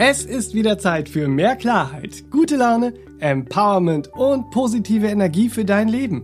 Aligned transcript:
Es 0.00 0.24
ist 0.24 0.54
wieder 0.54 0.78
Zeit 0.78 1.08
für 1.08 1.26
mehr 1.26 1.56
Klarheit, 1.56 2.30
gute 2.30 2.54
Laune, 2.54 2.94
Empowerment 3.18 4.06
und 4.14 4.48
positive 4.52 5.08
Energie 5.08 5.48
für 5.48 5.64
dein 5.64 5.88
Leben. 5.88 6.22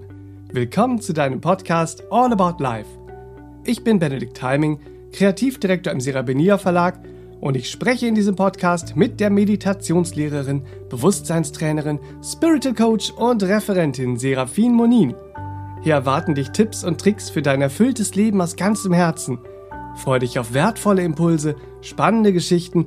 Willkommen 0.52 1.00
zu 1.00 1.12
deinem 1.12 1.40
Podcast 1.40 2.04
All 2.08 2.32
About 2.32 2.62
Life. 2.62 2.88
Ich 3.64 3.82
bin 3.82 3.98
Benedikt 3.98 4.36
Timing, 4.36 4.78
Kreativdirektor 5.10 5.92
im 5.92 5.98
Serabenia 5.98 6.56
Verlag 6.56 7.00
und 7.40 7.56
ich 7.56 7.68
spreche 7.68 8.06
in 8.06 8.14
diesem 8.14 8.36
Podcast 8.36 8.94
mit 8.94 9.18
der 9.18 9.30
Meditationslehrerin, 9.30 10.62
Bewusstseinstrainerin, 10.88 11.98
Spiritual 12.22 12.76
Coach 12.76 13.10
und 13.10 13.42
Referentin 13.42 14.16
Serafin 14.16 14.72
Monin. 14.72 15.16
Hier 15.82 15.94
erwarten 15.94 16.36
dich 16.36 16.50
Tipps 16.50 16.84
und 16.84 17.00
Tricks 17.00 17.28
für 17.28 17.42
dein 17.42 17.60
erfülltes 17.60 18.14
Leben 18.14 18.40
aus 18.40 18.54
ganzem 18.54 18.92
Herzen. 18.92 19.40
Freue 19.96 20.20
dich 20.20 20.38
auf 20.38 20.54
wertvolle 20.54 21.02
Impulse, 21.02 21.56
spannende 21.80 22.32
Geschichten 22.32 22.86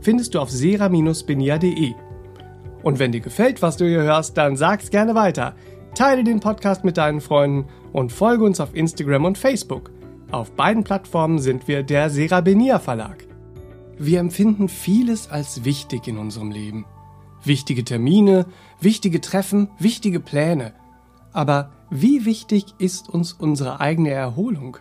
findest 0.00 0.34
du 0.34 0.40
auf 0.40 0.50
sera-benia.de. 0.50 1.94
Und 2.82 2.98
wenn 2.98 3.12
dir 3.12 3.20
gefällt, 3.20 3.62
was 3.62 3.76
du 3.76 3.86
hier 3.86 4.02
hörst, 4.02 4.36
dann 4.36 4.56
sag's 4.56 4.90
gerne 4.90 5.14
weiter. 5.14 5.54
Teile 5.94 6.24
den 6.24 6.40
Podcast 6.40 6.84
mit 6.84 6.96
deinen 6.96 7.20
Freunden 7.20 7.68
und 7.92 8.12
folge 8.12 8.44
uns 8.44 8.60
auf 8.60 8.74
Instagram 8.74 9.24
und 9.24 9.38
Facebook. 9.38 9.90
Auf 10.30 10.52
beiden 10.52 10.84
Plattformen 10.84 11.38
sind 11.38 11.68
wir 11.68 11.82
der 11.82 12.10
Serabenia 12.10 12.78
Verlag. 12.78 13.26
Wir 13.98 14.20
empfinden 14.20 14.68
vieles 14.68 15.28
als 15.30 15.64
wichtig 15.64 16.06
in 16.06 16.18
unserem 16.18 16.50
Leben. 16.50 16.86
Wichtige 17.42 17.82
Termine, 17.82 18.46
wichtige 18.80 19.20
Treffen, 19.20 19.70
wichtige 19.78 20.20
Pläne. 20.20 20.72
Aber 21.32 21.70
wie 21.90 22.24
wichtig 22.24 22.74
ist 22.78 23.08
uns 23.08 23.32
unsere 23.32 23.80
eigene 23.80 24.10
Erholung? 24.10 24.76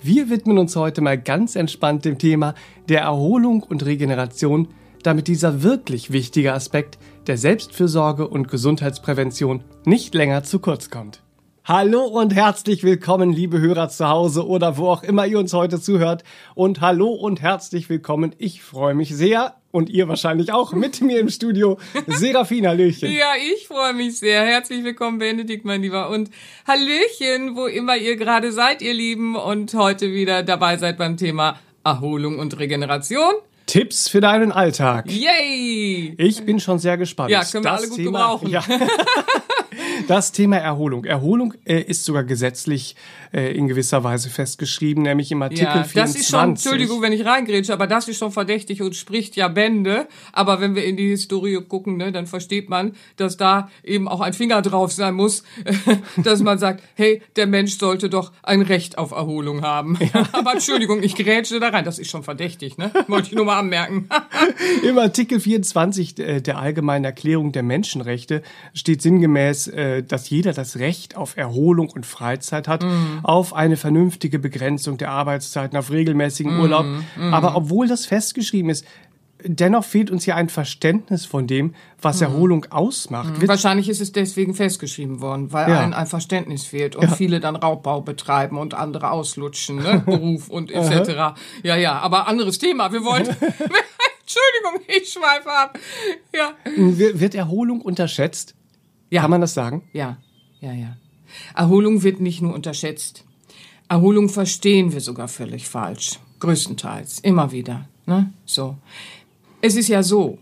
Wir 0.00 0.30
widmen 0.30 0.58
uns 0.58 0.76
heute 0.76 1.00
mal 1.00 1.18
ganz 1.18 1.56
entspannt 1.56 2.04
dem 2.04 2.18
Thema 2.18 2.54
der 2.88 3.00
Erholung 3.00 3.62
und 3.64 3.84
Regeneration, 3.84 4.68
damit 5.02 5.26
dieser 5.26 5.62
wirklich 5.62 6.12
wichtige 6.12 6.52
Aspekt 6.52 6.98
der 7.26 7.36
Selbstfürsorge 7.36 8.28
und 8.28 8.48
Gesundheitsprävention 8.48 9.64
nicht 9.84 10.14
länger 10.14 10.44
zu 10.44 10.60
kurz 10.60 10.88
kommt. 10.90 11.22
Hallo 11.68 12.04
und 12.04 12.34
herzlich 12.34 12.82
willkommen, 12.82 13.30
liebe 13.30 13.60
Hörer 13.60 13.90
zu 13.90 14.08
Hause 14.08 14.46
oder 14.46 14.78
wo 14.78 14.88
auch 14.88 15.02
immer 15.02 15.26
ihr 15.26 15.38
uns 15.38 15.52
heute 15.52 15.78
zuhört. 15.78 16.24
Und 16.54 16.80
hallo 16.80 17.08
und 17.08 17.42
herzlich 17.42 17.90
willkommen. 17.90 18.34
Ich 18.38 18.62
freue 18.62 18.94
mich 18.94 19.14
sehr 19.14 19.54
und 19.70 19.90
ihr 19.90 20.08
wahrscheinlich 20.08 20.50
auch 20.50 20.72
mit 20.72 21.02
mir 21.02 21.20
im 21.20 21.28
Studio. 21.28 21.78
Serafina 22.06 22.70
Hallöchen. 22.70 23.12
Ja, 23.12 23.32
ich 23.54 23.68
freue 23.68 23.92
mich 23.92 24.18
sehr. 24.18 24.46
Herzlich 24.46 24.82
willkommen, 24.82 25.18
Benedikt, 25.18 25.66
mein 25.66 25.82
Lieber. 25.82 26.08
Und 26.08 26.30
Hallöchen, 26.66 27.54
wo 27.54 27.66
immer 27.66 27.98
ihr 27.98 28.16
gerade 28.16 28.50
seid, 28.50 28.80
ihr 28.80 28.94
Lieben. 28.94 29.36
Und 29.36 29.74
heute 29.74 30.14
wieder 30.14 30.42
dabei 30.42 30.78
seid 30.78 30.96
beim 30.96 31.18
Thema 31.18 31.58
Erholung 31.84 32.38
und 32.38 32.58
Regeneration. 32.58 33.34
Tipps 33.66 34.08
für 34.08 34.22
deinen 34.22 34.52
Alltag. 34.52 35.10
Yay! 35.10 36.14
Ich 36.16 36.42
bin 36.46 36.60
schon 36.60 36.78
sehr 36.78 36.96
gespannt. 36.96 37.28
Ja, 37.28 37.44
können 37.44 37.64
wir 37.64 37.72
das 37.72 37.80
alle 37.80 37.88
gut 37.88 37.98
Thema, 37.98 38.20
gebrauchen. 38.20 38.48
Ja. 38.48 38.64
Das 40.08 40.32
Thema 40.32 40.56
Erholung. 40.56 41.04
Erholung 41.04 41.52
äh, 41.66 41.82
ist 41.82 42.06
sogar 42.06 42.24
gesetzlich 42.24 42.96
äh, 43.30 43.54
in 43.54 43.68
gewisser 43.68 44.04
Weise 44.04 44.30
festgeschrieben, 44.30 45.02
nämlich 45.02 45.30
im 45.30 45.42
Artikel 45.42 45.64
ja, 45.64 45.84
24. 45.84 45.94
Das 45.94 46.14
ist 46.14 46.30
schon, 46.30 46.48
Entschuldigung, 46.48 47.02
wenn 47.02 47.12
ich 47.12 47.26
reingrätsche, 47.26 47.74
aber 47.74 47.86
das 47.86 48.08
ist 48.08 48.16
schon 48.16 48.32
verdächtig 48.32 48.80
und 48.80 48.96
spricht 48.96 49.36
ja 49.36 49.48
Bände. 49.48 50.08
Aber 50.32 50.62
wenn 50.62 50.74
wir 50.74 50.86
in 50.86 50.96
die 50.96 51.10
Historie 51.10 51.60
gucken, 51.60 51.98
ne, 51.98 52.10
dann 52.10 52.26
versteht 52.26 52.70
man, 52.70 52.92
dass 53.16 53.36
da 53.36 53.68
eben 53.84 54.08
auch 54.08 54.22
ein 54.22 54.32
Finger 54.32 54.62
drauf 54.62 54.92
sein 54.92 55.12
muss, 55.12 55.42
dass 56.16 56.42
man 56.42 56.58
sagt, 56.58 56.82
hey, 56.94 57.20
der 57.36 57.46
Mensch 57.46 57.76
sollte 57.76 58.08
doch 58.08 58.32
ein 58.42 58.62
Recht 58.62 58.96
auf 58.96 59.10
Erholung 59.10 59.60
haben. 59.60 59.98
Ja. 60.14 60.26
aber 60.32 60.52
Entschuldigung, 60.54 61.02
ich 61.02 61.16
grätsche 61.16 61.60
da 61.60 61.68
rein. 61.68 61.84
Das 61.84 61.98
ist 61.98 62.10
schon 62.10 62.22
verdächtig, 62.22 62.78
ne? 62.78 62.90
Wollte 63.08 63.28
ich 63.28 63.34
nur 63.34 63.44
mal 63.44 63.58
anmerken. 63.58 64.08
Im 64.82 64.98
Artikel 64.98 65.38
24 65.38 66.18
äh, 66.18 66.40
der 66.40 66.56
Allgemeinen 66.56 67.04
Erklärung 67.04 67.52
der 67.52 67.62
Menschenrechte 67.62 68.40
steht 68.72 69.02
sinngemäß, 69.02 69.68
äh, 69.68 69.97
dass 70.02 70.30
jeder 70.30 70.52
das 70.52 70.78
Recht 70.78 71.16
auf 71.16 71.36
Erholung 71.36 71.90
und 71.90 72.06
Freizeit 72.06 72.68
hat, 72.68 72.82
mm. 72.82 73.20
auf 73.22 73.54
eine 73.54 73.76
vernünftige 73.76 74.38
Begrenzung 74.38 74.98
der 74.98 75.10
Arbeitszeiten, 75.10 75.78
auf 75.78 75.90
regelmäßigen 75.90 76.56
mm. 76.56 76.60
Urlaub. 76.60 76.86
Mm. 77.16 77.34
Aber 77.34 77.56
obwohl 77.56 77.88
das 77.88 78.06
festgeschrieben 78.06 78.70
ist, 78.70 78.84
dennoch 79.42 79.84
fehlt 79.84 80.10
uns 80.10 80.24
hier 80.24 80.36
ein 80.36 80.48
Verständnis 80.48 81.26
von 81.26 81.46
dem, 81.46 81.74
was 82.00 82.20
mhm. 82.20 82.26
Erholung 82.26 82.66
ausmacht. 82.70 83.40
Mhm. 83.40 83.48
Wahrscheinlich 83.48 83.88
ist 83.88 84.00
es 84.00 84.12
deswegen 84.12 84.54
festgeschrieben 84.54 85.20
worden, 85.20 85.52
weil 85.52 85.70
ja. 85.70 85.80
ein, 85.80 85.94
ein 85.94 86.06
Verständnis 86.06 86.64
fehlt 86.64 86.96
und 86.96 87.08
ja. 87.08 87.14
viele 87.14 87.40
dann 87.40 87.56
Raubbau 87.56 88.00
betreiben 88.00 88.58
und 88.58 88.74
andere 88.74 89.10
auslutschen, 89.10 89.76
ne? 89.76 90.02
Beruf 90.06 90.48
und 90.48 90.70
etc. 90.70 91.38
ja, 91.62 91.76
ja, 91.76 91.98
aber 91.98 92.26
anderes 92.26 92.58
Thema. 92.58 92.92
Wir 92.92 93.04
wollen. 93.04 93.26
Entschuldigung, 94.28 94.82
ich 94.86 95.10
schweife 95.10 95.50
ab. 95.50 95.78
Ja. 96.34 96.52
Wird 96.76 97.34
Erholung 97.34 97.80
unterschätzt? 97.80 98.54
Ja. 99.10 99.22
Kann 99.22 99.30
man 99.30 99.40
das 99.40 99.54
sagen? 99.54 99.82
Ja, 99.92 100.18
ja, 100.60 100.72
ja. 100.72 100.96
Erholung 101.54 102.02
wird 102.02 102.20
nicht 102.20 102.42
nur 102.42 102.54
unterschätzt. 102.54 103.24
Erholung 103.88 104.28
verstehen 104.28 104.92
wir 104.92 105.00
sogar 105.00 105.28
völlig 105.28 105.68
falsch. 105.68 106.18
Größtenteils. 106.40 107.20
Immer 107.20 107.52
wieder. 107.52 107.88
Ne? 108.06 108.32
So. 108.44 108.76
Es 109.60 109.76
ist 109.76 109.88
ja 109.88 110.02
so, 110.02 110.38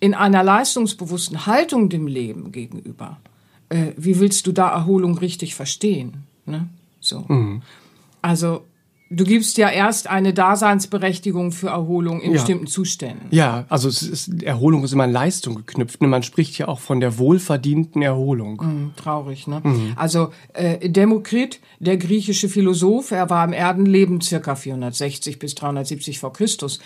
in 0.00 0.14
einer 0.14 0.42
leistungsbewussten 0.42 1.46
Haltung 1.46 1.88
dem 1.88 2.06
Leben 2.06 2.52
gegenüber, 2.52 3.18
äh, 3.68 3.92
wie 3.96 4.18
willst 4.18 4.46
du 4.46 4.52
da 4.52 4.70
Erholung 4.70 5.18
richtig 5.18 5.54
verstehen? 5.54 6.24
Ne? 6.46 6.68
So. 7.00 7.24
Mhm. 7.28 7.62
Also 8.22 8.64
Du 9.08 9.22
gibst 9.22 9.56
ja 9.56 9.70
erst 9.70 10.08
eine 10.08 10.34
Daseinsberechtigung 10.34 11.52
für 11.52 11.68
Erholung 11.68 12.20
in 12.20 12.32
ja. 12.32 12.38
bestimmten 12.38 12.66
Zuständen. 12.66 13.28
Ja, 13.30 13.64
also 13.68 13.88
ist, 13.88 14.42
Erholung 14.42 14.82
ist 14.82 14.92
immer 14.92 15.04
an 15.04 15.12
Leistung 15.12 15.54
geknüpft. 15.54 16.00
Und 16.00 16.08
man 16.08 16.24
spricht 16.24 16.58
ja 16.58 16.66
auch 16.66 16.80
von 16.80 16.98
der 16.98 17.16
wohlverdienten 17.16 18.02
Erholung. 18.02 18.60
Mhm, 18.60 18.92
traurig, 18.96 19.46
ne? 19.46 19.60
Mhm. 19.62 19.92
Also 19.94 20.32
äh, 20.54 20.88
Demokrit, 20.88 21.60
der 21.78 21.98
griechische 21.98 22.48
Philosoph, 22.48 23.12
er 23.12 23.30
war 23.30 23.44
im 23.44 23.52
Erdenleben 23.52 24.20
circa 24.20 24.56
460 24.56 25.38
bis 25.38 25.54
370 25.54 26.18
vor 26.18 26.32
Christus. 26.32 26.80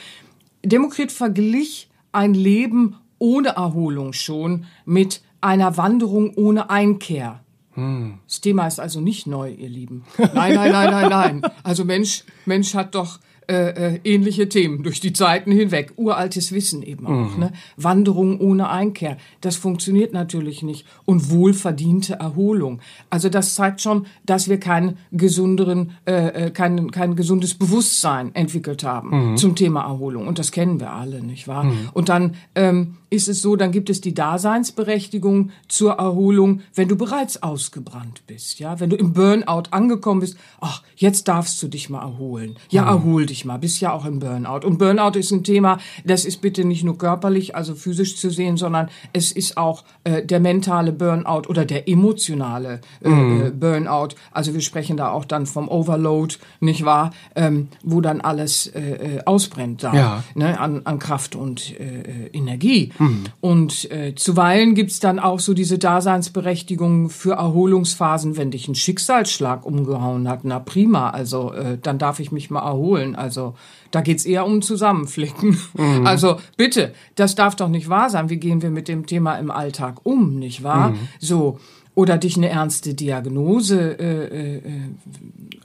Demokrit 0.63 1.13
verglich 1.13 1.89
ein 2.13 2.35
Leben 2.35 2.97
ohne 3.19 3.51
Erholung 3.51 4.13
schon 4.13 4.67
mit 4.85 5.23
einer 5.41 5.79
Wanderung 5.79 6.35
ohne 6.35 6.69
Einkehr. 6.69 7.41
Hm. 7.81 8.19
Das 8.27 8.43
Thema 8.43 8.67
ist 8.67 8.79
also 8.79 9.01
nicht 9.01 9.27
neu, 9.27 9.51
ihr 9.51 9.71
Lieben. 9.71 10.05
Nein, 10.19 10.55
nein, 10.55 10.71
nein, 10.71 10.91
nein, 10.91 11.09
nein. 11.09 11.43
Also 11.63 11.87
Mensch, 11.87 12.25
Mensch 12.45 12.75
hat 12.75 12.95
doch 12.95 13.21
äh, 13.51 13.95
äh, 13.95 14.01
ähnliche 14.05 14.49
Themen 14.49 14.85
durch 14.85 15.01
die 15.01 15.13
Zeiten 15.13 15.51
hinweg. 15.51 15.95
Uraltes 15.97 16.53
Wissen 16.53 16.83
eben 16.85 17.05
auch. 17.07 17.35
Mhm. 17.35 17.41
Ne? 17.41 17.53
Wanderung 17.77 18.39
ohne 18.39 18.69
Einkehr. 18.69 19.17
Das 19.41 19.57
funktioniert 19.57 20.13
natürlich 20.13 20.63
nicht. 20.63 20.87
Und 21.05 21.31
wohlverdiente 21.31 22.15
Erholung. 22.15 22.81
Also 23.11 23.29
das 23.29 23.57
zeigt 23.57 23.81
schon, 23.81 24.07
dass 24.25 24.49
wir 24.49 24.61
keinen 24.61 24.99
gesünderen, 25.11 25.97
äh, 26.07 26.47
äh, 26.47 26.51
kein, 26.51 26.93
kein 26.93 27.17
gesundes 27.17 27.55
Bewusstsein 27.55 28.33
entwickelt 28.37 28.85
haben 28.85 29.33
mhm. 29.33 29.37
zum 29.37 29.57
Thema 29.57 29.83
Erholung. 29.83 30.29
Und 30.29 30.39
das 30.39 30.53
kennen 30.53 30.79
wir 30.79 30.93
alle, 30.93 31.21
nicht 31.21 31.49
wahr? 31.49 31.65
Mhm. 31.65 31.89
Und 31.93 32.09
dann 32.09 32.37
ähm, 32.55 32.99
ist 33.11 33.29
es 33.29 33.43
so, 33.43 33.57
dann 33.57 33.73
gibt 33.73 33.91
es 33.91 34.01
die 34.01 34.15
Daseinsberechtigung 34.15 35.51
zur 35.69 35.95
Erholung, 35.95 36.61
wenn 36.75 36.89
du 36.89 36.97
bereits 36.97 37.43
ausgebrannt 37.43 38.23
bist, 38.27 38.61
ja, 38.61 38.79
wenn 38.79 38.91
du 38.91 38.97
im 38.97 39.13
Burnout 39.13 39.65
angekommen 39.73 40.21
bist, 40.21 40.39
ach, 40.61 40.83
jetzt 40.97 41.27
darfst 41.27 41.61
du 41.63 41.69
dich 41.69 41.91
mal 41.91 42.03
erholen. 42.03 42.57
Ja, 42.71 42.83
mhm. 42.83 42.89
erhol 42.89 43.27
dich 43.27 43.40
mal, 43.45 43.59
bist 43.59 43.81
ja 43.81 43.93
auch 43.93 44.05
im 44.05 44.19
Burnout. 44.19 44.67
Und 44.67 44.79
Burnout 44.79 45.19
ist 45.19 45.31
ein 45.31 45.45
Thema, 45.45 45.79
das 46.05 46.25
ist 46.25 46.41
bitte 46.41 46.65
nicht 46.65 46.85
nur 46.85 46.99
körperlich, 46.99 47.55
also 47.55 47.75
physisch 47.75 48.17
zu 48.17 48.31
sehen, 48.31 48.57
sondern 48.57 48.89
es 49.13 49.33
ist 49.33 49.57
auch 49.57 49.85
äh, 50.05 50.25
der 50.25 50.41
mentale 50.41 50.93
Burnout 50.93 51.49
oder 51.49 51.65
der 51.65 51.89
emotionale 51.89 52.81
äh. 53.03 53.09
Äh, 53.09 53.51
Burnout. 53.51 54.15
Also 54.33 54.55
wir 54.55 54.61
sprechen 54.61 54.97
da 54.97 55.11
auch 55.11 55.25
dann 55.25 55.47
vom 55.47 55.69
Overload, 55.69 56.37
nicht 56.61 56.85
wahr, 56.85 57.13
ähm, 57.35 57.69
wo 57.83 58.01
dann 58.01 58.21
alles 58.21 58.67
äh, 58.69 58.81
äh 58.81 59.21
ausbrennt 59.25 59.83
da, 59.83 59.95
ja. 59.95 60.25
ne, 60.35 60.59
an, 60.59 60.83
an 60.85 60.99
Kraft 60.99 61.37
und 61.37 61.79
äh, 61.79 62.29
Energie. 62.33 62.93
Mhm. 62.99 63.25
Und 63.41 63.91
äh, 63.91 64.15
zuweilen 64.15 64.75
gibt's 64.75 65.01
dann 65.01 65.19
auch 65.19 65.41
so 65.41 65.55
diese 65.55 65.79
Daseinsberechtigung 65.79 67.11
für 67.11 67.33
Erholungsphasen, 67.33 68.37
wenn 68.37 68.51
dich 68.51 68.69
ein 68.69 68.75
Schicksalsschlag 68.75 69.65
umgehauen 69.65 70.29
hat. 70.29 70.45
Na 70.45 70.59
prima, 70.59 71.11
also 71.11 71.53
äh, 71.53 71.79
dann 71.81 71.99
darf 71.99 72.21
ich 72.21 72.33
mich 72.33 72.51
mal 72.51 72.61
erholen. 72.61 73.15
Also 73.15 73.30
Also 73.31 73.55
da 73.93 74.01
geht's 74.01 74.25
eher 74.25 74.45
um 74.45 74.61
Zusammenflicken. 74.61 75.57
Mhm. 75.77 76.05
Also 76.05 76.37
bitte, 76.57 76.93
das 77.15 77.37
darf 77.37 77.55
doch 77.55 77.69
nicht 77.69 77.89
wahr 77.89 78.11
sein. 78.11 78.29
Wie 78.29 78.39
gehen 78.39 78.61
wir 78.61 78.71
mit 78.71 78.89
dem 78.89 79.07
Thema 79.07 79.37
im 79.37 79.53
Alltag 79.53 80.01
um, 80.03 80.39
nicht 80.39 80.65
wahr? 80.65 80.91
Mhm. 80.91 80.99
So 81.21 81.61
oder 81.95 82.19
dich 82.19 82.37
eine 82.37 82.49
ernste 82.49 82.95
Diagnose 82.95 83.99
äh, 83.99 84.57
äh, 84.57 84.63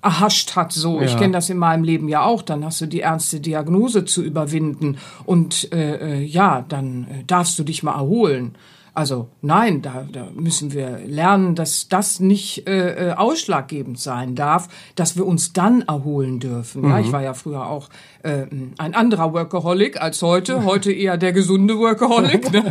erhascht 0.01 0.55
hat. 0.55 0.73
So, 0.73 0.99
ja. 0.99 1.05
ich 1.05 1.17
kenne 1.17 1.33
das 1.33 1.49
in 1.49 1.57
meinem 1.57 1.83
Leben 1.83 2.07
ja 2.07 2.23
auch. 2.23 2.43
Dann 2.43 2.63
hast 2.63 2.81
du 2.81 2.85
die 2.85 3.01
ernste 3.01 3.39
Diagnose 3.39 4.05
zu 4.05 4.23
überwinden 4.23 4.97
und 5.25 5.71
äh, 5.73 6.19
äh 6.19 6.23
ja, 6.23 6.63
dann 6.67 7.07
äh, 7.09 7.23
darfst 7.25 7.57
du 7.57 7.63
dich 7.63 7.83
mal 7.83 7.95
erholen. 7.95 8.55
Also 8.95 9.27
nein, 9.41 9.81
da, 9.81 10.07
da 10.09 10.29
müssen 10.33 10.71
wir 10.71 10.99
lernen, 10.99 11.53
dass 11.53 11.89
das 11.89 12.21
nicht 12.21 12.65
äh, 12.65 13.09
äh, 13.09 13.13
ausschlaggebend 13.13 13.99
sein 13.99 14.35
darf, 14.35 14.69
dass 14.95 15.17
wir 15.17 15.25
uns 15.25 15.51
dann 15.51 15.81
erholen 15.81 16.39
dürfen. 16.39 16.83
Mhm. 16.83 16.89
Ja, 16.89 16.99
ich 16.99 17.07
mhm. 17.07 17.11
war 17.11 17.21
ja 17.21 17.33
früher 17.33 17.67
auch 17.67 17.89
äh, 18.25 18.47
ein 18.77 18.95
anderer 18.95 19.33
Workaholic 19.33 20.01
als 20.01 20.21
heute. 20.21 20.65
Heute 20.65 20.91
eher 20.91 21.17
der 21.17 21.31
gesunde 21.31 21.77
Workaholic. 21.77 22.51
Ne? 22.51 22.63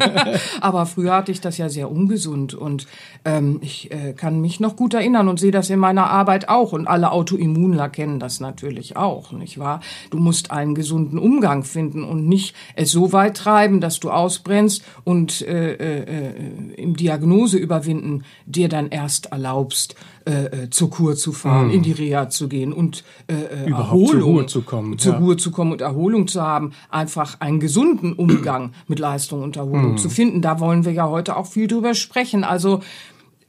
Aber 0.61 0.87
früher 0.87 1.15
hatte 1.15 1.33
ich 1.33 1.41
das 1.41 1.59
ja 1.59 1.69
sehr 1.69 1.91
ungesund 1.91 2.55
und 2.55 2.87
ähm, 3.25 3.61
ich 3.63 3.91
äh, 3.93 4.13
kann 4.13 4.41
mich 4.41 4.61
noch 4.61 4.77
gut 4.77 4.95
erinnern 4.95 5.29
und 5.29 5.39
sehe 5.39 5.53
das 5.53 5.71
in 5.71 5.79
meiner 5.79 6.11
Arbeit 6.11 6.49
auch. 6.49 6.73
Und 6.73 6.89
alle 6.89 7.13
Autoimmunler 7.13 7.89
kennen 7.89 8.19
das 8.19 8.41
natürlich 8.41 8.97
auch, 8.97 9.33
nicht 9.33 9.59
wahr? 9.59 9.81
Du 10.11 10.19
musst 10.19 10.51
einen 10.51 10.75
gesunden 10.75 11.19
Umgang 11.19 11.63
finden 11.63 12.05
und 12.05 12.27
nicht 12.29 12.55
es 12.75 12.91
so 12.91 13.13
weit 13.13 13.37
treiben, 13.37 13.81
dass 13.81 14.01
du 14.01 14.11
ausbrennst 14.11 14.85
und 15.05 15.43
äh, 15.43 15.75
äh, 15.75 16.01
äh, 16.01 16.75
im 16.77 16.97
Diagnose 16.97 17.59
überwinden 17.59 18.25
dir 18.47 18.69
dann 18.69 18.89
erst 18.89 19.27
erlaubst, 19.27 19.95
äh, 20.27 20.45
äh, 20.45 20.71
zur 20.71 20.91
Kur 20.91 21.17
zu 21.17 21.33
fahren, 21.33 21.67
mhm. 21.67 21.75
in 21.75 21.83
die 21.83 21.93
Reha 21.93 22.31
zu 22.31 22.49
gehen 22.49 22.73
und 22.73 23.05
äh, 23.27 23.35
äh 23.35 23.69
Überhaupt 23.69 23.91
Erholung, 23.91 24.09
zur 24.09 24.23
Ruhe 24.23 24.47
zu 24.47 24.63
kommen, 24.63 24.99
zur 24.99 25.13
ja. 25.13 25.19
Ruhe 25.19 25.37
zu 25.37 25.51
kommen 25.51 25.73
und 25.73 25.81
Erholung 25.83 26.29
zu 26.29 26.41
haben, 26.41 26.73
einfach 26.89 27.41
einen 27.41 27.61
gesunden 27.61 28.15
Umgang 28.15 28.73
mit 28.89 28.99
Leistung 28.99 29.43
und 29.43 29.57
Erholung 29.57 29.93
mhm. 29.93 29.99
zu 29.99 30.09
finden. 30.09 30.41
Da 30.41 30.61
wollen 30.61 30.85
wir 30.87 30.93
ja 30.93 31.09
heute 31.09 31.37
auch 31.37 31.47
viel 31.47 31.67
drüber 31.67 31.95
sprechen. 31.95 32.43
Also 32.43 32.81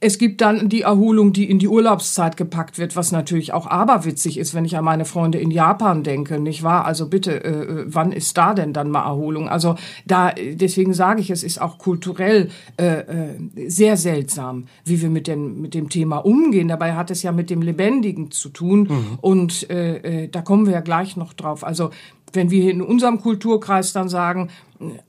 es 0.05 0.19
gibt 0.19 0.41
dann 0.41 0.69
die 0.69 0.81
Erholung, 0.81 1.33
die 1.33 1.49
in 1.49 1.57
die 1.57 1.67
Urlaubszeit 1.67 2.37
gepackt 2.37 2.77
wird, 2.77 2.95
was 2.95 3.11
natürlich 3.11 3.53
auch 3.53 3.65
aberwitzig 3.65 4.37
ist, 4.37 4.53
wenn 4.53 4.63
ich 4.63 4.77
an 4.77 4.85
meine 4.85 5.03
Freunde 5.03 5.39
in 5.39 5.49
Japan 5.49 6.03
denke, 6.03 6.39
nicht 6.39 6.61
wahr? 6.61 6.85
Also 6.85 7.07
bitte, 7.07 7.43
äh, 7.43 7.49
äh 7.49 7.85
wann 7.87 8.11
ist 8.11 8.37
da 8.37 8.53
denn 8.53 8.71
dann 8.71 8.91
mal 8.91 9.03
Erholung? 9.03 9.49
Also 9.49 9.75
da, 10.05 10.31
deswegen 10.31 10.93
sage 10.93 11.21
ich, 11.21 11.31
es 11.31 11.41
ist 11.41 11.59
auch 11.59 11.79
kulturell 11.79 12.49
äh, 12.77 12.99
äh, 12.99 13.67
sehr 13.67 13.97
seltsam, 13.97 14.65
wie 14.83 15.01
wir 15.01 15.09
mit, 15.09 15.25
den, 15.25 15.59
mit 15.59 15.73
dem 15.73 15.89
Thema 15.89 16.17
umgehen. 16.17 16.67
Dabei 16.67 16.93
hat 16.93 17.09
es 17.09 17.23
ja 17.23 17.31
mit 17.31 17.49
dem 17.49 17.63
Lebendigen 17.63 18.29
zu 18.29 18.49
tun 18.49 18.81
mhm. 18.81 19.17
und 19.21 19.67
äh, 19.71 20.25
äh, 20.25 20.27
da 20.27 20.43
kommen 20.43 20.67
wir 20.67 20.73
ja 20.73 20.81
gleich 20.81 21.17
noch 21.17 21.33
drauf. 21.33 21.63
Also 21.63 21.89
wenn 22.35 22.51
wir 22.51 22.69
in 22.69 22.81
unserem 22.81 23.21
Kulturkreis 23.21 23.93
dann 23.93 24.09
sagen, 24.09 24.49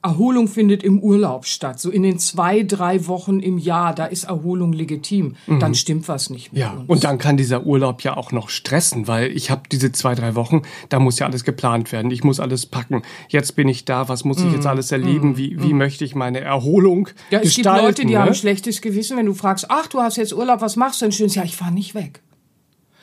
Erholung 0.02 0.46
findet 0.46 0.84
im 0.84 1.00
Urlaub 1.00 1.44
statt, 1.44 1.80
so 1.80 1.90
in 1.90 2.04
den 2.04 2.18
zwei, 2.18 2.62
drei 2.62 3.08
Wochen 3.08 3.40
im 3.40 3.58
Jahr, 3.58 3.94
da 3.94 4.06
ist 4.06 4.24
Erholung 4.24 4.72
legitim, 4.72 5.34
mhm. 5.46 5.58
dann 5.58 5.74
stimmt 5.74 6.06
was 6.06 6.30
nicht 6.30 6.52
mit 6.52 6.60
ja, 6.60 6.72
uns. 6.72 6.88
Und 6.88 7.04
dann 7.04 7.18
kann 7.18 7.36
dieser 7.36 7.66
Urlaub 7.66 8.02
ja 8.02 8.16
auch 8.16 8.30
noch 8.30 8.48
stressen, 8.48 9.08
weil 9.08 9.32
ich 9.32 9.50
habe 9.50 9.62
diese 9.70 9.90
zwei, 9.90 10.14
drei 10.14 10.36
Wochen, 10.36 10.62
da 10.88 11.00
muss 11.00 11.18
ja 11.18 11.26
alles 11.26 11.42
geplant 11.42 11.90
werden, 11.90 12.10
ich 12.12 12.22
muss 12.22 12.38
alles 12.38 12.66
packen. 12.66 13.02
Jetzt 13.28 13.56
bin 13.56 13.66
ich 13.68 13.84
da, 13.84 14.08
was 14.08 14.24
muss 14.24 14.38
ich 14.38 14.52
jetzt 14.52 14.62
mhm. 14.62 14.70
alles 14.70 14.92
erleben, 14.92 15.30
mhm. 15.30 15.36
wie, 15.36 15.60
wie 15.60 15.72
mhm. 15.72 15.78
möchte 15.78 16.04
ich 16.04 16.14
meine 16.14 16.40
Erholung 16.40 17.08
ja, 17.30 17.40
es 17.40 17.54
gibt 17.54 17.66
Leute, 17.66 18.04
die 18.04 18.12
ne? 18.12 18.20
haben 18.20 18.28
ein 18.28 18.34
schlechtes 18.34 18.80
Gewissen, 18.80 19.16
wenn 19.16 19.26
du 19.26 19.34
fragst, 19.34 19.66
ach, 19.68 19.88
du 19.88 20.00
hast 20.00 20.16
jetzt 20.16 20.32
Urlaub, 20.32 20.60
was 20.60 20.76
machst 20.76 21.00
du 21.00 21.06
denn 21.06 21.12
schön? 21.12 21.28
Ja, 21.28 21.42
ich 21.42 21.56
fahre 21.56 21.72
nicht 21.72 21.94
weg. 21.94 22.22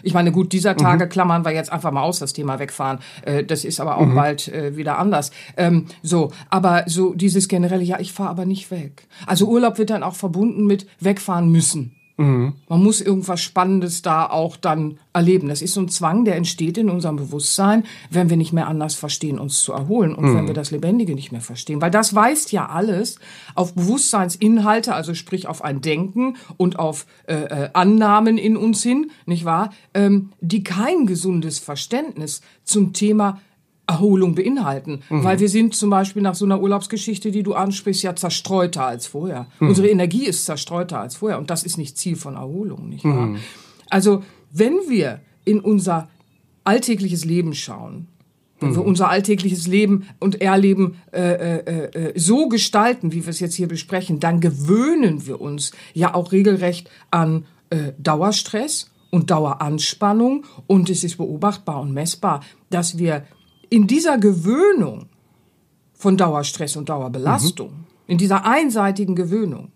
Ich 0.03 0.13
meine, 0.13 0.31
gut, 0.31 0.53
dieser 0.53 0.75
Tage 0.75 1.05
mhm. 1.05 1.09
klammern 1.09 1.45
wir 1.45 1.51
jetzt 1.51 1.71
einfach 1.71 1.91
mal 1.91 2.03
aus, 2.03 2.19
das 2.19 2.33
Thema 2.33 2.59
wegfahren. 2.59 2.99
Äh, 3.23 3.43
das 3.43 3.65
ist 3.65 3.79
aber 3.79 3.97
auch 3.97 4.05
mhm. 4.05 4.15
bald 4.15 4.47
äh, 4.49 4.77
wieder 4.77 4.99
anders. 4.99 5.31
Ähm, 5.57 5.87
so, 6.03 6.31
aber 6.49 6.83
so 6.87 7.13
dieses 7.13 7.47
generelle, 7.47 7.83
ja, 7.83 7.99
ich 7.99 8.13
fahre 8.13 8.29
aber 8.29 8.45
nicht 8.45 8.69
weg. 8.69 9.07
Also 9.25 9.47
Urlaub 9.47 9.77
wird 9.77 9.89
dann 9.89 10.03
auch 10.03 10.15
verbunden 10.15 10.65
mit 10.65 10.85
wegfahren 10.99 11.49
müssen. 11.49 11.95
Mhm. 12.23 12.53
Man 12.69 12.83
muss 12.83 13.01
irgendwas 13.01 13.41
Spannendes 13.41 14.01
da 14.01 14.25
auch 14.25 14.57
dann 14.57 14.99
erleben. 15.13 15.49
Das 15.49 15.61
ist 15.61 15.73
so 15.73 15.81
ein 15.81 15.89
Zwang, 15.89 16.25
der 16.25 16.35
entsteht 16.35 16.77
in 16.77 16.89
unserem 16.89 17.17
Bewusstsein, 17.17 17.83
wenn 18.09 18.29
wir 18.29 18.37
nicht 18.37 18.53
mehr 18.53 18.67
anders 18.67 18.95
verstehen, 18.95 19.39
uns 19.39 19.61
zu 19.61 19.73
erholen 19.73 20.15
und 20.15 20.25
mhm. 20.25 20.35
wenn 20.35 20.47
wir 20.47 20.53
das 20.53 20.71
Lebendige 20.71 21.15
nicht 21.15 21.31
mehr 21.31 21.41
verstehen. 21.41 21.81
Weil 21.81 21.91
das 21.91 22.15
weist 22.15 22.51
ja 22.51 22.67
alles 22.67 23.19
auf 23.55 23.73
Bewusstseinsinhalte, 23.73 24.93
also 24.93 25.13
sprich 25.13 25.47
auf 25.47 25.63
ein 25.63 25.81
Denken 25.81 26.37
und 26.57 26.79
auf 26.79 27.05
äh, 27.27 27.35
äh, 27.35 27.69
Annahmen 27.73 28.37
in 28.37 28.57
uns 28.57 28.81
hin, 28.83 29.11
nicht 29.25 29.45
wahr? 29.45 29.71
Ähm, 29.93 30.29
die 30.41 30.63
kein 30.63 31.05
gesundes 31.05 31.59
Verständnis 31.59 32.41
zum 32.63 32.93
Thema 32.93 33.39
Erholung 33.93 34.35
beinhalten. 34.35 35.01
Mhm. 35.09 35.23
Weil 35.23 35.39
wir 35.39 35.49
sind 35.49 35.75
zum 35.75 35.89
Beispiel 35.89 36.21
nach 36.21 36.35
so 36.35 36.45
einer 36.45 36.61
Urlaubsgeschichte, 36.61 37.31
die 37.31 37.43
du 37.43 37.53
ansprichst, 37.53 38.03
ja 38.03 38.15
zerstreuter 38.15 38.85
als 38.85 39.07
vorher. 39.07 39.47
Mhm. 39.59 39.69
Unsere 39.69 39.89
Energie 39.89 40.25
ist 40.25 40.45
zerstreuter 40.45 40.99
als 40.99 41.15
vorher 41.15 41.37
und 41.37 41.49
das 41.49 41.63
ist 41.63 41.77
nicht 41.77 41.97
Ziel 41.97 42.15
von 42.15 42.35
Erholung, 42.35 42.89
nicht 42.89 43.05
wahr? 43.05 43.27
Mhm. 43.27 43.37
Also, 43.89 44.23
wenn 44.51 44.73
wir 44.89 45.19
in 45.45 45.59
unser 45.59 46.09
alltägliches 46.63 47.25
Leben 47.25 47.53
schauen, 47.53 48.07
wenn 48.59 48.75
wir 48.75 48.81
mhm. 48.81 48.87
unser 48.87 49.09
alltägliches 49.09 49.67
Leben 49.67 50.07
und 50.19 50.41
Erleben 50.41 50.95
äh, 51.11 51.19
äh, 51.19 52.09
äh, 52.09 52.19
so 52.19 52.47
gestalten, 52.47 53.11
wie 53.11 53.25
wir 53.25 53.29
es 53.29 53.39
jetzt 53.39 53.55
hier 53.55 53.67
besprechen, 53.67 54.19
dann 54.19 54.39
gewöhnen 54.39 55.27
wir 55.27 55.41
uns 55.41 55.71
ja 55.93 56.13
auch 56.15 56.31
regelrecht 56.31 56.89
an 57.11 57.45
äh, 57.69 57.91
Dauerstress 57.97 58.89
und 59.11 59.29
Daueranspannung 59.29 60.45
und 60.65 60.89
es 60.89 61.03
ist 61.03 61.17
beobachtbar 61.17 61.81
und 61.81 61.93
messbar, 61.93 62.41
dass 62.69 62.97
wir 62.97 63.25
in 63.73 63.87
dieser 63.87 64.19
Gewöhnung 64.19 65.07
von 65.95 66.15
Dauerstress 66.15 66.75
und 66.75 66.89
Dauerbelastung, 66.89 67.69
mhm. 67.69 67.85
in 68.05 68.19
dieser 68.19 68.45
einseitigen 68.45 69.15
Gewöhnung, 69.15 69.71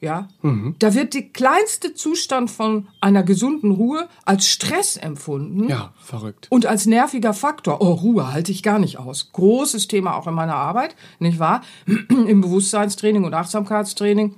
ja, 0.00 0.28
mhm. 0.40 0.76
da 0.78 0.94
wird 0.94 1.12
der 1.12 1.24
kleinste 1.24 1.92
Zustand 1.92 2.50
von 2.50 2.88
einer 3.02 3.22
gesunden 3.22 3.70
Ruhe 3.70 4.08
als 4.24 4.48
Stress 4.48 4.96
empfunden. 4.96 5.68
Ja, 5.68 5.92
verrückt. 5.98 6.46
Und 6.48 6.64
als 6.64 6.86
nerviger 6.86 7.34
Faktor. 7.34 7.82
Oh, 7.82 7.92
Ruhe 7.92 8.32
halte 8.32 8.50
ich 8.50 8.62
gar 8.62 8.78
nicht 8.78 8.98
aus. 8.98 9.30
Großes 9.34 9.88
Thema 9.88 10.16
auch 10.16 10.26
in 10.26 10.34
meiner 10.34 10.56
Arbeit, 10.56 10.96
nicht 11.18 11.38
wahr? 11.38 11.60
Im 12.08 12.40
Bewusstseinstraining 12.40 13.24
und 13.24 13.34
Achtsamkeitstraining. 13.34 14.36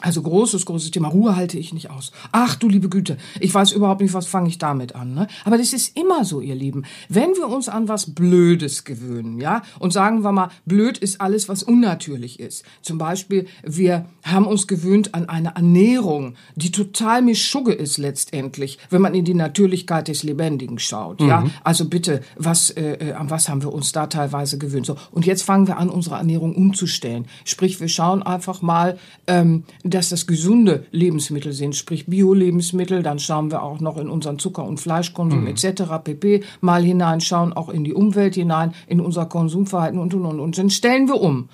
Also 0.00 0.20
großes, 0.20 0.66
großes 0.66 0.90
Thema. 0.90 1.08
Ruhe 1.08 1.36
halte 1.36 1.58
ich 1.58 1.72
nicht 1.72 1.90
aus. 1.90 2.12
Ach 2.30 2.54
du 2.54 2.68
liebe 2.68 2.90
Güte, 2.90 3.16
ich 3.40 3.52
weiß 3.52 3.72
überhaupt 3.72 4.02
nicht, 4.02 4.12
was 4.12 4.26
fange 4.26 4.48
ich 4.48 4.58
damit 4.58 4.94
an. 4.94 5.14
Ne? 5.14 5.26
Aber 5.44 5.56
das 5.56 5.72
ist 5.72 5.96
immer 5.96 6.24
so, 6.24 6.40
ihr 6.42 6.54
Lieben. 6.54 6.84
Wenn 7.08 7.30
wir 7.30 7.48
uns 7.48 7.68
an 7.68 7.88
was 7.88 8.14
Blödes 8.14 8.84
gewöhnen, 8.84 9.40
ja, 9.40 9.62
und 9.78 9.92
sagen 9.92 10.22
wir 10.22 10.32
mal, 10.32 10.50
blöd 10.66 10.98
ist 10.98 11.20
alles, 11.20 11.48
was 11.48 11.62
unnatürlich 11.62 12.40
ist. 12.40 12.64
Zum 12.82 12.98
Beispiel, 12.98 13.46
wir 13.62 14.04
haben 14.22 14.46
uns 14.46 14.66
gewöhnt 14.66 15.14
an 15.14 15.28
eine 15.30 15.54
Ernährung, 15.54 16.34
die 16.56 16.72
total 16.72 17.22
mischugge 17.22 17.72
ist 17.72 17.96
letztendlich, 17.96 18.78
wenn 18.90 19.00
man 19.00 19.14
in 19.14 19.24
die 19.24 19.34
Natürlichkeit 19.34 20.08
des 20.08 20.22
Lebendigen 20.22 20.78
schaut. 20.78 21.20
Mhm. 21.20 21.28
Ja, 21.28 21.44
also 21.64 21.86
bitte, 21.86 22.20
was, 22.36 22.70
äh, 22.70 22.92
äh, 22.92 23.12
an 23.12 23.30
was 23.30 23.48
haben 23.48 23.62
wir 23.62 23.72
uns 23.72 23.92
da 23.92 24.08
teilweise 24.08 24.58
gewöhnt? 24.58 24.84
So, 24.84 24.96
und 25.10 25.24
jetzt 25.24 25.42
fangen 25.42 25.66
wir 25.66 25.78
an, 25.78 25.88
unsere 25.88 26.16
Ernährung 26.16 26.54
umzustellen. 26.54 27.26
Sprich, 27.44 27.80
wir 27.80 27.88
schauen 27.88 28.22
einfach 28.22 28.60
mal. 28.60 28.98
Ähm, 29.26 29.64
dass 29.90 30.08
das 30.08 30.26
gesunde 30.26 30.86
Lebensmittel 30.90 31.52
sind, 31.52 31.76
sprich 31.76 32.06
Bio-Lebensmittel. 32.06 33.02
Dann 33.02 33.18
schauen 33.18 33.50
wir 33.50 33.62
auch 33.62 33.80
noch 33.80 33.96
in 33.96 34.08
unseren 34.08 34.38
Zucker- 34.38 34.64
und 34.64 34.78
Fleischkonsum 34.78 35.42
mhm. 35.42 35.46
etc. 35.48 35.82
pp. 36.02 36.44
mal 36.60 36.82
hinein, 36.82 37.20
schauen 37.20 37.52
auch 37.52 37.68
in 37.68 37.84
die 37.84 37.94
Umwelt 37.94 38.34
hinein, 38.34 38.74
in 38.86 39.00
unser 39.00 39.26
Konsumverhalten 39.26 39.98
und 39.98 40.14
und 40.14 40.24
und 40.24 40.40
und. 40.40 40.58
Dann 40.58 40.70
stellen 40.70 41.08
wir 41.08 41.20
um. 41.20 41.48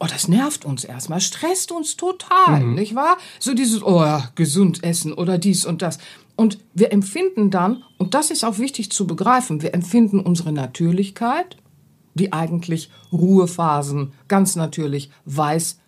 Oh, 0.00 0.06
das 0.10 0.26
nervt 0.26 0.64
uns 0.64 0.82
erstmal, 0.82 1.20
stresst 1.20 1.70
uns 1.70 1.96
total, 1.96 2.60
mhm. 2.60 2.74
nicht 2.74 2.96
wahr? 2.96 3.18
So 3.38 3.54
dieses, 3.54 3.84
oh 3.84 4.02
ja, 4.02 4.30
gesund 4.34 4.82
essen 4.82 5.12
oder 5.12 5.38
dies 5.38 5.64
und 5.64 5.80
das. 5.80 5.98
Und 6.34 6.58
wir 6.74 6.92
empfinden 6.92 7.50
dann, 7.50 7.84
und 7.98 8.14
das 8.14 8.30
ist 8.32 8.44
auch 8.44 8.58
wichtig 8.58 8.90
zu 8.90 9.06
begreifen, 9.06 9.62
wir 9.62 9.74
empfinden 9.74 10.18
unsere 10.18 10.50
Natürlichkeit, 10.50 11.56
die 12.14 12.32
eigentlich 12.32 12.90
Ruhephasen 13.12 14.12
ganz 14.28 14.56
natürlich 14.56 15.10
weiß 15.24 15.78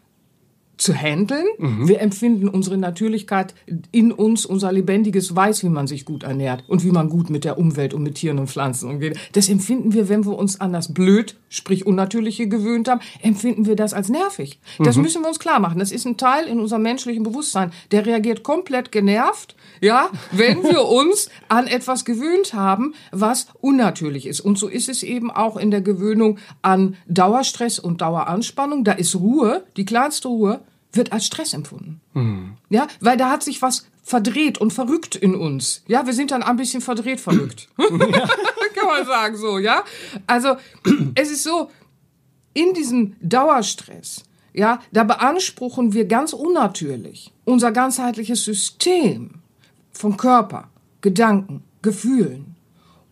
zu 0.76 0.95
handeln. 0.95 1.47
Mhm. 1.59 1.88
Wir 1.88 2.00
empfinden 2.00 2.49
unsere 2.49 2.76
Natürlichkeit 2.76 3.54
in 3.93 4.12
uns, 4.12 4.45
unser 4.47 4.73
lebendiges 4.73 5.35
Weiß, 5.35 5.62
wie 5.62 5.69
man 5.69 5.87
sich 5.87 6.04
gut 6.04 6.25
ernährt 6.25 6.64
und 6.69 6.85
wie 6.85 6.90
man 6.90 7.09
gut 7.09 7.31
mit 7.31 7.45
der 7.45 7.59
Umwelt 7.59 7.95
und 7.95 8.02
mit 8.02 8.16
Tieren 8.16 8.38
und 8.38 8.49
Pflanzen 8.49 8.90
umgeht. 8.90 9.19
Das 9.33 9.49
empfinden 9.49 9.93
wir, 9.93 10.09
wenn 10.09 10.25
wir 10.25 10.37
uns 10.37 10.61
an 10.61 10.73
das 10.73 10.93
Blöd, 10.93 11.37
sprich 11.49 11.87
Unnatürliche 11.87 12.49
gewöhnt 12.49 12.88
haben, 12.88 13.00
empfinden 13.23 13.66
wir 13.66 13.76
das 13.76 13.95
als 13.95 14.09
nervig. 14.09 14.59
Das 14.78 14.97
mhm. 14.97 15.02
müssen 15.02 15.23
wir 15.23 15.28
uns 15.28 15.38
klar 15.38 15.61
machen. 15.61 15.78
Das 15.78 15.93
ist 15.93 16.07
ein 16.07 16.16
Teil 16.16 16.47
in 16.47 16.59
unserem 16.59 16.83
menschlichen 16.83 17.23
Bewusstsein. 17.23 17.73
Der 17.90 18.07
reagiert 18.07 18.43
komplett 18.43 18.90
genervt, 18.90 19.54
ja, 19.81 20.09
wenn 20.33 20.62
wir 20.62 20.85
uns 20.88 21.28
an 21.49 21.66
etwas 21.66 22.04
gewöhnt 22.04 22.54
haben, 22.54 22.95
was 23.12 23.47
unnatürlich 23.61 24.26
ist. 24.26 24.40
Und 24.40 24.59
so 24.59 24.69
ist 24.69 24.88
es 24.88 25.02
eben 25.02 25.31
auch 25.31 25.57
in 25.57 25.71
der 25.71 25.81
Gewöhnung 25.81 26.38
an 26.62 26.97
Dauerstress 27.07 27.78
und 27.78 28.00
Daueranspannung. 28.00 28.85
Da 28.85 28.93
ist 28.93 29.14
Ruhe, 29.14 29.64
die 29.76 29.85
kleinste 29.85 30.28
Ruhe, 30.28 30.61
wird 30.96 31.12
als 31.12 31.26
Stress 31.26 31.52
empfunden. 31.52 32.00
Mhm. 32.12 32.54
Ja, 32.70 32.86
weil 33.00 33.16
da 33.16 33.30
hat 33.30 33.42
sich 33.42 33.62
was 33.62 33.86
verdreht 34.02 34.58
und 34.58 34.72
verrückt 34.72 35.16
in 35.16 35.34
uns. 35.34 35.82
Ja, 35.86 36.06
wir 36.06 36.12
sind 36.12 36.30
dann 36.30 36.42
ein 36.42 36.56
bisschen 36.56 36.82
verdreht 36.82 37.20
verrückt. 37.20 37.68
Ja. 37.78 37.86
kann 38.74 38.86
man 38.86 39.06
sagen 39.06 39.36
so, 39.36 39.58
ja. 39.58 39.84
Also 40.26 40.56
es 41.14 41.30
ist 41.30 41.42
so, 41.42 41.70
in 42.52 42.72
diesem 42.74 43.16
Dauerstress, 43.20 44.24
ja, 44.52 44.80
da 44.92 45.04
beanspruchen 45.04 45.92
wir 45.92 46.04
ganz 46.06 46.32
unnatürlich 46.32 47.32
unser 47.44 47.72
ganzheitliches 47.72 48.44
System 48.44 49.30
von 49.92 50.16
Körper, 50.16 50.68
Gedanken, 51.00 51.62
Gefühlen, 51.82 52.53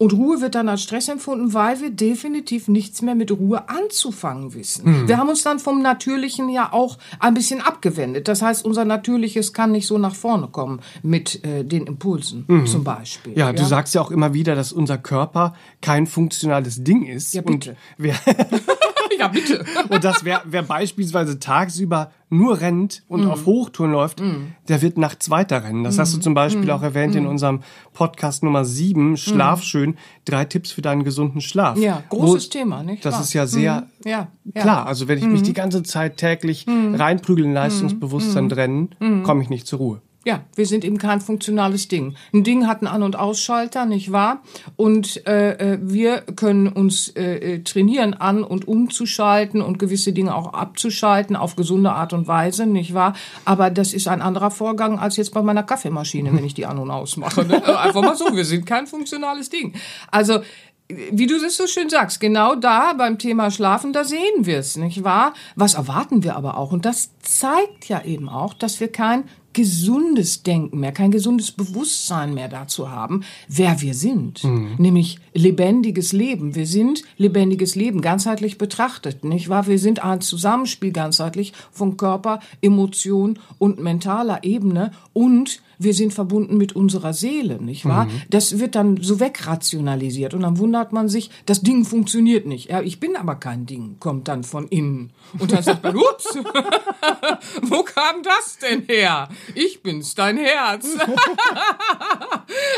und 0.03 0.13
Ruhe 0.15 0.41
wird 0.41 0.57
dann 0.57 0.69
als 0.69 0.83
Stress 0.83 1.09
empfunden, 1.09 1.55
weil 1.55 1.81
wir 1.81 1.91
definitiv 1.91 2.67
nichts 2.67 3.03
mehr 3.03 3.15
mit 3.15 3.31
Ruhe 3.31 3.69
anzufangen 3.69 4.53
wissen. 4.53 5.03
Mhm. 5.03 5.09
Wir 5.09 5.17
haben 5.17 5.29
uns 5.29 5.45
dann 5.45 5.61
vom 5.61 5.81
Natürlichen 5.81 6.49
ja 6.49 6.73
auch 6.73 6.99
ein 7.21 7.35
bisschen 7.35 7.61
abgewendet. 7.61 8.27
Das 8.27 8.43
heißt, 8.43 8.65
unser 8.65 8.85
Natürliches 8.85 9.53
kann 9.53 9.71
nicht 9.71 9.87
so 9.87 9.99
nach 9.99 10.17
vorne 10.17 10.49
kommen 10.49 10.81
mit 11.05 11.45
äh, 11.45 11.65
den 11.65 11.87
Impulsen 11.87 12.45
mhm. 12.49 12.67
zum 12.67 12.83
Beispiel. 12.83 13.39
Ja, 13.39 13.47
ja, 13.47 13.53
du 13.53 13.65
sagst 13.65 13.95
ja 13.95 14.01
auch 14.01 14.11
immer 14.11 14.35
wieder, 14.35 14.57
dass 14.57 14.73
unser 14.73 14.99
Körper 14.99 15.55
kein 15.81 16.09
funktionales 16.09 16.83
Ding 16.83 17.07
ist. 17.07 17.33
Ja, 17.35 17.43
bitte. 17.43 17.71
Und 17.71 17.77
wir 17.97 18.15
ja, 19.19 19.29
bitte. 19.29 19.65
Und 19.89 20.05
dass 20.05 20.25
wer, 20.25 20.43
wer 20.45 20.63
beispielsweise 20.63 21.39
tagsüber 21.39 22.11
nur 22.29 22.61
rennt 22.61 23.03
und 23.09 23.25
mm. 23.25 23.31
auf 23.31 23.47
Hochtouren 23.47 23.93
läuft, 23.93 24.21
mm. 24.21 24.55
der 24.69 24.81
wird 24.81 24.97
nachts 24.97 25.29
weiter 25.29 25.65
rennen. 25.65 25.85
Das 25.85 25.97
mm. 25.97 26.01
hast 26.01 26.15
du 26.15 26.19
zum 26.21 26.35
Beispiel 26.35 26.67
mm. 26.67 26.71
auch 26.71 26.83
erwähnt 26.83 27.15
in 27.15 27.25
mm. 27.25 27.29
unserem 27.29 27.61
Podcast 27.93 28.43
Nummer 28.43 28.65
7, 28.65 29.17
Schlaf 29.17 29.63
schön, 29.63 29.97
drei 30.25 30.45
Tipps 30.45 30.73
für 30.73 30.83
deinen 30.83 31.05
gesunden 31.05 31.41
Schlaf. 31.41 31.77
Ja, 31.77 32.03
großes 32.09 32.47
Wo, 32.47 32.51
Thema, 32.51 32.83
nicht 32.83 33.05
Das 33.05 33.15
wahr? 33.15 33.23
ist 33.23 33.33
ja 33.35 33.47
sehr 33.47 33.87
ja, 34.05 34.29
ja. 34.55 34.63
klar. 34.63 34.87
Also 34.87 35.09
wenn 35.09 35.19
ich 35.19 35.27
mich 35.27 35.43
die 35.43 35.53
ganze 35.53 35.83
Zeit 35.83 36.17
täglich 36.17 36.67
reinprügeln, 36.69 37.53
Leistungsbewusstsein 37.53 38.49
trennen, 38.49 38.91
komme 39.25 39.43
ich 39.43 39.51
nicht 39.51 39.67
zur 39.67 39.79
Ruhe. 39.79 40.03
Ja, 40.25 40.45
wir 40.55 40.67
sind 40.67 40.85
eben 40.85 40.99
kein 40.99 41.21
funktionales 41.21 41.89
Ding. 41.89 42.15
Ein 42.33 42.45
Ding 42.45 42.69
hat 42.69 42.79
einen 42.79 42.87
An- 42.87 43.03
und 43.03 43.17
Ausschalter, 43.17 43.87
nicht 43.87 44.13
wahr? 44.13 44.43
Und 44.77 45.27
äh, 45.27 45.75
äh, 45.75 45.79
wir 45.83 46.21
können 46.21 46.69
uns 46.69 47.09
äh, 47.09 47.55
äh, 47.55 47.63
trainieren, 47.65 48.15
an- 48.15 48.45
und 48.45 48.69
umzuschalten 48.69 49.61
und 49.61 49.81
gewisse 49.81 50.13
Dinge 50.13 50.35
auch 50.35 50.53
abzuschalten 50.53 51.35
auf 51.35 51.57
gesunde 51.57 51.93
Art 51.93 52.13
und 52.13 52.29
Weise, 52.29 52.67
nicht 52.67 52.95
wahr? 52.95 53.15
Aber 53.45 53.71
das 53.71 53.93
ist 53.93 54.07
ein 54.07 54.23
anderer 54.23 54.53
Vorgang 54.53 55.01
als 55.01 55.17
jetzt 55.17 55.35
bei 55.35 55.43
meiner 55.43 55.65
Kaffeemaschine, 55.65 56.33
wenn 56.33 56.45
ich 56.45 56.55
die 56.55 56.67
an- 56.67 56.79
und 56.79 56.91
ausmache. 56.91 57.45
Ne? 57.45 57.63
Einfach 57.79 58.03
mal 58.03 58.17
so, 58.17 58.35
wir 58.35 58.45
sind 58.45 58.65
kein 58.65 58.87
funktionales 58.87 59.51
Ding. 59.51 59.75
Also 60.11 60.41
wie 60.89 61.27
du 61.27 61.37
es 61.37 61.57
so 61.57 61.67
schön 61.67 61.89
sagst, 61.89 62.21
genau 62.21 62.55
da 62.55 62.93
beim 62.93 63.19
Thema 63.19 63.51
Schlafen, 63.51 63.93
da 63.93 64.05
sehen 64.05 64.21
wir 64.41 64.59
es, 64.59 64.77
nicht 64.77 65.05
wahr? 65.05 65.33
Was 65.57 65.75
erwarten 65.75 66.23
wir 66.23 66.37
aber 66.37 66.59
auch? 66.59 66.73
Und 66.73 66.85
das 66.85 67.11
zeigt 67.23 67.89
ja 67.89 68.03
eben 68.05 68.29
auch, 68.29 68.53
dass 68.55 68.81
wir 68.81 68.91
kein 68.91 69.25
gesundes 69.53 70.43
Denken 70.43 70.81
mehr, 70.81 70.93
kein 70.93 71.11
gesundes 71.11 71.53
Bewusstsein 71.53 72.35
mehr 72.35 72.49
dazu 72.49 72.91
haben, 72.91 73.25
wer 73.49 73.81
wir 73.81 73.95
sind. 73.95 74.45
Mhm. 74.45 74.77
Nämlich 74.79 75.19
lebendiges 75.35 76.13
Leben. 76.13 76.55
Wir 76.55 76.67
sind 76.67 77.03
lebendiges 77.17 77.75
Leben, 77.75 78.01
ganzheitlich 78.01 78.59
betrachtet, 78.59 79.25
nicht 79.25 79.49
wahr? 79.49 79.67
Wir 79.67 79.79
sind 79.79 80.03
ein 80.05 80.21
Zusammenspiel 80.21 80.93
ganzheitlich 80.93 81.53
von 81.71 81.97
Körper, 81.97 82.41
Emotion 82.61 83.39
und 83.59 83.79
mentaler 83.79 84.45
Ebene 84.45 84.93
und 85.13 85.61
wir 85.83 85.95
sind 85.95 86.13
verbunden 86.13 86.57
mit 86.57 86.75
unserer 86.75 87.13
Seele, 87.13 87.63
nicht 87.63 87.85
wahr? 87.85 88.07
Mhm. 88.07 88.23
Das 88.31 88.59
wird 88.59 88.75
dann 88.75 89.03
so 89.03 89.21
wegrationalisiert 89.21 90.35
und 90.35 90.43
dann 90.43 90.59
wundert 90.59 90.93
man 90.93 91.09
sich, 91.09 91.31
das 91.47 91.63
Ding 91.63 91.85
funktioniert 91.85 92.47
nicht. 92.47 92.71
Ja, 92.71 92.81
ich 92.81 93.01
bin 93.01 93.17
aber 93.17 93.37
kein 93.37 93.67
Ding, 93.67 93.97
kommt 94.01 94.29
dann 94.29 94.45
von 94.45 94.69
innen. 94.69 95.13
Und 95.39 95.53
dann 95.53 95.63
sagt 95.63 95.83
man, 95.83 95.97
ups, 95.97 96.37
wo 97.63 97.83
kam 97.83 98.23
das 98.23 98.59
denn 98.59 98.85
her? 98.87 99.29
Ich 99.55 99.83
bin's, 99.83 100.15
dein 100.15 100.37
Herz. 100.37 100.87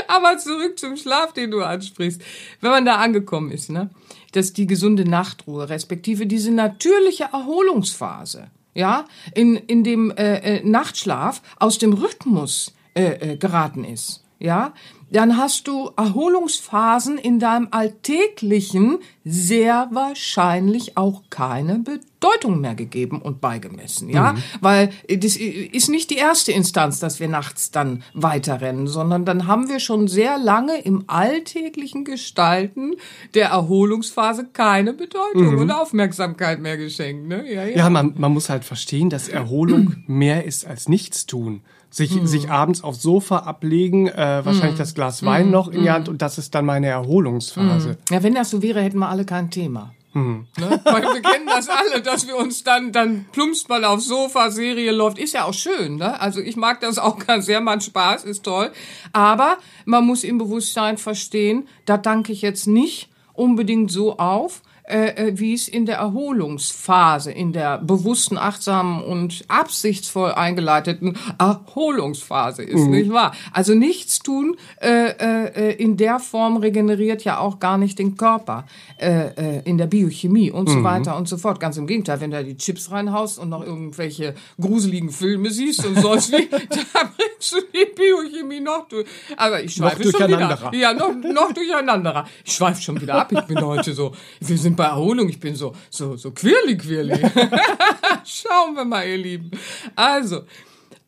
aber 0.09 0.39
zurück 0.39 0.79
zum 0.79 0.97
Schlaf, 0.97 1.33
den 1.33 1.51
du 1.51 1.63
ansprichst. 1.63 2.23
Wenn 2.61 2.71
man 2.71 2.85
da 2.85 2.97
angekommen 2.97 3.51
ist, 3.51 3.71
ne? 3.71 3.91
Dass 4.33 4.53
die 4.53 4.67
gesunde 4.67 5.09
Nachtruhe, 5.09 5.69
respektive 5.69 6.27
diese 6.27 6.51
natürliche 6.51 7.29
Erholungsphase, 7.33 8.51
ja, 8.75 9.05
in, 9.35 9.57
in 9.57 9.85
dem 9.85 10.11
äh, 10.11 10.59
äh 10.59 10.65
Nachtschlaf 10.65 11.43
aus 11.59 11.79
dem 11.79 11.93
Rhythmus 11.93 12.74
äh, 12.95 13.33
äh, 13.33 13.37
geraten 13.37 13.85
ist, 13.85 14.25
ja, 14.39 14.75
dann 15.11 15.37
hast 15.37 15.69
du 15.69 15.91
Erholungsphasen 15.97 17.19
in 17.19 17.39
deinem 17.39 17.69
Alltäglichen 17.71 18.99
sehr 19.25 19.89
wahrscheinlich 19.93 20.97
auch 20.97 21.23
keine 21.31 21.79
Bedeutung 21.79 22.61
mehr 22.61 22.75
gegeben 22.75 23.23
und 23.23 23.41
beigemessen, 23.41 24.11
ja, 24.11 24.33
mhm. 24.33 24.39
weil 24.61 24.91
das 25.09 25.37
ist 25.37 25.89
nicht 25.89 26.11
die 26.11 26.17
erste 26.17 26.53
Instanz, 26.53 26.99
dass 26.99 27.21
wir 27.21 27.29
nachts 27.29 27.71
dann 27.71 28.03
weiterrennen, 28.13 28.87
sondern 28.87 29.25
dann 29.25 29.47
haben 29.47 29.69
wir 29.69 29.79
schon 29.79 30.09
sehr 30.09 30.37
lange 30.37 30.79
im 30.83 31.05
alltäglichen 31.07 32.05
Gestalten 32.05 32.95
der 33.35 33.51
Erholungsphase 33.51 34.49
keine 34.53 34.95
Bedeutung 34.95 35.55
mhm. 35.55 35.59
und 35.59 35.71
Aufmerksamkeit 35.71 36.61
mehr 36.61 36.77
geschenkt, 36.77 37.29
ne? 37.29 37.51
Ja, 37.51 37.65
ja. 37.65 37.77
ja 37.77 37.91
man, 37.91 38.15
man 38.17 38.33
muss 38.33 38.51
halt 38.51 38.65
verstehen, 38.65 39.11
dass 39.11 39.29
Erholung 39.29 39.97
mehr 40.07 40.45
ist 40.45 40.67
als 40.67 40.89
Nichtstun 40.89 41.63
sich, 41.95 42.15
mhm. 42.17 42.27
sich 42.27 42.51
abends 42.51 42.83
aufs 42.83 43.03
Sofa 43.03 43.39
ablegen, 43.39 44.09
äh, 44.09 44.45
wahrscheinlich 44.45 44.75
mhm. 44.75 44.79
das 44.79 44.95
Glas 44.95 45.25
Wein 45.25 45.47
mhm. 45.47 45.53
noch 45.53 45.69
in 45.69 45.83
die 45.83 45.91
Hand 45.91 46.09
und 46.09 46.23
das 46.23 46.39
ist 46.39 46.53
dann 46.55 46.65
meine 46.65 46.89
Erholungsphase. 46.89 47.91
Mhm. 47.91 47.97
Ja, 48.15 48.23
wenn 48.25 48.35
das 48.35 48.51
so 48.51 48.63
wäre, 48.63 48.83
hätten 48.83 48.99
wir 48.99 49.09
alle 49.09 49.25
kein 49.25 49.51
Thema. 49.51 49.93
Mhm. 50.13 50.47
Ne? 50.59 50.81
Weil 50.85 51.03
wir 51.03 51.23
kennen 51.23 51.47
das 51.47 51.69
alle, 51.69 52.03
dass 52.03 52.27
wir 52.27 52.37
uns 52.37 52.65
dann, 52.65 52.91
dann 52.91 53.27
plumpst 53.31 53.69
mal 53.69 53.85
aufs 53.85 54.07
Sofa, 54.07 54.51
Serie 54.51 54.91
läuft, 54.91 55.19
ist 55.19 55.35
ja 55.35 55.45
auch 55.45 55.55
schön, 55.55 55.97
ne? 55.97 56.21
Also 56.21 56.41
ich 56.41 56.57
mag 56.57 56.81
das 56.81 56.99
auch 56.99 57.19
ganz 57.25 57.47
sehr, 57.47 57.61
macht 57.61 57.85
Spaß, 57.85 58.25
ist 58.25 58.45
toll. 58.45 58.73
Aber 59.13 59.59
man 59.85 60.05
muss 60.05 60.25
im 60.25 60.39
Bewusstsein 60.39 60.99
verstehen, 60.99 61.69
da 61.85 61.97
danke 61.97 62.33
ich 62.33 62.43
jetzt 62.43 62.67
nicht 62.67 63.09
unbedingt 63.35 63.91
so 63.93 64.19
auf, 64.19 64.63
äh, 64.87 65.29
äh, 65.29 65.39
wie 65.39 65.55
es 65.55 65.67
in 65.67 65.87
der 65.87 65.97
Erholungsphase, 65.97 67.33
in 67.33 67.55
der 67.55 67.79
bewussten, 67.79 68.37
achtsamen 68.37 69.03
und 69.03 69.43
absichtsvoll 69.49 70.33
eingeleiteten 70.33 71.17
Erholungsphase 71.39 72.63
ist, 72.63 72.83
mhm. 72.83 72.91
nicht 72.91 73.11
wahr? 73.11 73.35
Also 73.51 73.75
nichts 73.75 74.19
tun 74.19 74.59
äh, 74.83 75.09
äh, 75.09 75.75
in 75.77 75.97
der 75.97 76.19
Form 76.19 76.59
regeneriert 76.59 77.25
ja 77.25 77.39
auch 77.39 77.61
gar 77.61 77.79
nicht 77.79 77.99
den 77.99 78.19
Körper 78.19 78.67
äh, 78.99 79.29
äh, 79.59 79.63
in 79.65 79.79
der 79.79 79.87
Biochemie 79.87 80.51
und 80.51 80.69
so 80.69 80.77
mhm. 80.77 80.85
weiter 80.85 81.17
und 81.17 81.29
so 81.29 81.39
fort. 81.39 81.61
Ganz 81.61 81.79
im 81.79 81.87
Gegenteil, 81.87 82.21
wenn 82.21 82.31
du 82.31 82.37
da 82.37 82.43
die 82.43 82.59
Chips 82.59 82.91
reinhaust 82.91 83.39
und 83.39 83.49
noch 83.49 83.65
irgendwelche 83.65 84.35
gruseligen 84.61 85.09
Filme 85.09 85.49
siehst 85.51 85.87
und 85.87 85.99
sonst 85.99 86.31
wie, 86.31 86.47
da 86.51 87.11
bringst 87.17 87.53
du 87.53 87.57
die 87.73 87.87
Biochemie 87.95 88.61
noch 88.61 88.87
durch. 88.89 89.07
Aber 89.39 89.63
ich 89.63 89.73
schweife 89.75 90.03
schon 90.03 90.29
wieder. 90.29 90.71
Ja, 90.75 90.93
noch, 90.93 91.15
noch 91.15 91.53
durcheinander. 91.53 92.27
Ich 92.45 92.53
schweife 92.53 92.83
schon 92.83 93.01
wieder 93.01 93.15
ab. 93.15 93.33
Ich 93.33 93.41
bin 93.43 93.65
heute 93.65 93.95
so, 93.95 94.13
wir 94.41 94.59
sind 94.59 94.74
bei 94.77 94.85
Erholung. 94.85 95.29
Ich 95.29 95.41
bin 95.41 95.55
so, 95.55 95.75
so, 95.91 96.17
so 96.17 96.31
quirlig, 96.31 96.81
quirlig. 96.81 97.21
Schauen 98.25 98.75
wir 98.77 98.85
mal, 98.85 99.07
ihr 99.07 99.19
Lieben. 99.19 99.51
Also, 99.97 100.43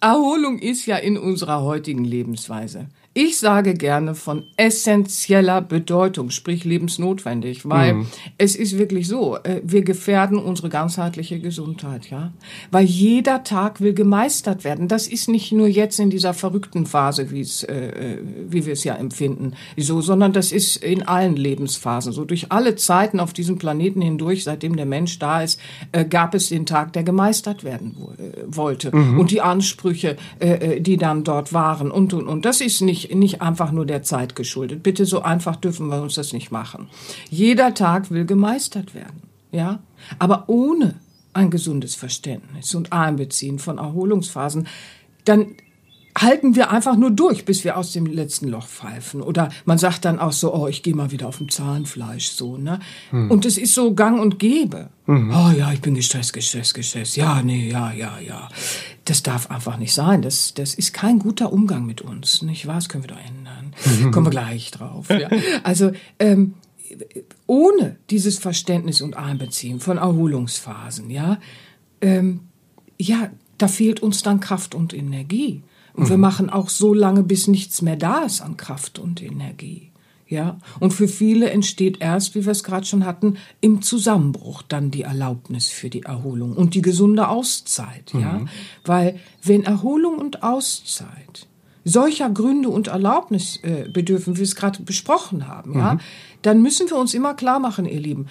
Erholung 0.00 0.58
ist 0.58 0.86
ja 0.86 0.96
in 0.96 1.16
unserer 1.16 1.62
heutigen 1.62 2.04
Lebensweise 2.04 2.88
ich 3.16 3.38
sage 3.38 3.72
gerne 3.72 4.14
von 4.14 4.44
essentieller 4.58 5.62
Bedeutung, 5.62 6.28
sprich 6.28 6.64
lebensnotwendig, 6.64 7.66
weil 7.66 7.94
mhm. 7.94 8.06
es 8.36 8.54
ist 8.54 8.76
wirklich 8.76 9.08
so, 9.08 9.38
äh, 9.38 9.62
wir 9.64 9.84
gefährden 9.84 10.36
unsere 10.38 10.68
ganzheitliche 10.68 11.40
Gesundheit, 11.40 12.10
ja, 12.10 12.34
weil 12.70 12.84
jeder 12.84 13.42
Tag 13.42 13.80
will 13.80 13.94
gemeistert 13.94 14.64
werden. 14.64 14.86
Das 14.86 15.08
ist 15.08 15.30
nicht 15.30 15.50
nur 15.50 15.66
jetzt 15.66 15.98
in 15.98 16.10
dieser 16.10 16.34
verrückten 16.34 16.84
Phase, 16.84 17.30
wie 17.30 17.40
es, 17.40 17.62
äh, 17.62 17.74
äh, 17.74 18.18
wie 18.50 18.66
wir 18.66 18.74
es 18.74 18.84
ja 18.84 18.94
empfinden, 18.96 19.54
so, 19.78 20.02
sondern 20.02 20.34
das 20.34 20.52
ist 20.52 20.76
in 20.76 21.02
allen 21.02 21.36
Lebensphasen 21.36 22.12
so. 22.12 22.26
Durch 22.26 22.52
alle 22.52 22.76
Zeiten 22.76 23.18
auf 23.18 23.32
diesem 23.32 23.56
Planeten 23.56 24.02
hindurch, 24.02 24.44
seitdem 24.44 24.76
der 24.76 24.84
Mensch 24.84 25.18
da 25.18 25.42
ist, 25.42 25.58
äh, 25.92 26.04
gab 26.04 26.34
es 26.34 26.50
den 26.50 26.66
Tag, 26.66 26.92
der 26.92 27.02
gemeistert 27.02 27.64
werden 27.64 27.96
äh, 28.18 28.42
wollte 28.46 28.94
mhm. 28.94 29.18
und 29.18 29.30
die 29.30 29.40
Ansprüche, 29.40 30.18
äh, 30.38 30.82
die 30.82 30.98
dann 30.98 31.24
dort 31.24 31.54
waren 31.54 31.90
und 31.90 32.12
und 32.12 32.28
und. 32.28 32.44
Das 32.44 32.60
ist 32.60 32.82
nicht 32.82 33.05
nicht, 33.14 33.42
einfach 33.42 33.72
nur 33.72 33.86
der 33.86 34.02
Zeit 34.02 34.36
geschuldet. 34.36 34.82
Bitte, 34.82 35.06
so 35.06 35.22
einfach 35.22 35.56
dürfen 35.56 35.88
wir 35.88 36.02
uns 36.02 36.14
das 36.14 36.32
nicht 36.32 36.50
machen. 36.50 36.88
Jeder 37.30 37.74
Tag 37.74 38.10
will 38.10 38.24
gemeistert 38.24 38.94
werden, 38.94 39.22
ja, 39.52 39.80
aber 40.18 40.44
ohne 40.48 40.94
ein 41.32 41.50
gesundes 41.50 41.94
Verständnis 41.94 42.74
und 42.74 42.92
Einbeziehen 42.92 43.58
von 43.58 43.78
Erholungsphasen, 43.78 44.66
dann 45.24 45.54
halten 46.16 46.56
wir 46.56 46.70
einfach 46.70 46.96
nur 46.96 47.10
durch, 47.10 47.44
bis 47.44 47.62
wir 47.64 47.76
aus 47.76 47.92
dem 47.92 48.06
letzten 48.06 48.48
Loch 48.48 48.66
pfeifen. 48.66 49.20
Oder 49.20 49.50
man 49.64 49.78
sagt 49.78 50.04
dann 50.04 50.18
auch 50.18 50.32
so, 50.32 50.54
oh, 50.54 50.66
ich 50.66 50.82
gehe 50.82 50.94
mal 50.94 51.10
wieder 51.10 51.28
auf 51.28 51.38
dem 51.38 51.50
Zahnfleisch, 51.50 52.28
so, 52.28 52.56
ne? 52.56 52.80
Hm. 53.10 53.30
Und 53.30 53.44
es 53.44 53.58
ist 53.58 53.74
so 53.74 53.94
gang 53.94 54.20
und 54.20 54.38
gäbe. 54.38 54.88
Mhm. 55.06 55.30
Oh 55.30 55.50
ja, 55.56 55.72
ich 55.72 55.80
bin 55.80 55.94
gestresst, 55.94 56.32
gestresst, 56.32 56.74
gestresst. 56.74 57.16
Ja, 57.16 57.42
nee, 57.42 57.70
ja, 57.70 57.92
ja, 57.92 58.18
ja. 58.18 58.48
Das 59.04 59.22
darf 59.22 59.50
einfach 59.50 59.76
nicht 59.76 59.92
sein. 59.92 60.22
Das, 60.22 60.54
das 60.54 60.74
ist 60.74 60.92
kein 60.92 61.18
guter 61.18 61.52
Umgang 61.52 61.86
mit 61.86 62.00
uns, 62.00 62.42
nicht 62.42 62.66
wahr? 62.66 62.76
Das 62.76 62.88
können 62.88 63.04
wir 63.04 63.14
doch 63.14 63.24
ändern. 63.24 63.74
Mhm. 63.84 64.10
Kommen 64.10 64.26
wir 64.26 64.30
gleich 64.30 64.70
drauf. 64.70 65.08
Ja. 65.10 65.28
Also, 65.62 65.92
ähm, 66.18 66.54
ohne 67.46 67.96
dieses 68.10 68.38
Verständnis 68.38 69.02
und 69.02 69.16
Einbeziehen 69.16 69.80
von 69.80 69.98
Erholungsphasen, 69.98 71.10
ja, 71.10 71.38
ähm, 72.00 72.40
ja, 72.98 73.30
da 73.58 73.68
fehlt 73.68 74.00
uns 74.00 74.22
dann 74.22 74.40
Kraft 74.40 74.74
und 74.74 74.94
Energie. 74.94 75.62
Und 75.96 76.04
mhm. 76.04 76.08
wir 76.10 76.18
machen 76.18 76.50
auch 76.50 76.68
so 76.68 76.94
lange, 76.94 77.22
bis 77.22 77.48
nichts 77.48 77.82
mehr 77.82 77.96
da 77.96 78.20
ist 78.20 78.42
an 78.42 78.56
Kraft 78.56 78.98
und 78.98 79.22
Energie. 79.22 79.90
Ja, 80.28 80.58
und 80.80 80.92
für 80.92 81.06
viele 81.06 81.50
entsteht 81.50 82.00
erst, 82.00 82.34
wie 82.34 82.44
wir 82.44 82.50
es 82.50 82.64
gerade 82.64 82.84
schon 82.84 83.06
hatten, 83.06 83.36
im 83.60 83.80
Zusammenbruch 83.80 84.62
dann 84.62 84.90
die 84.90 85.02
Erlaubnis 85.02 85.68
für 85.68 85.88
die 85.88 86.02
Erholung 86.02 86.54
und 86.54 86.74
die 86.74 86.82
gesunde 86.82 87.28
Auszeit. 87.28 88.12
Mhm. 88.12 88.20
Ja, 88.20 88.40
weil 88.84 89.20
wenn 89.42 89.62
Erholung 89.62 90.16
und 90.18 90.42
Auszeit 90.42 91.46
solcher 91.84 92.28
Gründe 92.28 92.68
und 92.68 92.88
Erlaubnis 92.88 93.60
äh, 93.62 93.88
bedürfen, 93.88 94.34
wie 94.34 94.38
wir 94.38 94.44
es 94.44 94.56
gerade 94.56 94.82
besprochen 94.82 95.46
haben, 95.46 95.74
mhm. 95.74 95.78
ja, 95.78 95.98
dann 96.42 96.60
müssen 96.60 96.90
wir 96.90 96.96
uns 96.96 97.14
immer 97.14 97.34
klar 97.34 97.60
machen, 97.60 97.86
ihr 97.86 98.00
Lieben, 98.00 98.26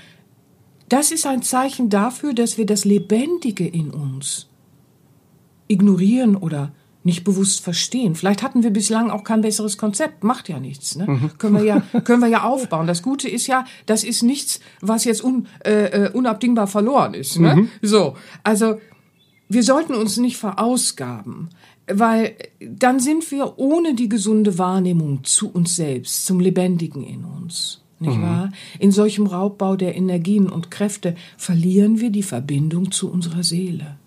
das 0.89 1.11
ist 1.11 1.25
ein 1.25 1.41
Zeichen 1.41 1.89
dafür, 1.89 2.33
dass 2.33 2.57
wir 2.57 2.65
das 2.65 2.83
Lebendige 2.83 3.65
in 3.65 3.91
uns 3.91 4.47
ignorieren 5.67 6.35
oder 6.35 6.73
nicht 7.05 7.23
bewusst 7.23 7.61
verstehen. 7.61 8.15
Vielleicht 8.15 8.41
hatten 8.41 8.63
wir 8.63 8.71
bislang 8.71 9.11
auch 9.11 9.23
kein 9.23 9.41
besseres 9.41 9.77
Konzept, 9.77 10.23
macht 10.23 10.49
ja 10.49 10.59
nichts. 10.59 10.95
Ne? 10.95 11.05
Mhm. 11.07 11.37
Können, 11.37 11.55
wir 11.55 11.63
ja, 11.63 11.81
können 12.03 12.21
wir 12.21 12.27
ja 12.27 12.43
aufbauen. 12.43 12.87
Das 12.87 13.03
Gute 13.03 13.29
ist 13.29 13.45
ja, 13.45 13.65
das 13.85 14.03
ist 14.03 14.23
nichts, 14.23 14.59
was 14.81 15.03
jetzt 15.05 15.23
un, 15.23 15.47
äh, 15.63 16.05
äh, 16.05 16.11
unabdingbar 16.11 16.65
verloren 16.65 17.13
ist. 17.13 17.39
Ne? 17.39 17.55
Mhm. 17.55 17.69
So, 17.83 18.15
also 18.43 18.79
wir 19.47 19.61
sollten 19.61 19.93
uns 19.93 20.17
nicht 20.17 20.37
verausgaben, 20.37 21.49
weil 21.87 22.35
dann 22.59 22.99
sind 22.99 23.29
wir 23.29 23.59
ohne 23.59 23.93
die 23.93 24.09
gesunde 24.09 24.57
Wahrnehmung 24.57 25.23
zu 25.23 25.51
uns 25.51 25.75
selbst, 25.75 26.25
zum 26.25 26.39
Lebendigen 26.39 27.03
in 27.03 27.23
uns. 27.23 27.81
Nicht 27.99 28.17
mhm. 28.17 28.23
wahr? 28.23 28.51
In 28.79 28.91
solchem 28.91 29.27
Raubbau 29.27 29.75
der 29.75 29.95
Energien 29.95 30.49
und 30.49 30.71
Kräfte 30.71 31.13
verlieren 31.37 31.99
wir 31.99 32.09
die 32.09 32.23
Verbindung 32.23 32.91
zu 32.91 33.11
unserer 33.11 33.43
Seele. 33.43 33.97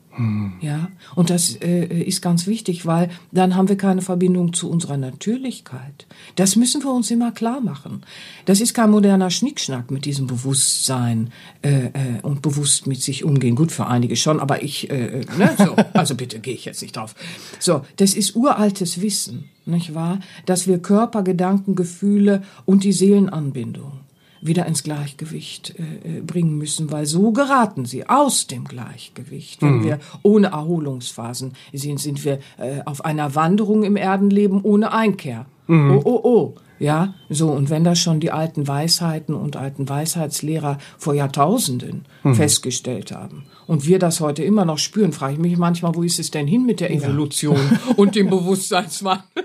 Ja, 0.60 0.88
und 1.14 1.30
das 1.30 1.54
äh, 1.56 1.84
ist 2.02 2.22
ganz 2.22 2.48
wichtig, 2.48 2.86
weil 2.86 3.08
dann 3.30 3.54
haben 3.54 3.68
wir 3.68 3.76
keine 3.76 4.02
Verbindung 4.02 4.52
zu 4.52 4.68
unserer 4.68 4.96
Natürlichkeit. 4.96 6.06
Das 6.34 6.56
müssen 6.56 6.82
wir 6.82 6.90
uns 6.90 7.10
immer 7.10 7.30
klar 7.30 7.60
machen. 7.60 8.02
Das 8.44 8.60
ist 8.60 8.74
kein 8.74 8.90
moderner 8.90 9.30
Schnickschnack 9.30 9.92
mit 9.92 10.04
diesem 10.06 10.26
Bewusstsein 10.26 11.30
äh, 11.62 11.86
äh, 11.86 11.90
und 12.22 12.42
bewusst 12.42 12.88
mit 12.88 13.00
sich 13.00 13.24
umgehen. 13.24 13.54
Gut 13.54 13.70
für 13.70 13.86
einige 13.86 14.16
schon, 14.16 14.40
aber 14.40 14.62
ich, 14.62 14.90
äh, 14.90 15.20
äh 15.20 15.24
ne, 15.38 15.54
so, 15.56 15.76
also 15.92 16.16
bitte 16.16 16.40
gehe 16.40 16.54
ich 16.54 16.64
jetzt 16.64 16.82
nicht 16.82 16.96
drauf. 16.96 17.14
So, 17.60 17.82
das 17.96 18.14
ist 18.14 18.34
uraltes 18.34 19.00
Wissen, 19.00 19.48
nicht 19.66 19.94
wahr? 19.94 20.18
Dass 20.46 20.66
wir 20.66 20.80
Körper, 20.80 21.22
Gedanken, 21.22 21.76
Gefühle 21.76 22.42
und 22.64 22.82
die 22.82 22.92
Seelenanbindung 22.92 23.97
wieder 24.40 24.66
ins 24.66 24.82
Gleichgewicht 24.82 25.74
äh, 25.78 26.18
äh, 26.18 26.20
bringen 26.20 26.56
müssen, 26.56 26.90
weil 26.90 27.06
so 27.06 27.32
geraten 27.32 27.84
sie 27.84 28.08
aus 28.08 28.46
dem 28.46 28.64
Gleichgewicht. 28.64 29.62
Wenn 29.62 29.78
mhm. 29.78 29.84
wir 29.84 29.98
ohne 30.22 30.48
Erholungsphasen 30.48 31.52
sind, 31.72 32.00
sind 32.00 32.24
wir 32.24 32.38
äh, 32.58 32.82
auf 32.84 33.04
einer 33.04 33.34
Wanderung 33.34 33.82
im 33.82 33.96
Erdenleben 33.96 34.62
ohne 34.62 34.92
Einkehr. 34.92 35.46
Mhm. 35.66 35.98
Oh, 35.98 36.02
oh, 36.04 36.20
oh. 36.22 36.54
Ja, 36.80 37.14
so, 37.28 37.50
und 37.50 37.70
wenn 37.70 37.82
das 37.82 37.98
schon 37.98 38.20
die 38.20 38.30
alten 38.30 38.68
Weisheiten 38.68 39.34
und 39.34 39.56
alten 39.56 39.88
Weisheitslehrer 39.88 40.78
vor 40.96 41.12
Jahrtausenden 41.12 42.04
mhm. 42.22 42.34
festgestellt 42.34 43.10
haben 43.10 43.46
und 43.66 43.84
wir 43.84 43.98
das 43.98 44.20
heute 44.20 44.44
immer 44.44 44.64
noch 44.64 44.78
spüren, 44.78 45.12
frage 45.12 45.34
ich 45.34 45.38
mich 45.40 45.56
manchmal, 45.56 45.96
wo 45.96 46.04
ist 46.04 46.20
es 46.20 46.30
denn 46.30 46.46
hin 46.46 46.66
mit 46.66 46.78
der 46.78 46.92
Evolution 46.92 47.56
ja. 47.56 47.94
und 47.96 48.14
dem 48.14 48.30
Bewusstseinswandel? 48.30 49.44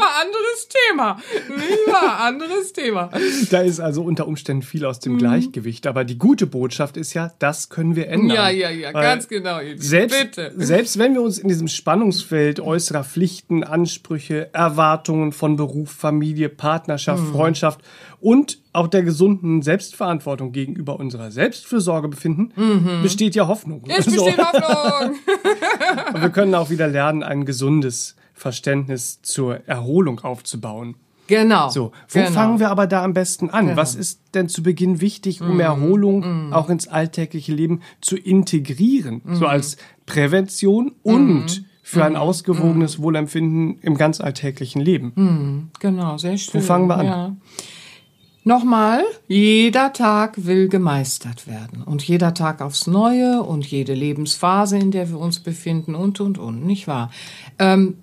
Aber 0.00 0.20
anderes 0.20 0.68
Thema. 0.68 1.20
Ja, 1.86 2.16
anderes 2.26 2.72
Thema. 2.72 3.10
Da 3.50 3.60
ist 3.60 3.80
also 3.80 4.02
unter 4.02 4.26
Umständen 4.26 4.62
viel 4.62 4.84
aus 4.84 5.00
dem 5.00 5.14
mhm. 5.14 5.18
Gleichgewicht. 5.18 5.86
Aber 5.86 6.04
die 6.04 6.18
gute 6.18 6.46
Botschaft 6.46 6.96
ist 6.96 7.14
ja, 7.14 7.32
das 7.38 7.68
können 7.68 7.96
wir 7.96 8.08
ändern. 8.08 8.36
Ja, 8.36 8.48
ja, 8.48 8.70
ja, 8.70 8.92
ganz 8.92 9.28
genau. 9.28 9.58
Selbst, 9.76 10.18
Bitte. 10.18 10.52
selbst 10.56 10.98
wenn 10.98 11.14
wir 11.14 11.22
uns 11.22 11.38
in 11.38 11.48
diesem 11.48 11.68
Spannungsfeld 11.68 12.60
äußerer 12.60 13.04
Pflichten, 13.04 13.64
Ansprüche, 13.64 14.52
Erwartungen 14.52 15.32
von 15.32 15.56
Beruf, 15.56 15.90
Familie, 15.90 16.48
Partnerschaft, 16.48 17.22
mhm. 17.22 17.32
Freundschaft 17.32 17.80
und 18.20 18.58
auch 18.72 18.86
der 18.86 19.02
gesunden 19.02 19.62
Selbstverantwortung 19.62 20.52
gegenüber 20.52 20.98
unserer 21.00 21.30
Selbstfürsorge 21.30 22.08
befinden, 22.08 22.52
mhm. 22.54 23.02
besteht 23.02 23.34
ja 23.34 23.48
Hoffnung. 23.48 23.84
Es 23.88 24.04
besteht 24.04 24.36
so. 24.36 24.38
Hoffnung. 24.38 25.16
wir 26.20 26.30
können 26.30 26.54
auch 26.54 26.70
wieder 26.70 26.86
lernen, 26.86 27.22
ein 27.22 27.44
gesundes 27.44 28.16
Verständnis 28.40 29.20
zur 29.20 29.68
Erholung 29.68 30.20
aufzubauen. 30.20 30.94
Genau. 31.26 31.68
So, 31.68 31.92
wo 32.08 32.18
genau. 32.18 32.30
fangen 32.30 32.58
wir 32.58 32.70
aber 32.70 32.86
da 32.86 33.04
am 33.04 33.12
besten 33.12 33.50
an? 33.50 33.66
Genau. 33.66 33.76
Was 33.76 33.94
ist 33.94 34.20
denn 34.34 34.48
zu 34.48 34.62
Beginn 34.62 35.02
wichtig, 35.02 35.42
um 35.42 35.58
mm, 35.58 35.60
Erholung 35.60 36.48
mm. 36.48 36.52
auch 36.54 36.70
ins 36.70 36.88
alltägliche 36.88 37.52
Leben 37.52 37.82
zu 38.00 38.16
integrieren? 38.16 39.20
Mm. 39.22 39.34
So 39.34 39.46
als 39.46 39.76
Prävention 40.06 40.92
und 41.02 41.44
mm. 41.44 41.64
für 41.82 42.02
ein 42.02 42.14
mm. 42.14 42.16
ausgewogenes 42.16 42.98
mm. 42.98 43.02
Wohlempfinden 43.02 43.78
im 43.82 43.96
ganz 43.98 44.22
alltäglichen 44.22 44.80
Leben. 44.80 45.70
Genau, 45.78 46.16
sehr 46.16 46.38
schön. 46.38 46.62
Wo 46.62 46.64
fangen 46.64 46.88
wir 46.88 46.96
an? 46.96 47.06
Ja. 47.06 47.36
Nochmal, 48.42 49.04
jeder 49.28 49.92
Tag 49.92 50.46
will 50.46 50.68
gemeistert 50.68 51.46
werden 51.46 51.82
und 51.82 52.02
jeder 52.02 52.32
Tag 52.32 52.62
aufs 52.62 52.86
Neue 52.86 53.42
und 53.42 53.66
jede 53.66 53.92
Lebensphase, 53.92 54.78
in 54.78 54.90
der 54.90 55.10
wir 55.10 55.18
uns 55.18 55.40
befinden 55.40 55.94
und, 55.94 56.20
und, 56.20 56.38
und, 56.38 56.64
nicht 56.64 56.88
wahr? 56.88 57.10
Ähm, 57.58 57.98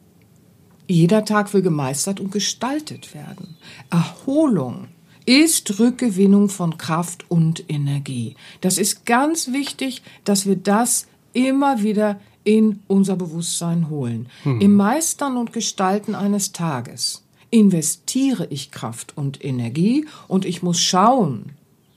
jeder 0.87 1.25
Tag 1.25 1.53
will 1.53 1.61
gemeistert 1.61 2.19
und 2.19 2.31
gestaltet 2.31 3.13
werden. 3.13 3.57
Erholung 3.89 4.87
ist 5.25 5.79
Rückgewinnung 5.79 6.47
von 6.47 6.77
Kraft 6.77 7.29
und 7.29 7.69
Energie. 7.69 8.35
Das 8.61 8.77
ist 8.77 9.05
ganz 9.05 9.51
wichtig, 9.51 10.01
dass 10.23 10.45
wir 10.45 10.55
das 10.55 11.07
immer 11.33 11.83
wieder 11.83 12.19
in 12.45 12.79
unser 12.87 13.17
Bewusstsein 13.17 13.89
holen. 13.89 14.29
Mhm. 14.45 14.61
Im 14.61 14.75
Meistern 14.75 15.35
und 15.35 15.51
Gestalten 15.51 16.15
eines 16.15 16.53
Tages 16.53 17.25
investiere 17.51 18.47
ich 18.49 18.71
Kraft 18.71 19.17
und 19.17 19.43
Energie 19.43 20.05
und 20.29 20.45
ich 20.45 20.63
muss 20.63 20.79
schauen, 20.79 21.51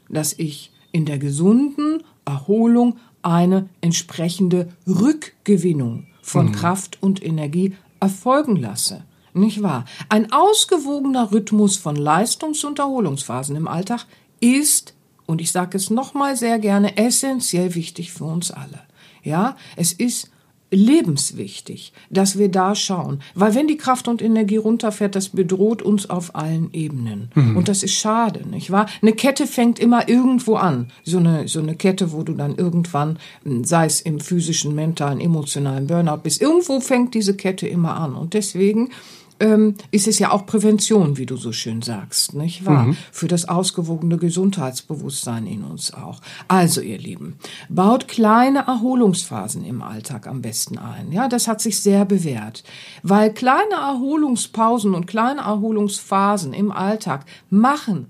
dass 0.08 0.32
ich 0.32 0.72
in 0.90 1.04
der 1.04 1.18
gesunden 1.18 2.02
Erholung 2.24 2.98
eine 3.22 3.68
entsprechende 3.80 4.72
Rückgewinnung 4.88 6.06
von 6.20 6.46
mhm. 6.46 6.52
Kraft 6.52 6.98
und 7.00 7.24
Energie 7.24 7.74
erfolgen 8.00 8.56
lasse. 8.56 9.04
Nicht 9.32 9.62
wahr? 9.62 9.84
Ein 10.08 10.32
ausgewogener 10.32 11.32
Rhythmus 11.32 11.76
von 11.76 11.94
Leistungs- 11.96 12.64
und 12.64 12.78
Erholungsphasen 12.78 13.54
im 13.56 13.68
Alltag 13.68 14.06
ist, 14.40 14.94
und 15.26 15.40
ich 15.40 15.52
sage 15.52 15.76
es 15.76 15.90
nochmal 15.90 16.36
sehr 16.36 16.58
gerne, 16.58 16.96
essentiell 16.96 17.74
wichtig 17.74 18.12
für 18.12 18.24
uns 18.24 18.50
alle. 18.50 18.80
Ja, 19.22 19.56
es 19.76 19.92
ist 19.92 20.30
lebenswichtig, 20.70 21.92
dass 22.10 22.38
wir 22.38 22.48
da 22.48 22.74
schauen. 22.74 23.20
Weil 23.34 23.54
wenn 23.54 23.66
die 23.66 23.76
Kraft 23.76 24.08
und 24.08 24.22
Energie 24.22 24.56
runterfährt, 24.56 25.14
das 25.14 25.30
bedroht 25.30 25.82
uns 25.82 26.08
auf 26.08 26.34
allen 26.34 26.72
Ebenen. 26.72 27.30
Mhm. 27.34 27.56
Und 27.56 27.68
das 27.68 27.82
ist 27.82 27.94
schade, 27.94 28.48
nicht 28.48 28.70
wahr? 28.70 28.86
Eine 29.02 29.12
Kette 29.12 29.46
fängt 29.46 29.78
immer 29.78 30.08
irgendwo 30.08 30.56
an. 30.56 30.88
So 31.04 31.18
eine, 31.18 31.48
so 31.48 31.60
eine 31.60 31.74
Kette, 31.74 32.12
wo 32.12 32.22
du 32.22 32.34
dann 32.34 32.54
irgendwann, 32.56 33.18
hm, 33.44 33.64
sei 33.64 33.86
es 33.86 34.00
im 34.00 34.20
physischen, 34.20 34.74
mentalen, 34.74 35.20
emotionalen 35.20 35.86
Burnout 35.86 36.18
bist, 36.22 36.40
irgendwo 36.40 36.80
fängt 36.80 37.14
diese 37.14 37.34
Kette 37.34 37.66
immer 37.66 37.96
an. 37.96 38.14
Und 38.14 38.34
deswegen 38.34 38.90
ähm, 39.40 39.74
ist 39.90 40.06
es 40.06 40.18
ja 40.18 40.30
auch 40.30 40.46
Prävention, 40.46 41.16
wie 41.16 41.26
du 41.26 41.36
so 41.36 41.52
schön 41.52 41.82
sagst, 41.82 42.34
nicht 42.34 42.66
wahr? 42.66 42.84
Mhm. 42.84 42.96
Für 43.10 43.26
das 43.26 43.48
ausgewogene 43.48 44.18
Gesundheitsbewusstsein 44.18 45.46
in 45.46 45.64
uns 45.64 45.92
auch. 45.92 46.20
Also, 46.46 46.80
ihr 46.80 46.98
Lieben, 46.98 47.38
baut 47.68 48.06
kleine 48.06 48.60
Erholungsphasen 48.60 49.64
im 49.64 49.82
Alltag 49.82 50.26
am 50.26 50.42
besten 50.42 50.78
ein. 50.78 51.10
Ja, 51.10 51.28
das 51.28 51.48
hat 51.48 51.60
sich 51.60 51.80
sehr 51.80 52.04
bewährt, 52.04 52.62
weil 53.02 53.32
kleine 53.32 53.74
Erholungspausen 53.74 54.94
und 54.94 55.06
kleine 55.06 55.40
Erholungsphasen 55.40 56.52
im 56.52 56.70
Alltag 56.70 57.24
machen 57.48 58.06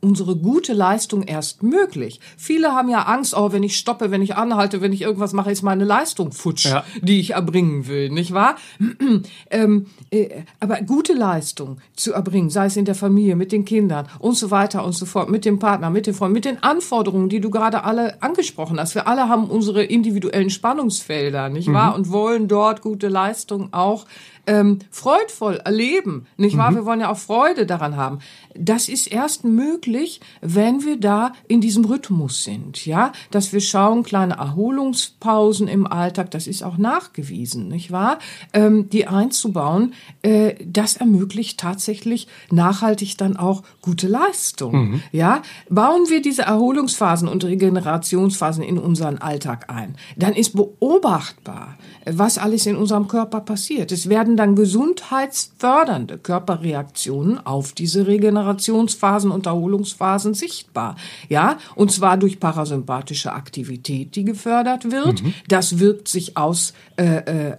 unsere 0.00 0.36
gute 0.36 0.72
Leistung 0.72 1.22
erst 1.22 1.62
möglich. 1.62 2.20
Viele 2.36 2.72
haben 2.72 2.88
ja 2.88 3.02
Angst, 3.02 3.36
oh, 3.36 3.52
wenn 3.52 3.62
ich 3.62 3.76
stoppe, 3.76 4.10
wenn 4.10 4.22
ich 4.22 4.36
anhalte, 4.36 4.80
wenn 4.80 4.92
ich 4.92 5.02
irgendwas 5.02 5.32
mache, 5.32 5.50
ist 5.50 5.62
meine 5.62 5.84
Leistung 5.84 6.32
futsch, 6.32 6.66
ja. 6.66 6.84
die 7.02 7.20
ich 7.20 7.32
erbringen 7.32 7.86
will, 7.86 8.10
nicht 8.10 8.32
wahr? 8.32 8.56
ähm, 9.50 9.86
äh, 10.10 10.42
aber 10.58 10.80
gute 10.82 11.12
Leistung 11.12 11.78
zu 11.94 12.12
erbringen, 12.12 12.50
sei 12.50 12.66
es 12.66 12.76
in 12.76 12.84
der 12.84 12.94
Familie, 12.94 13.36
mit 13.36 13.52
den 13.52 13.64
Kindern 13.64 14.08
und 14.18 14.36
so 14.36 14.50
weiter 14.50 14.84
und 14.84 14.92
so 14.92 15.06
fort, 15.06 15.28
mit 15.28 15.44
dem 15.44 15.58
Partner, 15.58 15.90
mit 15.90 16.06
den 16.06 16.14
Freunden, 16.14 16.34
mit 16.34 16.44
den 16.44 16.62
Anforderungen, 16.62 17.28
die 17.28 17.40
du 17.40 17.50
gerade 17.50 17.84
alle 17.84 18.22
angesprochen 18.22 18.80
hast. 18.80 18.94
Wir 18.94 19.06
alle 19.06 19.28
haben 19.28 19.44
unsere 19.44 19.84
individuellen 19.84 20.50
Spannungsfelder, 20.50 21.48
nicht 21.48 21.68
mhm. 21.68 21.74
wahr? 21.74 21.94
Und 21.94 22.10
wollen 22.10 22.48
dort 22.48 22.82
gute 22.82 23.08
Leistung 23.08 23.72
auch 23.72 24.06
ähm, 24.50 24.80
freudvoll 24.90 25.60
erleben, 25.64 26.26
nicht 26.36 26.56
wahr? 26.56 26.72
Mhm. 26.72 26.74
Wir 26.74 26.84
wollen 26.84 27.00
ja 27.00 27.10
auch 27.10 27.18
Freude 27.18 27.66
daran 27.66 27.96
haben. 27.96 28.18
Das 28.58 28.88
ist 28.88 29.06
erst 29.06 29.44
möglich, 29.44 30.20
wenn 30.40 30.84
wir 30.84 30.98
da 30.98 31.32
in 31.46 31.60
diesem 31.60 31.84
Rhythmus 31.84 32.42
sind, 32.42 32.84
ja, 32.84 33.12
dass 33.30 33.52
wir 33.52 33.60
schauen, 33.60 34.02
kleine 34.02 34.34
Erholungspausen 34.34 35.68
im 35.68 35.86
Alltag, 35.86 36.32
das 36.32 36.48
ist 36.48 36.64
auch 36.64 36.78
nachgewiesen, 36.78 37.68
nicht 37.68 37.92
wahr? 37.92 38.18
Ähm, 38.52 38.90
die 38.90 39.06
einzubauen, 39.06 39.94
äh, 40.22 40.54
das 40.64 40.96
ermöglicht 40.96 41.60
tatsächlich 41.60 42.26
nachhaltig 42.50 43.16
dann 43.16 43.36
auch 43.36 43.62
gute 43.80 44.08
Leistung, 44.08 44.72
mhm. 44.72 45.02
ja? 45.12 45.42
Bauen 45.68 46.08
wir 46.08 46.22
diese 46.22 46.42
Erholungsphasen 46.42 47.28
und 47.28 47.44
Regenerationsphasen 47.44 48.64
in 48.64 48.78
unseren 48.78 49.18
Alltag 49.18 49.66
ein, 49.70 49.94
dann 50.16 50.32
ist 50.32 50.56
beobachtbar, 50.56 51.76
was 52.04 52.36
alles 52.36 52.66
in 52.66 52.74
unserem 52.74 53.06
Körper 53.06 53.40
passiert. 53.40 53.92
Es 53.92 54.08
werden 54.08 54.39
dann 54.40 54.56
gesundheitsfördernde 54.56 56.16
Körperreaktionen 56.16 57.44
auf 57.44 57.72
diese 57.72 58.06
Regenerationsphasen 58.06 59.30
und 59.30 59.44
Erholungsphasen 59.44 60.32
sichtbar. 60.32 60.96
Ja, 61.28 61.58
und 61.74 61.92
zwar 61.92 62.16
durch 62.16 62.40
parasympathische 62.40 63.32
Aktivität, 63.32 64.16
die 64.16 64.24
gefördert 64.24 64.90
wird. 64.90 65.22
Mhm. 65.22 65.34
Das 65.48 65.78
wirkt 65.78 66.08
sich 66.08 66.38
aus 66.38 66.72
äh, 66.96 67.50
äh, 67.50 67.56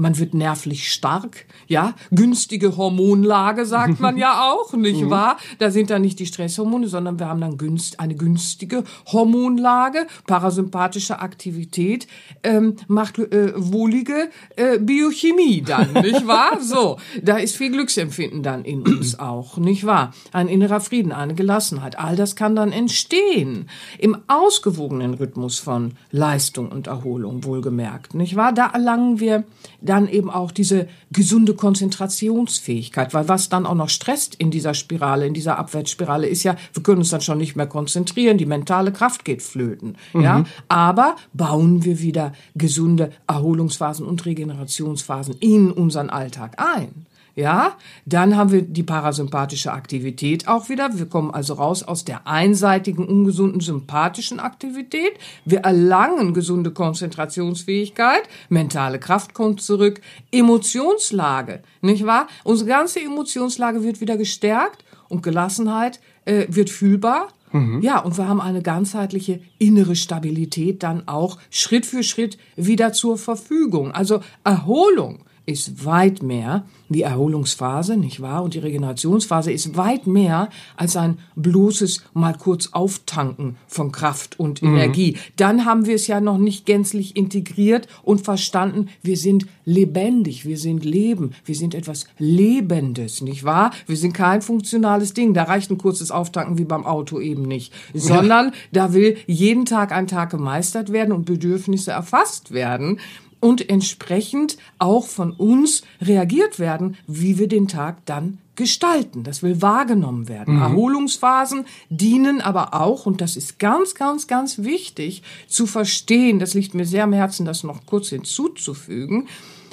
man 0.00 0.18
wird 0.18 0.34
nervlich 0.34 0.92
stark, 0.92 1.44
ja, 1.68 1.94
günstige 2.10 2.76
Hormonlage 2.76 3.66
sagt 3.66 4.00
man 4.00 4.16
ja 4.16 4.50
auch, 4.50 4.72
nicht 4.72 5.02
mhm. 5.02 5.10
wahr? 5.10 5.36
Da 5.58 5.70
sind 5.70 5.90
dann 5.90 6.02
nicht 6.02 6.18
die 6.18 6.26
Stresshormone, 6.26 6.88
sondern 6.88 7.18
wir 7.18 7.28
haben 7.28 7.40
dann 7.40 7.58
günst, 7.58 8.00
eine 8.00 8.14
günstige 8.14 8.84
Hormonlage, 9.06 10.06
parasympathische 10.26 11.20
Aktivität 11.20 12.06
ähm, 12.42 12.76
macht 12.88 13.18
äh, 13.18 13.52
wohlige 13.56 14.30
äh, 14.56 14.78
Biochemie 14.78 15.62
dann, 15.62 15.92
nicht 16.02 16.26
wahr? 16.26 16.58
So, 16.60 16.96
da 17.22 17.36
ist 17.36 17.56
viel 17.56 17.70
Glücksempfinden 17.70 18.42
dann 18.42 18.64
in 18.64 18.82
uns 18.82 19.18
auch, 19.18 19.58
nicht 19.58 19.84
wahr? 19.84 20.14
Ein 20.32 20.48
innerer 20.48 20.80
Frieden, 20.80 21.12
eine 21.12 21.34
Gelassenheit, 21.34 21.98
all 21.98 22.16
das 22.16 22.36
kann 22.36 22.56
dann 22.56 22.72
entstehen 22.72 23.68
im 23.98 24.16
ausgewogenen 24.28 25.14
Rhythmus 25.14 25.58
von 25.58 25.92
Leistung 26.10 26.72
und 26.72 26.86
Erholung, 26.86 27.44
wohlgemerkt, 27.44 28.14
nicht 28.14 28.34
wahr? 28.34 28.52
Da 28.54 28.68
erlangen 28.68 29.20
wir 29.20 29.44
dann 29.90 30.08
eben 30.08 30.30
auch 30.30 30.52
diese 30.52 30.86
gesunde 31.10 31.54
Konzentrationsfähigkeit, 31.54 33.12
weil 33.12 33.28
was 33.28 33.48
dann 33.48 33.66
auch 33.66 33.74
noch 33.74 33.88
stresst 33.88 34.36
in 34.36 34.52
dieser 34.52 34.72
Spirale, 34.72 35.26
in 35.26 35.34
dieser 35.34 35.58
Abwärtsspirale 35.58 36.28
ist 36.28 36.44
ja, 36.44 36.54
wir 36.72 36.84
können 36.84 36.98
uns 36.98 37.10
dann 37.10 37.20
schon 37.20 37.38
nicht 37.38 37.56
mehr 37.56 37.66
konzentrieren, 37.66 38.38
die 38.38 38.46
mentale 38.46 38.92
Kraft 38.92 39.24
geht 39.24 39.42
flöten, 39.42 39.96
mhm. 40.12 40.22
ja, 40.22 40.44
aber 40.68 41.16
bauen 41.32 41.84
wir 41.84 42.00
wieder 42.00 42.32
gesunde 42.54 43.10
Erholungsphasen 43.26 44.06
und 44.06 44.24
Regenerationsphasen 44.24 45.34
in 45.40 45.72
unseren 45.72 46.08
Alltag 46.08 46.54
ein. 46.58 47.06
Ja, 47.40 47.78
dann 48.04 48.36
haben 48.36 48.52
wir 48.52 48.60
die 48.60 48.82
parasympathische 48.82 49.72
Aktivität 49.72 50.46
auch 50.46 50.68
wieder. 50.68 50.98
Wir 50.98 51.06
kommen 51.06 51.30
also 51.30 51.54
raus 51.54 51.82
aus 51.82 52.04
der 52.04 52.26
einseitigen, 52.26 53.06
ungesunden 53.06 53.62
sympathischen 53.62 54.40
Aktivität. 54.40 55.12
Wir 55.46 55.60
erlangen 55.60 56.34
gesunde 56.34 56.70
Konzentrationsfähigkeit, 56.70 58.24
mentale 58.50 58.98
Kraft 58.98 59.32
kommt 59.32 59.62
zurück, 59.62 60.02
Emotionslage, 60.30 61.62
nicht 61.80 62.04
wahr? 62.04 62.26
Unsere 62.44 62.68
ganze 62.68 63.00
Emotionslage 63.00 63.82
wird 63.82 64.02
wieder 64.02 64.18
gestärkt 64.18 64.84
und 65.08 65.22
Gelassenheit 65.22 65.98
äh, 66.26 66.44
wird 66.50 66.68
fühlbar. 66.68 67.28
Mhm. 67.52 67.80
Ja, 67.80 68.00
und 68.00 68.18
wir 68.18 68.28
haben 68.28 68.42
eine 68.42 68.60
ganzheitliche 68.60 69.40
innere 69.58 69.96
Stabilität 69.96 70.82
dann 70.82 71.08
auch 71.08 71.38
Schritt 71.48 71.86
für 71.86 72.02
Schritt 72.02 72.36
wieder 72.56 72.92
zur 72.92 73.16
Verfügung. 73.16 73.92
Also 73.92 74.20
Erholung 74.44 75.24
ist 75.50 75.84
weit 75.84 76.22
mehr 76.22 76.64
die 76.88 77.02
Erholungsphase, 77.02 77.96
nicht 77.96 78.20
wahr? 78.20 78.42
Und 78.42 78.54
die 78.54 78.58
Regenerationsphase 78.58 79.52
ist 79.52 79.76
weit 79.76 80.06
mehr 80.06 80.48
als 80.76 80.96
ein 80.96 81.18
bloßes 81.36 82.02
mal 82.14 82.34
kurz 82.34 82.70
auftanken 82.72 83.56
von 83.66 83.92
Kraft 83.92 84.38
und 84.40 84.62
mhm. 84.62 84.76
Energie. 84.76 85.16
Dann 85.36 85.64
haben 85.64 85.86
wir 85.86 85.94
es 85.94 86.06
ja 86.06 86.20
noch 86.20 86.38
nicht 86.38 86.66
gänzlich 86.66 87.16
integriert 87.16 87.86
und 88.02 88.22
verstanden, 88.22 88.88
wir 89.02 89.16
sind 89.16 89.46
lebendig, 89.64 90.44
wir 90.44 90.58
sind 90.58 90.84
Leben, 90.84 91.32
wir 91.44 91.54
sind 91.54 91.74
etwas 91.74 92.06
Lebendes, 92.18 93.20
nicht 93.20 93.44
wahr? 93.44 93.72
Wir 93.86 93.96
sind 93.96 94.12
kein 94.12 94.42
funktionales 94.42 95.14
Ding. 95.14 95.32
Da 95.34 95.44
reicht 95.44 95.70
ein 95.70 95.78
kurzes 95.78 96.10
Auftanken 96.10 96.58
wie 96.58 96.64
beim 96.64 96.84
Auto 96.84 97.20
eben 97.20 97.42
nicht, 97.42 97.72
sondern 97.94 98.46
ja. 98.46 98.52
da 98.72 98.92
will 98.92 99.16
jeden 99.26 99.64
Tag 99.64 99.92
ein 99.92 100.06
Tag 100.06 100.30
gemeistert 100.30 100.92
werden 100.92 101.12
und 101.12 101.24
Bedürfnisse 101.24 101.92
erfasst 101.92 102.52
werden 102.52 102.98
und 103.40 103.68
entsprechend 103.68 104.58
auch 104.78 105.06
von 105.06 105.32
uns 105.32 105.82
reagiert 106.00 106.58
werden, 106.58 106.96
wie 107.06 107.38
wir 107.38 107.48
den 107.48 107.68
Tag 107.68 108.04
dann 108.06 108.38
gestalten. 108.54 109.24
Das 109.24 109.42
will 109.42 109.62
wahrgenommen 109.62 110.28
werden. 110.28 110.56
Mhm. 110.56 110.62
Erholungsphasen 110.62 111.64
dienen 111.88 112.42
aber 112.42 112.74
auch, 112.74 113.06
und 113.06 113.22
das 113.22 113.36
ist 113.36 113.58
ganz, 113.58 113.94
ganz, 113.94 114.26
ganz 114.26 114.58
wichtig 114.58 115.22
zu 115.48 115.66
verstehen, 115.66 116.38
das 116.38 116.52
liegt 116.52 116.74
mir 116.74 116.84
sehr 116.84 117.04
am 117.04 117.14
Herzen, 117.14 117.46
das 117.46 117.64
noch 117.64 117.86
kurz 117.86 118.10
hinzuzufügen, 118.10 119.28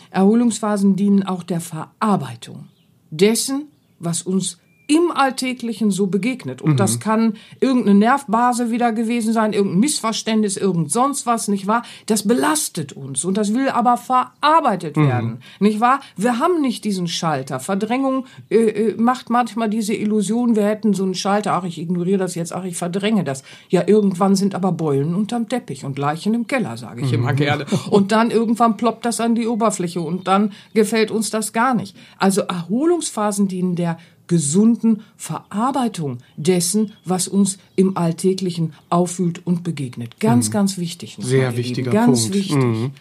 Erholungsphasen 0.10 0.96
dienen 0.96 1.24
auch 1.24 1.44
der 1.44 1.60
Verarbeitung 1.60 2.70
dessen, 3.12 3.68
was 4.00 4.22
uns 4.22 4.58
im 4.88 5.12
Alltäglichen 5.12 5.92
so 5.92 6.08
begegnet. 6.08 6.62
Und 6.62 6.74
mhm. 6.74 6.78
das 6.78 7.00
kann 7.00 7.34
irgendeine 7.60 8.00
Nervbase 8.00 8.72
wieder 8.72 8.94
gewesen 8.94 9.34
sein, 9.34 9.54
irgendein 9.54 9.82
Missverständnis, 9.82 10.56
irgend 10.56 10.92
sonst 10.92 11.26
was, 11.26 11.50
nicht 11.50 11.68
wahr? 11.68 11.84
Das 12.06 12.26
belastet 12.26 12.94
uns 12.94 13.26
und 13.26 13.38
das 13.38 13.54
will 13.54 13.70
aber 13.70 13.98
verarbeitet 13.98 14.96
mhm. 14.96 15.08
werden, 15.08 15.40
nicht 15.60 15.82
wahr? 15.82 16.00
Wir 16.16 16.40
haben 16.40 16.62
nicht 16.62 16.86
diesen 16.86 17.08
Schalter. 17.08 17.60
Verdrängung 17.60 18.26
äh, 18.50 18.56
äh, 18.56 18.96
macht 18.98 19.30
manchmal 19.30 19.70
diese 19.70 19.94
Illusion, 19.94 20.56
wir 20.56 20.66
hätten 20.66 20.94
so 20.94 21.04
einen 21.04 21.16
Schalter, 21.16 21.54
ach, 21.54 21.66
ich 21.66 21.80
ignoriere 21.80 22.20
das 22.20 22.36
jetzt, 22.36 22.54
ach, 22.54 22.64
ich 22.64 22.78
verdränge 22.78 23.26
das. 23.26 23.44
Ja, 23.70 23.84
irgendwann 23.86 24.36
sind 24.36 24.56
aber 24.56 24.72
Beulen 24.72 25.16
unterm 25.16 25.50
Teppich 25.50 25.84
und 25.84 26.00
Leichen 26.00 26.34
im 26.34 26.48
Keller, 26.48 26.78
sage 26.78 27.02
ich 27.02 27.10
mhm. 27.10 27.20
immer 27.20 27.34
gerne. 27.34 27.66
Und 27.90 28.14
dann 28.14 28.32
irgendwann 28.32 28.78
ploppt 28.78 29.06
das 29.06 29.20
an 29.20 29.36
die 29.36 29.48
Oberfläche 29.48 30.00
und 30.00 30.28
dann 30.28 30.54
gefällt 30.74 31.12
uns 31.12 31.30
das 31.30 31.52
gar 31.52 31.74
nicht. 31.74 31.96
Also 32.18 32.42
Erholungsphasen 32.42 33.48
dienen 33.50 33.76
der 33.76 33.98
gesunden 34.28 35.04
Verarbeitung 35.16 36.20
dessen, 36.36 36.94
was 37.06 37.28
uns 37.28 37.58
im 37.76 37.98
Alltäglichen 37.98 38.74
auffühlt 38.90 39.46
und 39.46 39.64
begegnet. 39.64 40.20
Ganz, 40.20 40.50
mhm. 40.50 40.54
ganz 40.54 40.78
wichtig. 40.78 41.18
Sehr 41.20 41.58
wichtiger 41.58 41.92
ganz 41.92 42.24
Punkt. 42.24 42.36
wichtig. 42.36 42.56
Mhm. 42.56 42.92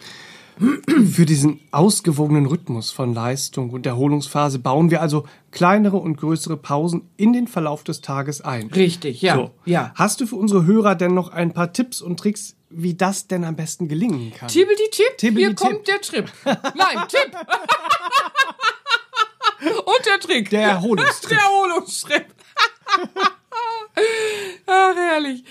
Für 1.11 1.27
diesen 1.27 1.59
ausgewogenen 1.69 2.47
Rhythmus 2.47 2.89
von 2.89 3.13
Leistung 3.13 3.69
und 3.69 3.85
Erholungsphase 3.85 4.57
bauen 4.57 4.89
wir 4.89 5.01
also 5.01 5.27
kleinere 5.51 5.97
und 5.97 6.17
größere 6.17 6.57
Pausen 6.57 7.03
in 7.15 7.31
den 7.31 7.47
Verlauf 7.47 7.83
des 7.83 8.01
Tages 8.01 8.41
ein. 8.41 8.67
Richtig, 8.71 9.21
ja. 9.21 9.35
So. 9.35 9.51
ja. 9.65 9.91
Hast 9.93 10.19
du 10.19 10.25
für 10.25 10.35
unsere 10.35 10.65
Hörer 10.65 10.95
denn 10.95 11.13
noch 11.13 11.29
ein 11.29 11.53
paar 11.53 11.73
Tipps 11.73 12.01
und 12.01 12.19
Tricks, 12.19 12.55
wie 12.71 12.95
das 12.95 13.27
denn 13.27 13.43
am 13.43 13.55
besten 13.55 13.87
gelingen 13.87 14.33
kann? 14.35 14.49
Tibbeli 14.49 14.89
Tipp, 14.91 15.17
Tibbeli 15.17 15.45
hier 15.45 15.55
kommt 15.55 15.87
der 15.87 16.01
Trip. 16.01 16.25
Nein, 16.43 17.07
Tipp. 17.07 17.37
Und 19.59 20.05
der 20.05 20.19
Trick. 20.19 20.49
Der 20.49 20.69
Erholungstrip. 20.69 21.29
Der 21.29 21.39
Erholungstrip. 21.39 22.25
Ach, 24.67 24.95
herrlich. 24.95 25.43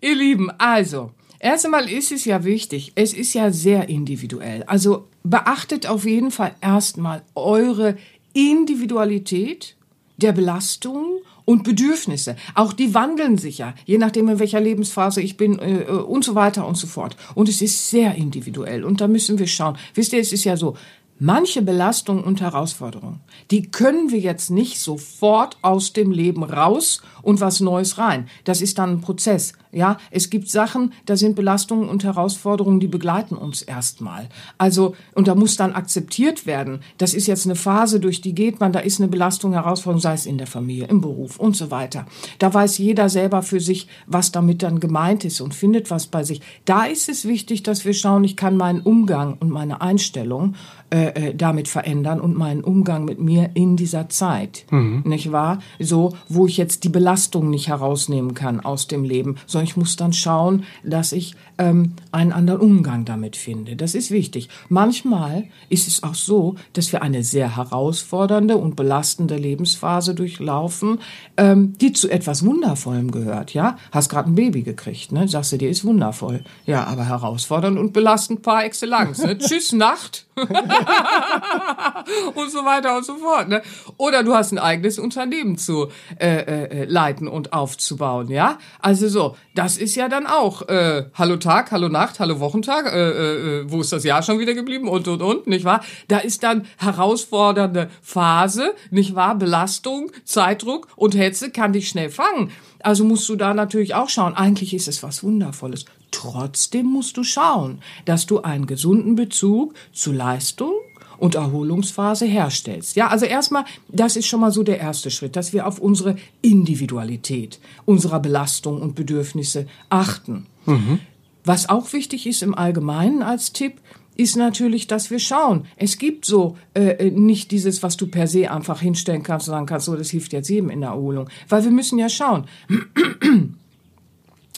Ihr 0.00 0.14
Lieben, 0.14 0.50
also, 0.58 1.12
erst 1.40 1.64
einmal 1.64 1.90
ist 1.90 2.12
es 2.12 2.24
ja 2.24 2.44
wichtig, 2.44 2.92
es 2.94 3.12
ist 3.12 3.34
ja 3.34 3.50
sehr 3.50 3.88
individuell. 3.88 4.62
Also 4.64 5.08
beachtet 5.24 5.86
auf 5.86 6.04
jeden 6.04 6.30
Fall 6.30 6.54
erstmal 6.60 7.22
eure 7.34 7.96
Individualität 8.32 9.76
der 10.18 10.32
Belastung 10.32 11.20
und 11.44 11.64
Bedürfnisse. 11.64 12.36
Auch 12.54 12.72
die 12.72 12.94
wandeln 12.94 13.38
sich 13.38 13.58
ja, 13.58 13.74
je 13.86 13.98
nachdem, 13.98 14.28
in 14.28 14.38
welcher 14.38 14.60
Lebensphase 14.60 15.22
ich 15.22 15.36
bin 15.36 15.58
äh, 15.58 15.90
und 15.90 16.24
so 16.24 16.34
weiter 16.34 16.66
und 16.66 16.76
so 16.76 16.86
fort. 16.86 17.16
Und 17.34 17.48
es 17.48 17.62
ist 17.62 17.90
sehr 17.90 18.14
individuell 18.14 18.84
und 18.84 19.00
da 19.00 19.08
müssen 19.08 19.38
wir 19.38 19.46
schauen. 19.46 19.78
Wisst 19.94 20.12
ihr, 20.12 20.20
es 20.20 20.32
ist 20.32 20.44
ja 20.44 20.56
so, 20.56 20.76
Manche 21.20 21.62
Belastungen 21.62 22.22
und 22.22 22.40
Herausforderungen, 22.40 23.18
die 23.50 23.70
können 23.70 24.12
wir 24.12 24.20
jetzt 24.20 24.50
nicht 24.50 24.78
sofort 24.78 25.58
aus 25.62 25.92
dem 25.92 26.12
Leben 26.12 26.44
raus 26.44 27.02
und 27.22 27.40
was 27.40 27.58
Neues 27.58 27.98
rein. 27.98 28.28
Das 28.44 28.62
ist 28.62 28.78
dann 28.78 28.90
ein 28.90 29.00
Prozess. 29.00 29.54
Ja, 29.72 29.98
es 30.10 30.30
gibt 30.30 30.48
Sachen, 30.48 30.92
da 31.06 31.16
sind 31.16 31.34
Belastungen 31.34 31.88
und 31.88 32.04
Herausforderungen, 32.04 32.80
die 32.80 32.86
begleiten 32.86 33.34
uns 33.34 33.62
erstmal. 33.62 34.28
Also, 34.56 34.94
und 35.14 35.28
da 35.28 35.34
muss 35.34 35.56
dann 35.56 35.74
akzeptiert 35.74 36.46
werden. 36.46 36.80
Das 36.96 37.12
ist 37.14 37.26
jetzt 37.26 37.44
eine 37.44 37.56
Phase, 37.56 38.00
durch 38.00 38.20
die 38.20 38.34
geht 38.34 38.60
man, 38.60 38.72
da 38.72 38.78
ist 38.78 39.00
eine 39.00 39.08
Belastung, 39.08 39.52
Herausforderung, 39.52 40.00
sei 40.00 40.14
es 40.14 40.24
in 40.24 40.38
der 40.38 40.46
Familie, 40.46 40.86
im 40.86 41.00
Beruf 41.00 41.38
und 41.38 41.56
so 41.56 41.70
weiter. 41.70 42.06
Da 42.38 42.54
weiß 42.54 42.78
jeder 42.78 43.08
selber 43.08 43.42
für 43.42 43.60
sich, 43.60 43.88
was 44.06 44.32
damit 44.32 44.62
dann 44.62 44.80
gemeint 44.80 45.24
ist 45.24 45.40
und 45.40 45.52
findet 45.52 45.90
was 45.90 46.06
bei 46.06 46.24
sich. 46.24 46.40
Da 46.64 46.84
ist 46.84 47.08
es 47.08 47.26
wichtig, 47.26 47.62
dass 47.62 47.84
wir 47.84 47.92
schauen, 47.92 48.24
ich 48.24 48.36
kann 48.36 48.56
meinen 48.56 48.80
Umgang 48.80 49.36
und 49.38 49.50
meine 49.50 49.80
Einstellung 49.80 50.54
äh, 50.90 51.28
äh 51.28 51.34
damit 51.34 51.68
verändern 51.68 52.20
und 52.20 52.36
meinen 52.36 52.64
Umgang 52.64 53.04
mit 53.04 53.20
mir 53.20 53.50
in 53.54 53.76
dieser 53.76 54.08
Zeit. 54.08 54.64
Mhm. 54.70 55.02
Nicht 55.04 55.32
wahr? 55.32 55.60
So, 55.78 56.14
wo 56.28 56.46
ich 56.46 56.56
jetzt 56.56 56.84
die 56.84 56.88
Belastung 56.88 57.50
nicht 57.50 57.68
herausnehmen 57.68 58.34
kann 58.34 58.60
aus 58.60 58.86
dem 58.88 59.04
Leben, 59.04 59.36
sondern 59.46 59.66
ich 59.66 59.76
muss 59.76 59.96
dann 59.96 60.12
schauen, 60.12 60.64
dass 60.84 61.12
ich 61.12 61.34
ähm, 61.58 61.92
einen 62.12 62.32
anderen 62.32 62.60
Umgang 62.60 63.04
damit 63.04 63.36
finde. 63.36 63.76
Das 63.76 63.94
ist 63.94 64.10
wichtig. 64.10 64.48
Manchmal 64.68 65.44
ist 65.68 65.88
es 65.88 66.02
auch 66.02 66.14
so, 66.14 66.54
dass 66.72 66.92
wir 66.92 67.02
eine 67.02 67.22
sehr 67.22 67.56
herausfordernde 67.56 68.56
und 68.56 68.76
belastende 68.76 69.36
Lebensphase 69.36 70.14
durchlaufen, 70.14 70.98
ähm, 71.36 71.74
die 71.80 71.92
zu 71.92 72.08
etwas 72.08 72.44
Wundervollem 72.44 73.10
gehört. 73.10 73.54
Ja, 73.54 73.76
hast 73.92 74.08
gerade 74.08 74.30
ein 74.30 74.34
Baby 74.34 74.62
gekriegt, 74.62 75.12
ne? 75.12 75.28
Sagst 75.28 75.52
du 75.52 75.58
dir, 75.58 75.68
ist 75.68 75.84
wundervoll. 75.84 76.44
Ja, 76.64 76.84
aber 76.84 77.06
herausfordernd 77.06 77.78
und 77.78 77.92
belastend 77.92 78.42
par 78.42 78.64
excellence. 78.64 79.22
Ne? 79.22 79.38
Tschüss 79.38 79.72
Nacht. 79.72 80.27
und 82.34 82.50
so 82.50 82.64
weiter 82.64 82.96
und 82.96 83.04
so 83.04 83.16
fort. 83.16 83.48
Ne? 83.48 83.62
Oder 83.96 84.22
du 84.22 84.34
hast 84.34 84.52
ein 84.52 84.58
eigenes 84.58 84.98
Unternehmen 84.98 85.58
zu 85.58 85.88
äh, 86.18 86.38
äh, 86.38 86.84
leiten 86.84 87.28
und 87.28 87.52
aufzubauen, 87.52 88.28
ja. 88.28 88.58
Also 88.80 89.08
so, 89.08 89.36
das 89.54 89.76
ist 89.76 89.94
ja 89.94 90.08
dann 90.08 90.26
auch 90.26 90.68
äh, 90.68 91.04
Hallo 91.14 91.36
Tag, 91.36 91.70
Hallo 91.72 91.88
Nacht, 91.88 92.20
Hallo 92.20 92.40
Wochentag, 92.40 92.86
äh, 92.92 93.60
äh, 93.60 93.70
wo 93.70 93.80
ist 93.80 93.92
das 93.92 94.04
Jahr 94.04 94.22
schon 94.22 94.38
wieder 94.38 94.54
geblieben 94.54 94.88
und 94.88 95.08
und 95.08 95.22
und, 95.22 95.46
nicht 95.46 95.64
wahr? 95.64 95.82
Da 96.08 96.18
ist 96.18 96.42
dann 96.42 96.66
herausfordernde 96.76 97.90
Phase, 98.02 98.74
nicht 98.90 99.14
wahr? 99.14 99.34
Belastung, 99.34 100.10
Zeitdruck 100.24 100.88
und 100.96 101.16
Hetze 101.16 101.50
kann 101.50 101.72
dich 101.72 101.88
schnell 101.88 102.10
fangen. 102.10 102.50
Also 102.80 103.04
musst 103.04 103.28
du 103.28 103.36
da 103.36 103.54
natürlich 103.54 103.94
auch 103.94 104.08
schauen. 104.08 104.34
Eigentlich 104.34 104.74
ist 104.74 104.88
es 104.88 105.02
was 105.02 105.22
Wundervolles. 105.22 105.84
Trotzdem 106.10 106.86
musst 106.86 107.16
du 107.16 107.24
schauen, 107.24 107.80
dass 108.04 108.26
du 108.26 108.40
einen 108.40 108.66
gesunden 108.66 109.14
Bezug 109.14 109.74
zu 109.92 110.12
Leistung 110.12 110.72
und 111.18 111.34
Erholungsphase 111.34 112.26
herstellst. 112.26 112.96
Ja, 112.96 113.08
also 113.08 113.26
erstmal, 113.26 113.64
das 113.88 114.16
ist 114.16 114.26
schon 114.26 114.40
mal 114.40 114.52
so 114.52 114.62
der 114.62 114.78
erste 114.78 115.10
Schritt, 115.10 115.36
dass 115.36 115.52
wir 115.52 115.66
auf 115.66 115.78
unsere 115.78 116.16
Individualität, 116.42 117.58
unserer 117.84 118.20
Belastung 118.20 118.80
und 118.80 118.94
Bedürfnisse 118.94 119.66
achten. 119.90 120.46
Mhm. 120.66 121.00
Was 121.44 121.68
auch 121.68 121.92
wichtig 121.92 122.26
ist 122.26 122.42
im 122.42 122.54
Allgemeinen 122.54 123.22
als 123.22 123.52
Tipp, 123.52 123.80
ist 124.16 124.36
natürlich, 124.36 124.88
dass 124.88 125.10
wir 125.10 125.20
schauen. 125.20 125.66
Es 125.76 125.96
gibt 125.96 126.24
so 126.24 126.56
äh, 126.74 127.10
nicht 127.10 127.52
dieses, 127.52 127.84
was 127.84 127.96
du 127.96 128.08
per 128.08 128.26
se 128.26 128.50
einfach 128.50 128.80
hinstellen 128.80 129.22
kannst 129.22 129.48
und 129.48 129.52
sagen 129.52 129.66
kannst, 129.66 129.86
so, 129.86 129.96
das 129.96 130.10
hilft 130.10 130.32
jetzt 130.32 130.48
jedem 130.48 130.70
in 130.70 130.80
der 130.80 130.90
Erholung. 130.90 131.28
Weil 131.48 131.62
wir 131.62 131.70
müssen 131.70 131.98
ja 131.98 132.08
schauen. 132.08 132.46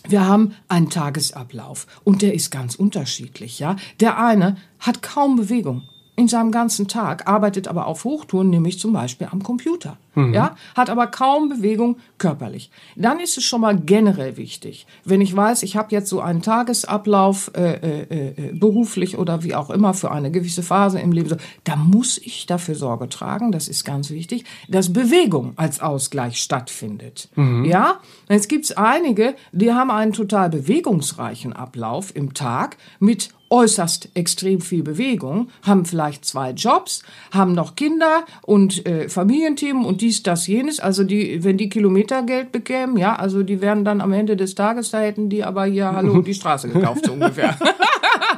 Wir 0.09 0.27
haben 0.27 0.55
einen 0.69 0.91
Tagesablauf 0.91 1.87
und 2.05 2.23
der 2.23 2.35
ist 2.35 2.51
ganz 2.51 2.75
unterschiedlich, 2.75 3.59
ja. 3.59 3.77
Der 4.01 4.19
eine 4.19 4.57
hat 4.79 5.03
kaum 5.03 5.37
Bewegung 5.37 5.83
in 6.21 6.29
seinem 6.29 6.53
ganzen 6.53 6.87
Tag, 6.87 7.27
arbeitet 7.27 7.67
aber 7.67 7.87
auf 7.87 8.05
Hochtouren, 8.05 8.51
nämlich 8.51 8.79
zum 8.79 8.93
Beispiel 8.93 9.29
am 9.31 9.43
Computer. 9.43 9.97
Mhm. 10.15 10.35
Ja, 10.35 10.55
hat 10.75 10.91
aber 10.91 11.07
kaum 11.07 11.49
Bewegung 11.49 11.97
körperlich. 12.19 12.71
Dann 12.95 13.21
ist 13.21 13.39
es 13.39 13.45
schon 13.45 13.63
mal 13.63 13.75
generell 13.75 14.37
wichtig, 14.37 14.87
wenn 15.05 15.23
ich 15.23 15.35
weiß, 15.35 15.63
ich 15.63 15.77
habe 15.77 15.89
jetzt 15.93 16.11
so 16.11 16.21
einen 16.21 16.43
Tagesablauf 16.43 17.53
äh, 17.57 17.73
äh, 17.73 18.29
äh, 18.29 18.53
beruflich 18.53 19.17
oder 19.17 19.45
wie 19.45 19.55
auch 19.55 19.71
immer 19.71 19.95
für 19.95 20.11
eine 20.11 20.31
gewisse 20.31 20.63
Phase 20.63 21.01
im 21.01 21.13
Leben, 21.13 21.39
da 21.65 21.77
muss 21.77 22.19
ich 22.19 22.45
dafür 22.45 22.75
Sorge 22.75 23.09
tragen, 23.09 23.51
das 23.51 23.67
ist 23.67 23.85
ganz 23.85 24.11
wichtig, 24.11 24.45
dass 24.69 24.93
Bewegung 24.93 25.55
als 25.57 25.81
Ausgleich 25.81 26.39
stattfindet. 26.39 27.31
Mhm. 27.37 27.65
Ja, 27.65 28.01
jetzt 28.29 28.51
gibt's 28.51 28.73
einige, 28.73 29.37
die 29.53 29.73
haben 29.73 29.91
einen 29.91 30.13
total 30.13 30.51
bewegungsreichen 30.51 31.55
Ablauf 31.55 32.15
im 32.15 32.35
Tag 32.35 32.77
mit 32.99 33.31
äußerst 33.51 34.11
extrem 34.15 34.61
viel 34.61 34.83
Bewegung, 34.83 35.51
haben 35.63 35.85
vielleicht 35.85 36.25
zwei 36.25 36.51
Jobs, 36.53 37.03
haben 37.33 37.53
noch 37.53 37.77
Kinder 37.77 38.25
und 38.43 38.87
äh, 38.87 39.09
Familienthemen 39.09 39.85
und 39.85 40.01
dies, 40.01 40.23
das, 40.23 40.47
jenes. 40.47 40.81
Also 40.81 41.05
die, 41.05 41.43
wenn 41.45 41.59
die 41.59 41.69
Kilometergeld 41.69 42.53
bekämen, 42.53 42.97
ja, 42.97 43.17
also 43.17 43.43
die 43.43 43.61
wären 43.61 43.85
dann 43.85 44.01
am 44.01 44.13
Ende 44.13 44.37
des 44.37 44.55
Tages, 44.55 44.91
da 44.91 45.01
hätten 45.01 45.29
die 45.29 45.45
aber 45.45 45.65
hier 45.65 45.93
Hallo 45.93 46.23
die 46.23 46.35
Straße 46.35 46.69
gekauft, 46.69 47.07
so 47.07 47.13
ungefähr. 47.13 47.59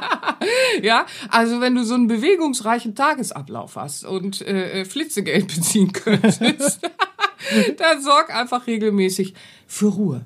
ja, 0.81 1.05
also 1.29 1.61
wenn 1.61 1.75
du 1.75 1.83
so 1.83 1.93
einen 1.93 2.07
bewegungsreichen 2.07 2.95
Tagesablauf 2.95 3.75
hast 3.75 4.05
und 4.05 4.41
äh, 4.41 4.81
äh 4.81 4.85
Flitzegeld 4.85 5.47
beziehen 5.47 5.93
könntest, 5.93 6.41
dann 7.77 8.01
sorg 8.01 8.35
einfach 8.35 8.67
regelmäßig 8.67 9.35
für 9.67 9.87
Ruhe 9.87 10.25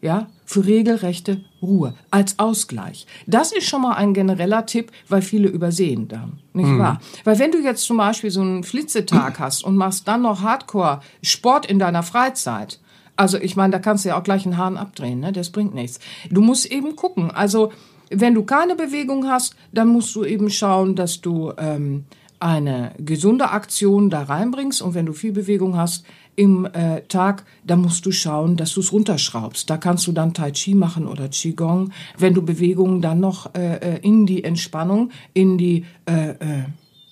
ja, 0.00 0.28
für 0.48 0.64
regelrechte 0.64 1.42
Ruhe 1.60 1.92
als 2.10 2.38
Ausgleich. 2.38 3.06
Das 3.26 3.52
ist 3.52 3.68
schon 3.68 3.82
mal 3.82 3.96
ein 3.96 4.14
genereller 4.14 4.64
Tipp, 4.64 4.90
weil 5.06 5.20
viele 5.20 5.48
übersehen 5.48 6.08
dann, 6.08 6.38
nicht 6.54 6.70
mhm. 6.70 6.78
wahr? 6.78 7.00
Weil 7.24 7.38
wenn 7.38 7.52
du 7.52 7.58
jetzt 7.58 7.84
zum 7.84 7.98
Beispiel 7.98 8.30
so 8.30 8.40
einen 8.40 8.64
Flitzetag 8.64 9.38
hast 9.38 9.62
und 9.62 9.76
machst 9.76 10.08
dann 10.08 10.22
noch 10.22 10.40
Hardcore 10.40 11.00
Sport 11.22 11.66
in 11.66 11.78
deiner 11.78 12.02
Freizeit, 12.02 12.80
also 13.14 13.36
ich 13.36 13.56
meine, 13.56 13.72
da 13.72 13.78
kannst 13.78 14.06
du 14.06 14.08
ja 14.08 14.18
auch 14.18 14.22
gleich 14.22 14.46
einen 14.46 14.56
Hahn 14.56 14.78
abdrehen, 14.78 15.20
ne? 15.20 15.32
Das 15.32 15.50
bringt 15.50 15.74
nichts. 15.74 15.98
Du 16.30 16.40
musst 16.40 16.64
eben 16.64 16.96
gucken. 16.96 17.30
Also 17.30 17.70
wenn 18.08 18.32
du 18.32 18.42
keine 18.42 18.74
Bewegung 18.74 19.28
hast, 19.28 19.54
dann 19.70 19.88
musst 19.88 20.14
du 20.14 20.24
eben 20.24 20.48
schauen, 20.48 20.94
dass 20.94 21.20
du 21.20 21.52
ähm, 21.58 22.06
eine 22.40 22.92
gesunde 22.98 23.50
Aktion 23.50 24.08
da 24.08 24.22
reinbringst 24.22 24.80
und 24.80 24.94
wenn 24.94 25.04
du 25.04 25.12
viel 25.12 25.32
Bewegung 25.32 25.76
hast, 25.76 26.06
im 26.38 26.66
äh, 26.66 27.02
Tag, 27.08 27.44
da 27.66 27.74
musst 27.74 28.06
du 28.06 28.12
schauen, 28.12 28.56
dass 28.56 28.72
du 28.74 28.80
es 28.80 28.92
runterschraubst. 28.92 29.68
Da 29.68 29.76
kannst 29.76 30.06
du 30.06 30.12
dann 30.12 30.34
Tai 30.34 30.52
Chi 30.52 30.76
machen 30.76 31.08
oder 31.08 31.28
Qigong. 31.28 31.90
Wenn 32.16 32.32
du 32.32 32.42
Bewegungen 32.42 33.02
dann 33.02 33.18
noch 33.18 33.54
äh, 33.54 33.76
äh 33.76 33.98
in 34.02 34.24
die 34.24 34.44
Entspannung, 34.44 35.10
in 35.34 35.58
die 35.58 35.84
äh, 36.06 36.30
äh, 36.30 36.62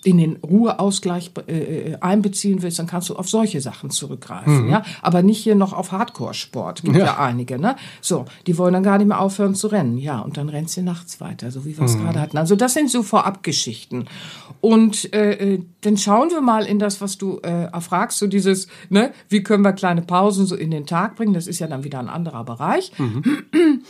in 0.07 0.19
den 0.19 0.37
Ruheausgleich 0.37 1.33
äh, 1.49 1.53
äh, 1.53 1.97
einbeziehen 2.01 2.63
willst, 2.63 2.79
dann 2.79 2.87
kannst 2.87 3.09
du 3.09 3.17
auf 3.17 3.29
solche 3.29 3.61
Sachen 3.61 3.91
zurückgreifen, 3.91 4.67
mhm. 4.67 4.71
ja. 4.71 4.85
Aber 5.03 5.23
nicht 5.23 5.43
hier 5.43 5.57
noch 5.57 5.73
auf 5.73 5.91
Hardcore-Sport. 5.91 6.83
Gibt 6.83 6.97
ja. 6.97 7.07
ja. 7.07 7.19
einige, 7.19 7.59
ne? 7.59 7.75
So, 8.01 8.25
die 8.47 8.57
wollen 8.57 8.73
dann 8.73 8.85
gar 8.85 8.99
nicht 8.99 9.09
mehr 9.09 9.21
aufhören 9.21 9.57
zu 9.57 9.67
rennen, 9.67 9.99
ja. 9.99 10.21
Und 10.21 10.37
dann 10.37 10.49
rennst 10.49 10.77
du 10.77 10.83
nachts 10.83 11.21
weiter, 11.21 11.51
so 11.51 11.65
wie 11.65 11.77
wir 11.77 11.85
es 11.85 11.97
mhm. 11.97 12.05
gerade 12.05 12.21
hatten. 12.21 12.39
Also 12.39 12.55
das 12.55 12.75
sind 12.75 12.89
so 12.89 13.03
Vorabgeschichten. 13.03 14.09
Und 14.61 15.13
äh, 15.13 15.55
äh, 15.55 15.63
dann 15.81 15.97
schauen 15.97 16.31
wir 16.31 16.41
mal 16.41 16.67
in 16.67 16.79
das, 16.79 17.01
was 17.01 17.19
du 17.19 17.41
äh, 17.43 17.65
erfragst, 17.65 18.19
so 18.19 18.29
dieses, 18.29 18.69
ne? 18.89 19.13
Wie 19.29 19.43
können 19.43 19.65
wir 19.65 19.73
kleine 19.73 20.03
Pausen 20.03 20.47
so 20.47 20.55
in 20.55 20.71
den 20.71 20.87
Tag 20.87 21.17
bringen? 21.17 21.35
Das 21.35 21.49
ist 21.49 21.59
ja 21.59 21.67
dann 21.67 21.83
wieder 21.83 21.99
ein 21.99 22.09
anderer 22.09 22.45
Bereich. 22.45 22.93
Mhm. 22.97 23.83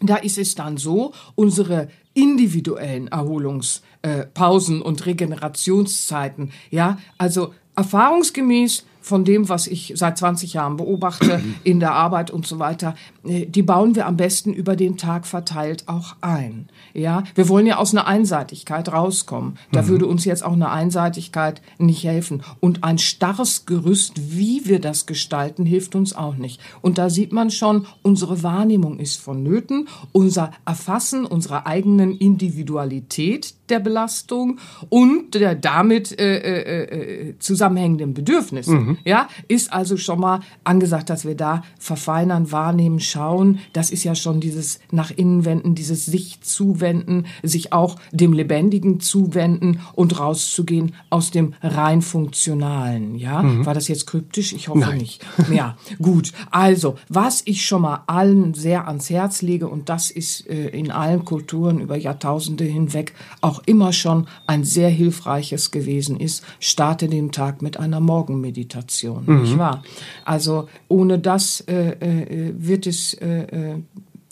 Da 0.00 0.16
ist 0.16 0.38
es 0.38 0.54
dann 0.54 0.78
so, 0.78 1.12
unsere 1.34 1.88
individuellen 2.14 3.08
Erholungspausen 3.08 4.80
äh, 4.80 4.84
und 4.84 5.06
Regenerationszeiten, 5.06 6.52
ja, 6.70 6.98
also 7.18 7.54
erfahrungsgemäß 7.76 8.84
von 9.10 9.24
dem, 9.24 9.48
was 9.48 9.66
ich 9.66 9.92
seit 9.96 10.16
20 10.16 10.54
Jahren 10.54 10.76
beobachte 10.76 11.42
in 11.64 11.80
der 11.80 11.92
Arbeit 11.92 12.30
und 12.30 12.46
so 12.46 12.60
weiter, 12.60 12.94
äh, 13.24 13.44
die 13.44 13.62
bauen 13.62 13.96
wir 13.96 14.06
am 14.06 14.16
besten 14.16 14.54
über 14.54 14.76
den 14.76 14.96
Tag 14.96 15.26
verteilt 15.26 15.88
auch 15.88 16.14
ein. 16.20 16.68
Ja, 16.94 17.24
wir 17.34 17.48
wollen 17.48 17.66
ja 17.66 17.78
aus 17.78 17.92
einer 17.92 18.06
Einseitigkeit 18.06 18.90
rauskommen. 18.92 19.58
Da 19.72 19.82
mhm. 19.82 19.88
würde 19.88 20.06
uns 20.06 20.24
jetzt 20.24 20.44
auch 20.44 20.52
eine 20.52 20.70
Einseitigkeit 20.70 21.60
nicht 21.78 22.04
helfen. 22.04 22.42
Und 22.60 22.84
ein 22.84 22.98
starres 22.98 23.66
Gerüst, 23.66 24.12
wie 24.36 24.62
wir 24.64 24.80
das 24.80 25.06
gestalten, 25.06 25.66
hilft 25.66 25.96
uns 25.96 26.14
auch 26.14 26.36
nicht. 26.36 26.60
Und 26.80 26.96
da 26.96 27.10
sieht 27.10 27.32
man 27.32 27.50
schon, 27.50 27.86
unsere 28.02 28.44
Wahrnehmung 28.44 29.00
ist 29.00 29.20
vonnöten, 29.20 29.88
unser 30.12 30.52
Erfassen 30.64 31.26
unserer 31.26 31.66
eigenen 31.66 32.16
Individualität 32.16 33.54
der 33.70 33.80
Belastung 33.80 34.58
und 34.88 35.34
der 35.34 35.54
damit 35.54 36.18
äh, 36.18 36.38
äh, 36.38 37.28
äh, 37.30 37.38
zusammenhängenden 37.38 38.14
Bedürfnisse. 38.14 38.72
Mhm. 38.72 38.98
Ja, 39.04 39.28
ist 39.48 39.72
also 39.72 39.96
schon 39.96 40.20
mal 40.20 40.40
angesagt, 40.64 41.10
dass 41.10 41.24
wir 41.24 41.34
da 41.34 41.62
verfeinern, 41.78 42.52
wahrnehmen, 42.52 43.00
schauen. 43.00 43.60
Das 43.72 43.90
ist 43.90 44.04
ja 44.04 44.14
schon 44.14 44.40
dieses 44.40 44.80
nach 44.90 45.10
innen 45.10 45.44
wenden, 45.44 45.74
dieses 45.74 46.06
sich 46.06 46.40
zuwenden, 46.42 47.26
sich 47.42 47.72
auch 47.72 47.96
dem 48.12 48.32
Lebendigen 48.32 49.00
zuwenden 49.00 49.80
und 49.94 50.18
rauszugehen 50.18 50.94
aus 51.10 51.30
dem 51.30 51.54
rein 51.62 52.02
funktionalen. 52.02 53.16
Ja, 53.16 53.42
mhm. 53.42 53.66
war 53.66 53.74
das 53.74 53.88
jetzt 53.88 54.06
kryptisch? 54.06 54.52
Ich 54.52 54.68
hoffe 54.68 54.80
Nein. 54.80 54.98
nicht. 54.98 55.24
Ja, 55.50 55.76
gut. 56.00 56.32
Also, 56.50 56.96
was 57.08 57.42
ich 57.44 57.64
schon 57.64 57.82
mal 57.82 58.04
allen 58.06 58.54
sehr 58.54 58.86
ans 58.88 59.10
Herz 59.10 59.42
lege 59.42 59.68
und 59.68 59.88
das 59.88 60.10
ist 60.10 60.48
äh, 60.48 60.68
in 60.68 60.90
allen 60.90 61.24
Kulturen 61.24 61.80
über 61.80 61.96
Jahrtausende 61.96 62.64
hinweg 62.64 63.14
auch 63.40 63.59
immer 63.66 63.92
schon 63.92 64.26
ein 64.46 64.64
sehr 64.64 64.88
hilfreiches 64.88 65.70
gewesen 65.70 66.18
ist, 66.18 66.44
starte 66.58 67.08
den 67.08 67.32
Tag 67.32 67.62
mit 67.62 67.78
einer 67.78 68.00
Morgenmeditation, 68.00 69.24
mhm. 69.26 69.42
nicht 69.42 69.58
wahr? 69.58 69.82
Also, 70.24 70.68
ohne 70.88 71.18
das 71.18 71.60
äh, 71.62 71.90
äh, 71.90 72.54
wird 72.56 72.86
es 72.86 73.14
äh, 73.14 73.42
äh, 73.42 73.82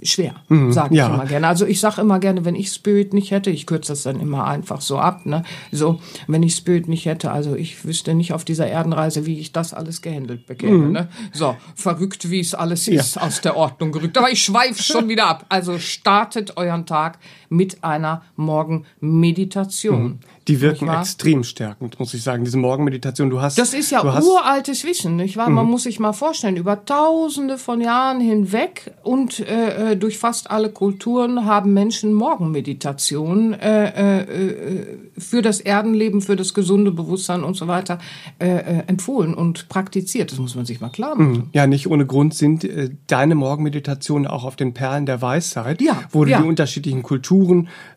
schwer, 0.03 0.37
mhm, 0.49 0.73
sage 0.73 0.95
ich 0.95 0.99
ja. 0.99 1.12
immer 1.12 1.27
gerne. 1.27 1.49
Also 1.49 1.67
ich 1.67 1.81
sage 1.81 2.01
immer 2.01 2.21
gerne, 2.21 2.45
wenn 2.45 2.55
ich 2.55 2.71
Spirit 2.71 3.12
nicht 3.12 3.31
hätte, 3.31 3.51
ich 3.51 3.67
kürze 3.67 3.93
das 3.93 4.05
dann 4.05 4.21
immer 4.21 4.47
einfach 4.47 4.81
so 4.81 4.99
ab, 4.99 5.27
ne? 5.27 5.43
So, 5.73 6.01
wenn 6.29 6.43
ich 6.43 6.55
Spirit 6.55 6.88
nicht 6.88 7.07
hätte, 7.07 7.33
also 7.33 7.57
ich 7.57 7.85
wüsste 7.85 8.14
nicht 8.14 8.33
auf 8.33 8.45
dieser 8.45 8.69
Erdenreise, 8.69 9.27
wie 9.27 9.41
ich 9.41 9.53
das 9.53 9.75
alles 9.75 10.01
gehandelt 10.01 10.47
bekäme, 10.47 10.87
mhm. 10.87 10.93
ne? 10.93 11.09
So, 11.33 11.57
verrückt, 11.75 12.31
wie 12.31 12.41
es 12.41 12.55
alles 12.55 12.87
ja. 12.87 13.01
ist, 13.01 13.21
aus 13.21 13.41
der 13.41 13.57
Ordnung 13.57 13.91
gerückt. 13.91 14.17
Aber 14.17 14.31
ich 14.31 14.43
schweife 14.43 14.83
schon 14.83 15.09
wieder 15.09 15.27
ab. 15.27 15.47
Also 15.49 15.79
startet 15.79 16.57
euren 16.57 16.87
Tag 16.87 17.19
mit 17.49 17.83
einer 17.85 18.23
Morgenmeditation. 18.37 20.03
Mhm. 20.03 20.19
Die 20.49 20.61
wirken 20.61 20.89
extrem 20.89 21.45
stärkend, 21.45 21.99
muss 21.99 22.15
ich 22.15 22.23
sagen. 22.23 22.45
Diese 22.45 22.57
Morgenmeditation, 22.57 23.29
du 23.29 23.41
hast. 23.41 23.59
Das 23.59 23.75
ist 23.75 23.91
ja 23.91 24.03
uraltes 24.03 24.85
Wissen, 24.85 25.17
nicht 25.17 25.37
wahr? 25.37 25.49
Mhm. 25.49 25.57
Man 25.57 25.67
muss 25.67 25.83
sich 25.83 26.01
mal 26.01 26.13
vorstellen, 26.13 26.57
über 26.57 26.85
tausende 26.85 27.59
von 27.59 27.81
Jahren 27.81 28.21
hinweg 28.21 28.93
und 29.03 29.41
äh, 29.41 29.93
äh 29.93 29.97
durch 29.97 30.19
fast 30.19 30.51
alle 30.51 30.71
Kulturen 30.71 31.45
haben 31.45 31.75
Menschen 31.75 32.13
Morgenmeditation 32.15 33.53
äh, 33.55 34.21
äh, 34.21 34.87
für 35.19 35.43
das 35.43 35.61
Erdenleben, 35.61 36.23
für 36.23 36.37
das 36.37 36.55
gesunde 36.55 36.93
Bewusstsein 36.93 37.45
und 37.45 37.55
so 37.55 37.69
weiter 37.69 37.99
äh, 38.39 38.49
äh, 38.49 38.83
empfohlen 38.87 39.35
und 39.35 39.69
praktiziert. 39.69 40.33
Das 40.33 40.39
muss 40.39 40.55
man 40.55 40.65
sich 40.65 40.81
mal 40.81 40.89
klar 40.89 41.15
machen. 41.15 41.33
Mhm. 41.33 41.51
Ja, 41.53 41.67
nicht 41.67 41.89
ohne 41.89 42.07
Grund 42.07 42.35
sind 42.35 42.65
äh, 42.65 42.91
deine 43.07 43.35
Morgenmeditationen 43.35 44.27
auch 44.27 44.45
auf 44.45 44.57
den 44.57 44.73
Perlen 44.73 45.07
der 45.07 45.21
Weisheit, 45.21 45.83
ja, 45.83 46.01
wo 46.11 46.25
du 46.25 46.31
ja. 46.31 46.41
die 46.41 46.49
unterschiedlichen 46.49 47.03
Kulturen 47.03 47.38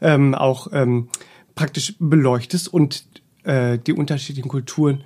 ähm, 0.02 0.36
auch 0.36 0.68
ähm, 0.74 1.10
praktisch 1.56 1.96
beleuchtest 2.00 2.74
und 2.74 3.06
äh, 3.44 3.78
die 3.80 3.94
unterschiedlichen 3.94 4.50
Kulturen 4.50 5.04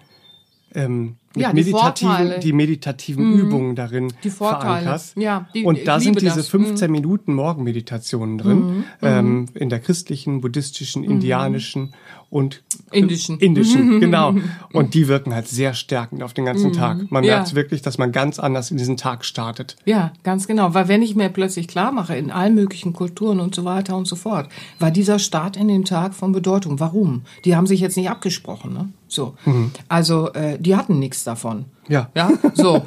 ähm, 0.76 1.16
ja, 1.36 1.52
die, 1.52 1.64
meditativen, 1.64 2.40
die 2.42 2.54
meditativen 2.54 3.32
mhm. 3.32 3.40
Übungen 3.40 3.76
darin 3.76 4.14
die 4.24 4.30
verankerst. 4.30 5.18
Ja, 5.18 5.48
die, 5.54 5.64
und 5.64 5.86
da 5.86 6.00
sind 6.00 6.22
diese 6.22 6.38
das. 6.38 6.50
15 6.50 6.88
mhm. 6.88 6.92
Minuten 6.92 7.34
Morgenmeditationen 7.34 8.38
drin, 8.38 8.58
mhm. 8.60 8.84
ähm, 9.02 9.46
in 9.54 9.70
der 9.70 9.80
christlichen, 9.80 10.42
buddhistischen, 10.42 11.04
mhm. 11.04 11.12
indianischen 11.12 11.94
und 12.36 12.64
indischen. 12.92 13.40
Indischen, 13.40 14.00
genau. 14.02 14.36
Und 14.74 14.94
die 14.94 15.08
wirken 15.08 15.34
halt 15.34 15.48
sehr 15.48 15.74
stärkend 15.74 16.22
auf 16.22 16.34
den 16.34 16.44
ganzen 16.44 16.72
mhm. 16.72 16.74
Tag. 16.74 17.10
Man 17.10 17.24
ja. 17.24 17.38
merkt 17.38 17.56
wirklich, 17.56 17.82
dass 17.82 17.98
man 17.98 18.12
ganz 18.12 18.40
anders 18.40 18.72
in 18.72 18.78
diesen 18.78 18.98
Tag 18.98 19.24
startet. 19.24 19.78
Ja, 19.86 20.12
ganz 20.24 20.46
genau. 20.46 20.74
Weil 20.74 20.90
wenn 20.90 21.02
ich 21.02 21.16
mir 21.16 21.30
plötzlich 21.30 21.70
klar 21.70 21.94
mache, 21.94 22.18
in 22.18 22.32
allen 22.32 22.54
möglichen 22.54 22.92
Kulturen 22.92 23.40
und 23.40 23.56
so 23.56 23.64
weiter 23.64 23.96
und 23.96 24.06
so 24.06 24.18
fort, 24.18 24.50
war 24.80 24.92
dieser 24.92 25.18
Start 25.18 25.56
in 25.56 25.70
den 25.70 25.86
Tag 25.86 26.14
von 26.14 26.34
Bedeutung. 26.34 26.82
Warum? 26.82 27.22
Die 27.46 27.56
haben 27.56 27.68
sich 27.68 27.80
jetzt 27.80 27.96
nicht 27.96 28.10
abgesprochen, 28.10 28.74
ne? 28.74 28.90
So. 29.08 29.36
Mhm. 29.46 29.72
Also, 29.88 30.34
äh, 30.34 30.60
die 30.60 30.76
hatten 30.76 31.00
nichts 31.00 31.24
davon. 31.24 31.66
Ja. 31.88 32.10
Ja, 32.16 32.32
so, 32.54 32.82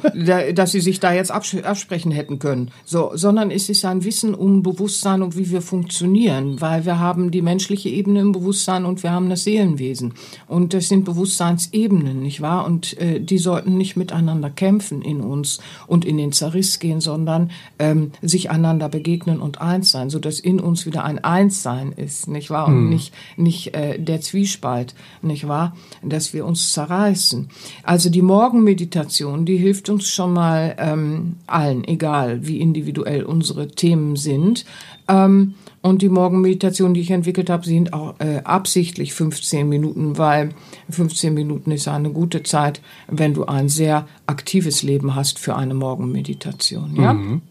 dass 0.53 0.71
sie 0.71 0.81
sich 0.81 0.99
da 0.99 1.13
jetzt 1.13 1.31
absprechen 1.31 2.11
hätten 2.11 2.39
können. 2.39 2.71
So, 2.85 3.11
sondern 3.13 3.49
es 3.51 3.69
ist 3.69 3.85
ein 3.85 4.03
Wissen 4.03 4.33
um 4.33 4.61
Bewusstsein 4.61 5.21
und 5.21 5.37
wie 5.37 5.49
wir 5.51 5.61
funktionieren, 5.61 6.59
weil 6.59 6.85
wir 6.85 6.99
haben 6.99 7.31
die 7.31 7.41
menschliche 7.41 7.89
Ebene 7.89 8.19
im 8.19 8.31
Bewusstsein 8.31 8.85
und 8.85 9.01
wir 9.03 9.11
haben 9.11 9.29
das 9.29 9.45
Seelenwesen. 9.45 10.13
Und 10.47 10.73
das 10.73 10.89
sind 10.89 11.05
Bewusstseinsebenen, 11.05 12.21
nicht 12.21 12.41
wahr? 12.41 12.65
Und 12.65 12.97
äh, 12.99 13.21
die 13.21 13.37
sollten 13.37 13.77
nicht 13.77 13.95
miteinander 13.95 14.49
kämpfen 14.49 15.01
in 15.01 15.21
uns 15.21 15.59
und 15.87 16.03
in 16.03 16.17
den 16.17 16.31
Zerriss 16.31 16.79
gehen, 16.79 16.99
sondern 16.99 17.51
ähm, 17.77 18.11
sich 18.21 18.49
einander 18.49 18.89
begegnen 18.89 19.39
und 19.39 19.61
eins 19.61 19.91
sein, 19.91 20.09
so 20.09 20.19
dass 20.19 20.39
in 20.39 20.59
uns 20.59 20.85
wieder 20.85 21.05
ein 21.05 21.23
Einssein 21.23 21.93
ist, 21.93 22.27
nicht 22.27 22.49
wahr? 22.49 22.67
Und 22.67 22.83
mhm. 22.83 22.89
nicht, 22.89 23.13
nicht 23.37 23.73
äh, 23.75 23.97
der 23.97 24.19
Zwiespalt, 24.19 24.93
nicht 25.21 25.47
wahr? 25.47 25.75
Dass 26.03 26.33
wir 26.33 26.45
uns 26.45 26.73
zerreißen. 26.73 27.49
Also 27.83 28.09
die 28.09 28.21
Morgenmeditation 28.21 28.88
Meditation, 28.89 29.45
die 29.45 29.57
hilft 29.57 29.89
uns 29.89 30.09
schon 30.09 30.33
mal 30.33 30.75
ähm, 30.79 31.35
allen, 31.45 31.83
egal 31.87 32.47
wie 32.47 32.59
individuell 32.59 33.23
unsere 33.23 33.67
Themen 33.67 34.15
sind. 34.15 34.65
Ähm, 35.07 35.53
und 35.81 36.01
die 36.01 36.09
Morgenmeditation, 36.09 36.95
die 36.95 37.01
ich 37.01 37.11
entwickelt 37.11 37.51
habe, 37.51 37.65
sind 37.65 37.93
auch 37.93 38.19
äh, 38.19 38.41
absichtlich 38.43 39.13
15 39.13 39.69
Minuten, 39.69 40.17
weil 40.17 40.49
15 40.89 41.33
Minuten 41.35 41.69
ist 41.71 41.87
eine 41.87 42.09
gute 42.09 42.41
Zeit, 42.41 42.81
wenn 43.07 43.35
du 43.35 43.45
ein 43.45 43.69
sehr 43.69 44.07
aktives 44.25 44.81
Leben 44.81 45.13
hast 45.13 45.37
für 45.37 45.55
eine 45.55 45.75
Morgenmeditation. 45.75 46.95
Ja? 46.95 47.13
Mhm. 47.13 47.41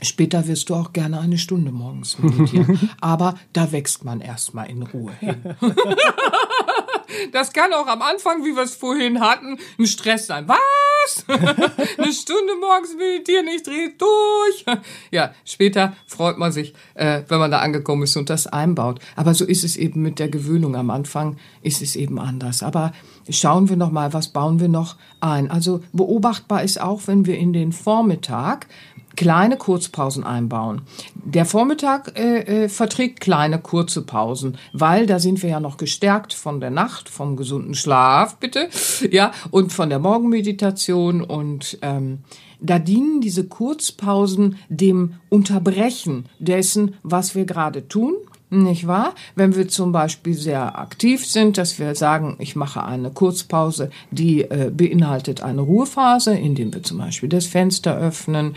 Später 0.00 0.46
wirst 0.48 0.70
du 0.70 0.74
auch 0.74 0.92
gerne 0.92 1.20
eine 1.20 1.38
Stunde 1.38 1.72
morgens 1.72 2.18
meditieren. 2.18 2.90
Aber 3.00 3.34
da 3.52 3.70
wächst 3.70 4.04
man 4.04 4.20
erstmal 4.20 4.70
in 4.70 4.82
Ruhe 4.82 5.12
hin. 5.20 5.36
Das 7.32 7.52
kann 7.52 7.72
auch 7.72 7.86
am 7.86 8.02
Anfang, 8.02 8.44
wie 8.44 8.54
wir 8.54 8.62
es 8.62 8.74
vorhin 8.74 9.20
hatten, 9.20 9.58
ein 9.78 9.86
Stress 9.86 10.26
sein. 10.26 10.48
Was? 10.48 11.24
Eine 11.28 12.12
Stunde 12.12 12.54
morgens 12.60 12.94
meditieren, 12.96 13.46
ich 13.48 13.62
drehe 13.62 13.92
durch. 13.98 14.64
Ja, 15.10 15.34
später 15.44 15.94
freut 16.06 16.38
man 16.38 16.50
sich, 16.50 16.74
äh, 16.94 17.22
wenn 17.28 17.38
man 17.38 17.50
da 17.50 17.58
angekommen 17.58 18.04
ist 18.04 18.16
und 18.16 18.30
das 18.30 18.46
einbaut. 18.46 19.00
Aber 19.16 19.34
so 19.34 19.44
ist 19.44 19.64
es 19.64 19.76
eben 19.76 20.02
mit 20.02 20.18
der 20.18 20.28
Gewöhnung. 20.28 20.76
Am 20.76 20.90
Anfang 20.90 21.36
ist 21.62 21.82
es 21.82 21.96
eben 21.96 22.18
anders. 22.18 22.62
Aber 22.62 22.92
schauen 23.28 23.68
wir 23.68 23.76
noch 23.76 23.90
mal, 23.90 24.12
was 24.12 24.28
bauen 24.28 24.60
wir 24.60 24.68
noch 24.68 24.96
ein? 25.20 25.50
Also 25.50 25.82
beobachtbar 25.92 26.62
ist 26.62 26.80
auch, 26.80 27.02
wenn 27.06 27.26
wir 27.26 27.36
in 27.36 27.52
den 27.52 27.72
Vormittag 27.72 28.66
kleine 29.16 29.56
Kurzpausen 29.56 30.24
einbauen. 30.24 30.82
Der 31.14 31.44
Vormittag 31.44 32.18
äh, 32.18 32.64
äh, 32.64 32.68
verträgt 32.68 33.20
kleine 33.20 33.58
kurze 33.58 34.02
Pausen, 34.02 34.58
weil 34.72 35.06
da 35.06 35.18
sind 35.18 35.42
wir 35.42 35.50
ja 35.50 35.60
noch 35.60 35.76
gestärkt 35.76 36.32
von 36.32 36.60
der 36.60 36.70
Nacht, 36.70 37.08
vom 37.08 37.36
gesunden 37.36 37.74
Schlaf, 37.74 38.36
bitte, 38.36 38.68
ja, 39.10 39.32
und 39.50 39.72
von 39.72 39.88
der 39.88 39.98
Morgenmeditation 39.98 41.22
und 41.22 41.78
ähm, 41.82 42.18
da 42.60 42.78
dienen 42.78 43.20
diese 43.20 43.44
Kurzpausen 43.46 44.56
dem 44.68 45.14
Unterbrechen 45.28 46.26
dessen, 46.38 46.94
was 47.02 47.34
wir 47.34 47.44
gerade 47.44 47.88
tun 47.88 48.14
nicht 48.62 48.86
wahr? 48.86 49.14
Wenn 49.34 49.56
wir 49.56 49.68
zum 49.68 49.92
Beispiel 49.92 50.34
sehr 50.34 50.78
aktiv 50.78 51.26
sind, 51.26 51.58
dass 51.58 51.78
wir 51.78 51.94
sagen, 51.94 52.36
ich 52.38 52.56
mache 52.56 52.84
eine 52.84 53.10
Kurzpause, 53.10 53.90
die 54.10 54.42
äh, 54.42 54.70
beinhaltet 54.72 55.42
eine 55.42 55.62
Ruhephase, 55.62 56.34
indem 56.34 56.72
wir 56.72 56.82
zum 56.82 56.98
Beispiel 56.98 57.28
das 57.28 57.46
Fenster 57.46 57.96
öffnen 57.96 58.54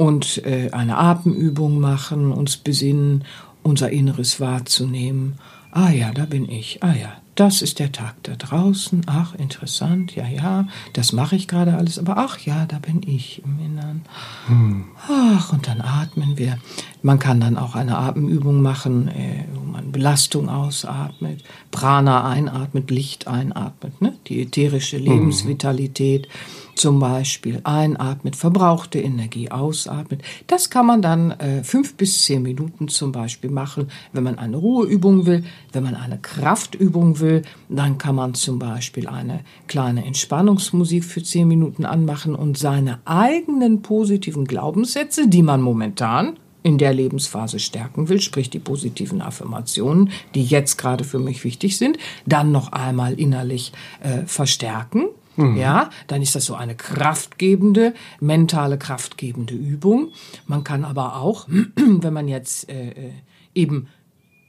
und 0.00 0.42
äh, 0.46 0.70
eine 0.72 0.96
Atemübung 0.96 1.78
machen, 1.78 2.32
uns 2.32 2.56
besinnen, 2.56 3.24
unser 3.62 3.90
Inneres 3.90 4.40
wahrzunehmen. 4.40 5.34
Ah 5.72 5.90
ja, 5.90 6.10
da 6.12 6.24
bin 6.24 6.48
ich. 6.48 6.82
Ah 6.82 6.94
ja, 6.94 7.12
das 7.34 7.60
ist 7.60 7.80
der 7.80 7.92
Tag 7.92 8.14
da 8.22 8.34
draußen. 8.34 9.02
Ach, 9.04 9.34
interessant. 9.34 10.16
Ja, 10.16 10.26
ja, 10.26 10.66
das 10.94 11.12
mache 11.12 11.36
ich 11.36 11.48
gerade 11.48 11.76
alles. 11.76 11.98
Aber 11.98 12.16
ach 12.16 12.38
ja, 12.38 12.64
da 12.64 12.78
bin 12.78 13.02
ich 13.06 13.42
im 13.44 13.58
Innern. 13.62 14.00
Hm. 14.46 14.84
Ach, 15.06 15.52
und 15.52 15.68
dann 15.68 15.82
atmen 15.82 16.38
wir. 16.38 16.56
Man 17.02 17.18
kann 17.18 17.38
dann 17.38 17.58
auch 17.58 17.74
eine 17.74 17.98
Atemübung 17.98 18.62
machen, 18.62 19.08
äh, 19.08 19.44
wo 19.52 19.60
man 19.70 19.92
Belastung 19.92 20.48
ausatmet, 20.48 21.44
Prana 21.70 22.26
einatmet, 22.26 22.90
Licht 22.90 23.28
einatmet, 23.28 24.00
ne? 24.00 24.14
die 24.28 24.40
ätherische 24.40 24.96
hm. 24.96 25.04
Lebensvitalität. 25.04 26.24
Hm 26.24 26.59
zum 26.74 26.98
Beispiel 26.98 27.60
einatmet, 27.64 28.36
verbrauchte 28.36 28.98
Energie 29.00 29.50
ausatmet. 29.50 30.22
Das 30.46 30.70
kann 30.70 30.86
man 30.86 31.02
dann 31.02 31.32
äh, 31.32 31.64
fünf 31.64 31.94
bis 31.96 32.24
zehn 32.24 32.42
Minuten 32.42 32.88
zum 32.88 33.12
Beispiel 33.12 33.50
machen, 33.50 33.90
wenn 34.12 34.24
man 34.24 34.38
eine 34.38 34.56
Ruheübung 34.56 35.26
will. 35.26 35.44
Wenn 35.72 35.84
man 35.84 35.94
eine 35.94 36.18
Kraftübung 36.18 37.20
will, 37.20 37.42
dann 37.68 37.98
kann 37.98 38.14
man 38.14 38.34
zum 38.34 38.58
Beispiel 38.58 39.08
eine 39.08 39.40
kleine 39.66 40.04
Entspannungsmusik 40.04 41.04
für 41.04 41.22
zehn 41.22 41.48
Minuten 41.48 41.84
anmachen 41.84 42.34
und 42.34 42.58
seine 42.58 43.00
eigenen 43.04 43.82
positiven 43.82 44.44
Glaubenssätze, 44.44 45.28
die 45.28 45.42
man 45.42 45.60
momentan 45.60 46.36
in 46.62 46.78
der 46.78 46.92
Lebensphase 46.92 47.58
stärken 47.58 48.08
will, 48.08 48.20
sprich 48.20 48.50
die 48.50 48.58
positiven 48.58 49.22
Affirmationen, 49.22 50.10
die 50.34 50.44
jetzt 50.44 50.76
gerade 50.76 51.04
für 51.04 51.18
mich 51.18 51.44
wichtig 51.44 51.78
sind, 51.78 51.98
dann 52.26 52.52
noch 52.52 52.72
einmal 52.72 53.14
innerlich 53.14 53.72
äh, 54.02 54.26
verstärken 54.26 55.06
Mhm. 55.40 55.56
Ja, 55.56 55.90
dann 56.06 56.22
ist 56.22 56.34
das 56.34 56.44
so 56.44 56.54
eine 56.54 56.74
kraftgebende, 56.74 57.94
mentale 58.20 58.78
kraftgebende 58.78 59.54
Übung. 59.54 60.08
Man 60.46 60.64
kann 60.64 60.84
aber 60.84 61.16
auch, 61.16 61.46
wenn 61.76 62.12
man 62.12 62.28
jetzt 62.28 62.68
äh, 62.68 62.90
äh, 62.90 63.12
eben 63.54 63.88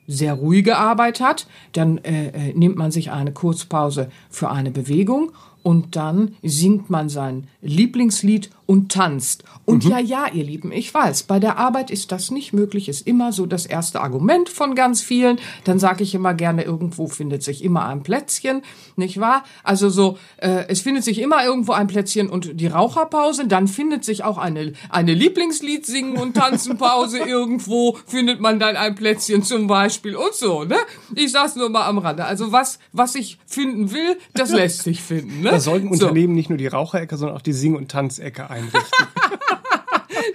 sehr 0.08 0.34
ruhige 0.34 0.78
Arbeit 0.78 1.22
hat, 1.22 1.48
dann 1.72 1.98
äh, 2.00 2.50
äh, 2.50 2.54
nimmt 2.54 2.76
man 2.76 2.92
sich 2.92 3.12
eine 3.12 3.32
Kurzpause 3.32 4.10
für 4.30 4.50
eine 4.50 4.72
Bewegung 4.72 5.32
und 5.64 5.96
dann 5.96 6.36
singt 6.42 6.90
man 6.90 7.10
sein 7.10 7.48
Lieblingslied 7.62 8.50
und 8.72 8.90
tanzt. 8.90 9.44
Und 9.66 9.84
mhm. 9.84 9.92
ja, 9.92 10.00
ja, 10.00 10.28
ihr 10.32 10.46
Lieben, 10.46 10.72
ich 10.72 10.94
weiß, 10.94 11.24
bei 11.24 11.40
der 11.40 11.58
Arbeit 11.58 11.92
ist 11.92 12.14
das 12.14 12.32
nicht 12.32 12.54
möglich, 12.54 12.88
ist 12.88 13.06
immer 13.06 13.34
so 13.34 13.46
das 13.46 13.66
erste 13.66 14.00
Argument 14.00 14.48
von 14.48 14.76
ganz 14.76 15.02
vielen. 15.02 15.40
Dann 15.66 15.78
sage 15.78 16.04
ich 16.04 16.16
immer 16.16 16.34
gerne, 16.34 16.64
irgendwo 16.64 17.08
findet 17.08 17.44
sich 17.44 17.66
immer 17.66 17.86
ein 17.88 18.02
Plätzchen, 18.02 18.62
nicht 18.96 19.20
wahr? 19.20 19.44
Also 19.64 19.90
so, 19.90 20.18
äh, 20.38 20.66
es 20.70 20.80
findet 20.80 21.04
sich 21.04 21.20
immer 21.20 21.44
irgendwo 21.44 21.74
ein 21.74 21.88
Plätzchen 21.88 22.30
und 22.30 22.62
die 22.62 22.68
Raucherpause, 22.68 23.46
dann 23.46 23.68
findet 23.68 24.06
sich 24.06 24.24
auch 24.24 24.38
eine, 24.38 24.72
eine 24.90 25.14
Lieblingslied 25.14 25.86
singen 25.86 26.16
und 26.16 26.38
tanzen 26.38 26.78
Pause 26.78 27.20
irgendwo, 27.28 27.98
findet 28.08 28.40
man 28.40 28.58
dann 28.58 28.78
ein 28.78 28.96
Plätzchen 28.96 29.44
zum 29.44 29.68
Beispiel 29.68 30.16
und 30.16 30.34
so, 30.34 30.64
ne? 30.64 30.78
Ich 31.16 31.34
sag's 31.34 31.58
nur 31.58 31.70
mal 31.70 31.88
am 31.88 31.98
Rande. 31.98 32.24
Also 32.24 32.54
was, 32.54 32.80
was 32.94 33.16
ich 33.16 33.38
finden 33.46 33.92
will, 33.92 34.18
das 34.34 34.52
lässt 34.52 34.84
sich 34.84 35.02
finden, 35.02 35.42
ne? 35.42 35.51
Da 35.52 35.60
sollten 35.60 35.90
Unternehmen 35.90 36.34
so. 36.34 36.38
nicht 36.38 36.50
nur 36.50 36.58
die 36.58 36.68
Raucherecke, 36.68 37.18
sondern 37.18 37.38
auch 37.38 37.42
die 37.42 37.54
Sing- 37.54 37.76
und 37.76 37.92
Tanzecke 37.92 38.50
ein 38.50 38.62
einrichten. 38.64 38.82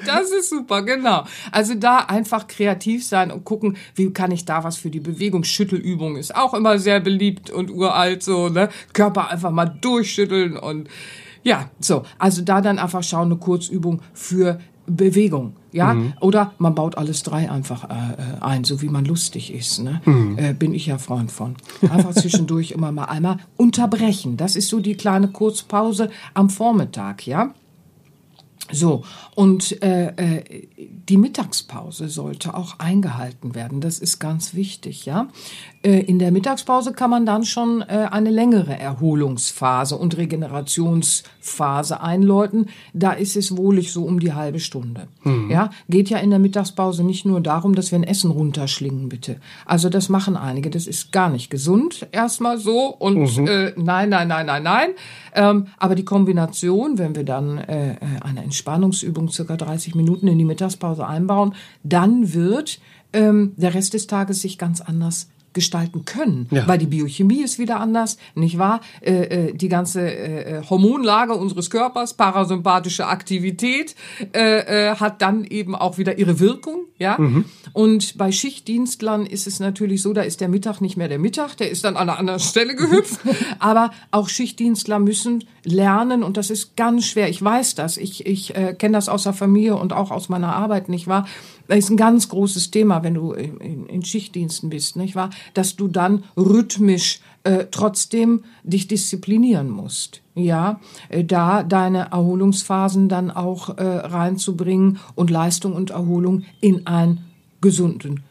Das 0.05 0.31
ist 0.31 0.51
super, 0.51 0.83
genau. 0.83 1.25
Also 1.51 1.75
da 1.75 1.99
einfach 1.99 2.47
kreativ 2.47 3.05
sein 3.05 3.31
und 3.31 3.45
gucken, 3.45 3.77
wie 3.95 4.13
kann 4.13 4.31
ich 4.31 4.45
da 4.45 4.65
was 4.65 4.77
für 4.77 4.91
die 4.91 5.01
Bewegung. 5.01 5.45
Schüttelübung 5.45 6.17
ist 6.17 6.35
auch 6.35 6.55
immer 6.55 6.79
sehr 6.79 7.01
beliebt 7.01 7.51
und 7.51 7.71
uralt 7.71 8.23
so, 8.23 8.49
ne? 8.49 8.69
Körper 8.93 9.31
einfach 9.31 9.51
mal 9.51 9.67
durchschütteln 9.67 10.57
und 10.57 10.89
ja, 11.43 11.71
so. 11.81 12.03
Also 12.19 12.43
da 12.43 12.61
dann 12.61 12.79
einfach 12.79 13.03
schauen, 13.03 13.27
eine 13.27 13.37
Kurzübung 13.37 14.03
für 14.13 14.61
Bewegung, 14.87 15.57
ja, 15.77 15.95
mhm. 15.95 16.15
oder 16.21 16.53
man 16.59 16.75
baut 16.75 16.99
alles 16.99 17.23
drei 17.23 17.51
einfach 17.51 17.85
äh, 17.85 17.93
äh, 17.93 18.41
ein, 18.41 18.65
so 18.65 18.83
wie 18.83 18.89
man 18.89 19.05
lustig 19.05 19.53
ist, 19.53 19.79
ne? 19.79 20.01
Mhm. 20.05 20.39
Äh, 20.39 20.55
bin 20.55 20.75
ich 20.75 20.87
ja 20.87 20.99
Freund 20.99 21.31
von. 21.31 21.57
Einfach 21.83 22.15
zwischendurch 22.15 22.71
immer 22.73 22.91
mal 22.91 23.05
einmal 23.05 23.37
unterbrechen. 23.57 24.37
Das 24.37 24.57
ist 24.57 24.69
so 24.69 24.81
die 24.81 24.97
kleine 24.97 25.29
Kurzpause 25.29 26.11
am 26.35 26.51
Vormittag, 26.51 27.27
ja. 27.27 27.55
So, 28.73 29.05
und 29.37 29.81
äh, 29.83 30.09
äh, 30.17 30.69
die 30.77 31.19
Mittagspause 31.19 32.09
sollte 32.09 32.55
auch 32.55 32.81
eingehalten 32.81 33.55
werden. 33.55 33.81
Das 33.81 34.01
ist 34.01 34.19
ganz 34.19 34.55
wichtig, 34.55 35.07
ja. 35.07 35.29
Äh, 35.87 36.01
in 36.01 36.19
der 36.19 36.33
Mittagspause 36.33 36.93
kann 36.93 37.11
man 37.11 37.27
dann 37.27 37.45
schon 37.45 37.81
äh, 37.83 38.09
eine 38.11 38.31
längere 38.31 38.77
Erholungsphase 38.77 39.97
und 39.97 40.17
Regenerationsphase 40.17 42.01
einläuten. 42.01 42.67
Da 42.93 43.13
ist 43.13 43.37
es 43.37 43.57
wohlig 43.57 43.93
so 43.93 44.05
um 44.05 44.19
die 44.19 44.33
halbe 44.33 44.59
Stunde. 44.59 45.07
Mhm. 45.23 45.49
Ja, 45.49 45.71
geht 45.89 46.11
ja 46.11 46.19
in 46.19 46.31
der 46.31 46.41
Mittagspause 46.41 47.05
nicht 47.05 47.25
nur 47.25 47.41
darum, 47.41 47.77
dass 47.77 47.93
wir 47.93 48.01
ein 48.01 48.03
Essen 48.03 48.33
runterschlingen, 48.33 49.09
bitte. 49.09 49.37
Also 49.65 49.89
das 49.89 50.09
machen 50.09 50.37
einige. 50.37 50.71
Das 50.71 50.89
ist 50.89 51.13
gar 51.13 51.31
nicht 51.31 51.51
gesund. 51.51 52.09
Erstmal 52.11 52.59
so 52.59 52.89
und 52.89 53.39
mhm. 53.39 53.47
äh, 53.47 53.73
nein, 53.77 54.09
nein, 54.09 54.27
nein, 54.27 54.47
nein, 54.47 54.63
nein. 54.65 54.91
Ähm, 55.35 55.69
aber 55.79 55.95
die 55.95 56.05
Kombination, 56.05 56.99
wenn 56.99 57.15
wir 57.15 57.25
dann 57.25 57.59
äh, 57.59 57.93
äh 57.93 57.97
eine 58.23 58.43
Entspannungsübung 58.43 59.29
circa 59.29 59.57
30 59.57 59.95
Minuten 59.95 60.27
in 60.27 60.39
die 60.39 60.45
Mittagspause 60.45 61.07
einbauen, 61.07 61.55
dann 61.85 62.35
wird 62.35 62.81
ähm, 63.13 63.53
der 63.57 63.75
Rest 63.75 63.95
des 63.95 64.09
Tages 64.09 64.43
sich 64.43 64.59
ganz 64.59 64.81
anders 64.81 65.29
gestalten 65.57 66.05
können, 66.05 66.47
ja. 66.53 66.69
weil 66.69 66.79
die 66.79 66.87
Biochemie 66.87 67.43
ist 67.43 67.59
wieder 67.59 67.81
anders, 67.81 68.19
nicht 68.35 68.59
wahr? 68.59 68.81
Äh, 69.01 69.49
äh, 69.49 69.53
die 69.55 69.69
ganze 69.69 70.03
äh, 70.03 70.63
Hormonlage 70.69 71.35
unseres 71.35 71.71
Körpers, 71.71 72.15
parasympathische 72.15 73.07
Aktivität, 73.07 73.97
äh, 74.33 74.91
äh, 74.91 74.97
hat 74.97 75.23
dann 75.23 75.45
eben 75.45 75.75
auch 75.75 75.97
wieder 75.99 76.19
ihre 76.19 76.39
Wirkung, 76.39 76.85
ja. 76.99 77.17
Mhm. 77.19 77.47
Und 77.73 78.19
bei 78.19 78.33
Schichtdienstlern 78.33 79.27
ist 79.27 79.47
es 79.47 79.59
natürlich 79.59 80.03
so, 80.03 80.13
da 80.13 80.23
ist 80.23 80.41
der 80.41 80.49
Mittag 80.49 80.81
nicht 80.81 80.97
mehr 80.97 81.09
der 81.09 81.19
Mittag, 81.19 81.57
der 81.57 81.71
ist 81.71 81.85
dann 81.85 81.97
an 81.97 82.11
einer 82.11 82.19
anderen 82.19 82.41
Stelle 82.41 82.75
gehüpft. 82.77 83.21
Aber 83.59 83.91
auch 84.11 84.29
Schichtdienstler 84.29 84.99
müssen 84.99 85.45
lernen 85.65 86.23
und 86.23 86.37
das 86.37 86.51
ist 86.51 86.77
ganz 86.77 87.07
schwer. 87.07 87.29
Ich 87.29 87.43
weiß 87.43 87.75
das, 87.75 87.97
ich 87.97 88.27
ich 88.27 88.55
äh, 88.55 88.75
kenne 88.75 88.93
das 88.93 89.09
aus 89.09 89.25
der 89.25 89.33
Familie 89.33 89.77
und 89.77 89.93
auch 89.93 90.11
aus 90.11 90.29
meiner 90.29 90.55
Arbeit, 90.55 90.89
nicht 90.89 91.07
wahr? 91.07 91.27
Das 91.69 91.79
ist 91.79 91.91
ein 91.91 91.97
ganz 91.97 92.29
großes 92.29 92.71
Thema, 92.71 93.03
wenn 93.03 93.15
du 93.15 93.33
in, 93.33 93.87
in 93.87 94.05
Schichtdiensten 94.05 94.71
bist, 94.71 94.97
nicht 94.97 95.17
wahr? 95.17 95.31
Dass 95.55 95.77
du 95.77 95.89
dann 95.89 96.25
rhythmisch 96.37 97.21
äh, 97.45 97.67
trotzdem 97.71 98.45
dich 98.63 98.89
disziplinieren 98.89 99.71
musst. 99.71 100.23
Ja, 100.35 100.81
äh, 101.09 101.25
da 101.25 101.63
deine 101.63 102.11
Erholungsphasen 102.11 103.09
dann 103.09 103.31
auch 103.31 103.79
äh, 103.79 103.83
reinzubringen 103.83 104.99
und 105.15 105.31
Leistung 105.31 105.75
und 105.75 105.91
Erholung 105.91 106.45
in 106.61 106.87
einen 106.87 107.25
gesunden 107.61 108.25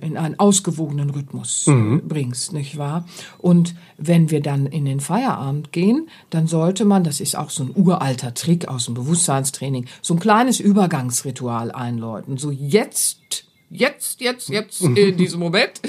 in 0.00 0.16
einen 0.16 0.38
ausgewogenen 0.38 1.10
Rhythmus 1.10 1.66
mhm. 1.66 2.02
bringst, 2.06 2.52
nicht 2.52 2.76
wahr? 2.78 3.06
Und 3.38 3.74
wenn 3.96 4.30
wir 4.30 4.40
dann 4.40 4.66
in 4.66 4.84
den 4.84 5.00
Feierabend 5.00 5.72
gehen, 5.72 6.08
dann 6.30 6.46
sollte 6.46 6.84
man, 6.84 7.04
das 7.04 7.20
ist 7.20 7.36
auch 7.36 7.50
so 7.50 7.64
ein 7.64 7.72
uralter 7.74 8.34
Trick 8.34 8.68
aus 8.68 8.86
dem 8.86 8.94
Bewusstseinstraining, 8.94 9.86
so 10.02 10.14
ein 10.14 10.20
kleines 10.20 10.60
Übergangsritual 10.60 11.70
einläuten. 11.72 12.36
So 12.36 12.50
jetzt 12.50 13.46
jetzt, 13.70 14.20
jetzt, 14.20 14.48
jetzt, 14.48 14.80
in 14.80 15.16
diesem 15.16 15.40
Moment, 15.40 15.80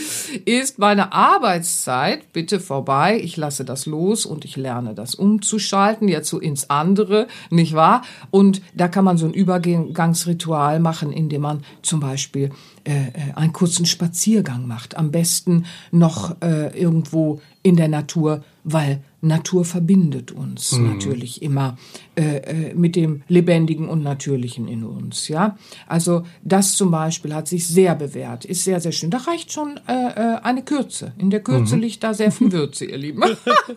ist 0.45 0.79
meine 0.79 1.13
Arbeitszeit 1.13 2.31
bitte 2.33 2.59
vorbei. 2.59 3.19
Ich 3.21 3.37
lasse 3.37 3.65
das 3.65 3.85
los 3.85 4.25
und 4.25 4.45
ich 4.45 4.55
lerne 4.55 4.93
das 4.93 5.15
umzuschalten, 5.15 6.07
jetzt 6.07 6.29
so 6.29 6.39
ins 6.39 6.69
andere, 6.69 7.27
nicht 7.49 7.73
wahr? 7.73 8.01
Und 8.31 8.61
da 8.73 8.87
kann 8.87 9.05
man 9.05 9.17
so 9.17 9.25
ein 9.25 9.33
Übergangsritual 9.33 10.79
machen, 10.79 11.11
indem 11.11 11.41
man 11.41 11.63
zum 11.81 11.99
Beispiel 11.99 12.51
äh, 12.83 13.07
äh 13.07 13.11
einen 13.35 13.53
kurzen 13.53 13.85
Spaziergang 13.85 14.67
macht. 14.67 14.97
Am 14.97 15.11
besten 15.11 15.65
noch 15.91 16.41
äh, 16.41 16.77
irgendwo 16.77 17.41
in 17.65 17.75
der 17.75 17.87
Natur, 17.87 18.43
weil 18.63 19.01
Natur 19.21 19.65
verbindet 19.65 20.31
uns 20.31 20.73
mhm. 20.73 20.93
natürlich 20.93 21.41
immer 21.41 21.77
äh, 22.15 22.37
äh, 22.37 22.73
mit 22.75 22.95
dem 22.95 23.23
Lebendigen 23.27 23.89
und 23.89 24.03
Natürlichen 24.03 24.67
in 24.67 24.83
uns. 24.83 25.27
Ja, 25.29 25.57
also 25.87 26.23
das 26.43 26.75
zum 26.75 26.91
Beispiel 26.91 27.33
hat 27.33 27.47
sich 27.47 27.67
sehr 27.67 27.95
bewährt, 27.95 28.45
ist 28.45 28.63
sehr 28.63 28.79
sehr 28.79 28.91
schön. 28.91 29.09
Da 29.09 29.17
reicht 29.17 29.51
schon 29.51 29.79
äh, 29.87 29.93
äh 29.93 30.35
eine 30.43 30.63
Kürze. 30.63 31.13
In 31.17 31.31
der 31.31 31.39
Kürze 31.39 31.75
mhm. 31.75 31.81
liegt 31.81 32.03
da 32.03 32.13
sehr 32.13 32.31
viel 32.31 32.51
Würze, 32.51 32.85
ihr 32.85 32.97
Lieben. 32.97 33.23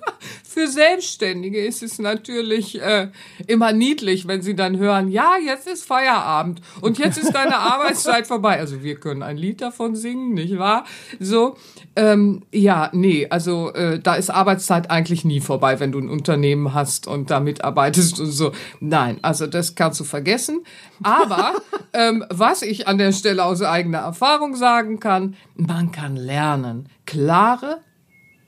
Für 0.44 0.66
Selbstständige 0.66 1.64
ist 1.64 1.82
es 1.82 1.98
natürlich 1.98 2.80
äh, 2.82 3.08
immer 3.46 3.72
niedlich, 3.72 4.28
wenn 4.28 4.42
sie 4.42 4.54
dann 4.54 4.76
hören, 4.76 5.08
ja, 5.08 5.36
jetzt 5.42 5.66
ist 5.66 5.84
Feierabend 5.84 6.60
und 6.82 6.98
jetzt 6.98 7.16
ist 7.16 7.32
deine 7.32 7.56
Arbeitszeit 7.58 8.26
vorbei. 8.26 8.58
Also 8.58 8.82
wir 8.82 8.96
können 8.96 9.22
ein 9.22 9.38
Lied 9.38 9.62
davon 9.62 9.96
singen, 9.96 10.34
nicht 10.34 10.58
wahr? 10.58 10.84
So, 11.20 11.56
ähm, 11.96 12.42
ja, 12.52 12.90
nee, 12.92 13.26
also 13.30 13.74
äh, 13.78 13.98
da 14.00 14.14
ist 14.14 14.30
Arbeitszeit 14.30 14.90
eigentlich 14.90 15.24
nie 15.24 15.40
vorbei, 15.40 15.80
wenn 15.80 15.92
du 15.92 15.98
ein 15.98 16.08
Unternehmen 16.08 16.74
hast 16.74 17.06
und 17.06 17.30
da 17.30 17.40
mitarbeitest 17.40 18.20
und 18.20 18.30
so. 18.30 18.52
Nein, 18.80 19.18
also 19.22 19.46
das 19.46 19.74
kannst 19.74 20.00
du 20.00 20.04
vergessen. 20.04 20.64
Aber 21.02 21.52
ähm, 21.92 22.24
was 22.30 22.62
ich 22.62 22.88
an 22.88 22.98
der 22.98 23.12
Stelle 23.12 23.44
aus 23.44 23.62
eigener 23.62 23.98
Erfahrung 23.98 24.56
sagen 24.56 25.00
kann, 25.00 25.36
man 25.56 25.92
kann 25.92 26.16
lernen, 26.16 26.88
klare 27.06 27.78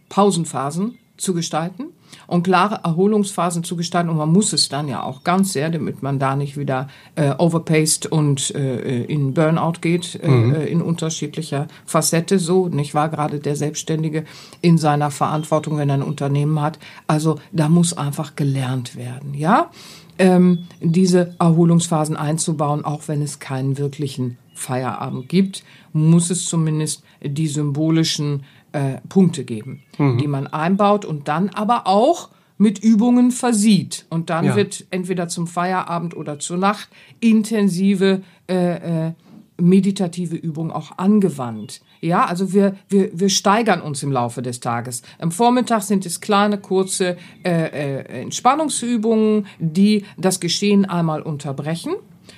Pausenphasen 0.09 0.99
zu 1.16 1.35
gestalten 1.35 1.93
und 2.31 2.45
klare 2.45 2.81
Erholungsphasen 2.85 3.64
zu 3.64 3.74
gestalten. 3.74 4.09
Und 4.09 4.16
man 4.16 4.33
muss 4.33 4.53
es 4.53 4.68
dann 4.68 4.87
ja 4.87 5.03
auch 5.03 5.24
ganz 5.24 5.53
sehr, 5.53 5.68
damit 5.68 6.01
man 6.01 6.20
da 6.20 6.37
nicht 6.37 6.57
wieder 6.57 6.87
äh, 7.16 7.33
overpaced 7.37 8.07
und 8.07 8.55
äh, 8.55 9.03
in 9.03 9.35
Burnout 9.35 9.81
geht, 9.81 10.20
äh, 10.22 10.28
mhm. 10.28 10.55
äh, 10.55 10.66
in 10.66 10.81
unterschiedlicher 10.81 11.66
Facette. 11.85 12.39
So, 12.39 12.68
nicht 12.68 12.95
wahr? 12.95 13.09
Gerade 13.09 13.41
der 13.41 13.57
Selbstständige 13.57 14.24
in 14.61 14.78
seiner 14.78 15.11
Verantwortung, 15.11 15.76
wenn 15.76 15.89
er 15.89 15.97
ein 15.97 16.03
Unternehmen 16.03 16.61
hat. 16.62 16.78
Also 17.09 17.41
da 17.51 17.68
muss 17.68 17.99
einfach 17.99 18.37
gelernt 18.37 18.95
werden, 18.95 19.35
ja? 19.35 19.70
Ähm, 20.18 20.66
diese 20.81 21.35
Erholungsphasen 21.41 22.14
einzubauen, 22.14 22.85
auch 22.85 23.09
wenn 23.09 23.22
es 23.22 23.41
keinen 23.41 23.76
wirklichen 23.76 24.37
Feierabend 24.55 25.28
gibt, 25.28 25.64
muss 25.93 26.31
es 26.31 26.45
zumindest 26.45 27.03
die 27.22 27.49
symbolischen 27.49 28.45
äh, 28.73 28.99
Punkte 29.09 29.45
geben, 29.45 29.83
mhm. 29.99 30.18
die 30.18 30.27
man 30.27 30.47
einbaut 30.47 31.05
und 31.05 31.29
dann 31.29 31.49
aber 31.51 31.87
auch 31.87 32.31
mit 32.59 32.79
Übungen 32.79 33.31
versieht. 33.31 34.05
Und 34.11 34.29
dann 34.29 34.45
ja. 34.45 34.57
wird 34.57 34.85
entweder 34.91 35.29
zum 35.29 35.47
Feierabend 35.47 36.14
oder 36.14 36.39
zur 36.39 36.59
Nacht 36.59 36.89
intensive 37.18 38.23
äh, 38.49 39.07
äh, 39.07 39.12
meditative 39.57 40.37
Übung 40.37 40.71
auch 40.71 40.99
angewandt. 40.99 41.81
Ja, 42.01 42.25
also 42.25 42.53
wir, 42.53 42.77
wir, 42.89 43.11
wir 43.12 43.29
steigern 43.29 43.81
uns 43.81 44.03
im 44.03 44.12
Laufe 44.12 44.43
des 44.43 44.61
Tages. 44.61 45.03
Am 45.18 45.33
Vormittag 45.33 45.83
sind 45.83 46.07
es 46.07 46.21
kleine, 46.21 46.59
kurze 46.59 47.16
äh, 47.45 47.51
äh, 47.51 48.23
Entspannungsübungen, 48.23 49.47
die 49.59 50.05
das 50.16 50.41
Geschehen 50.41 50.85
einmal 50.85 51.23
unterbrechen 51.23 51.95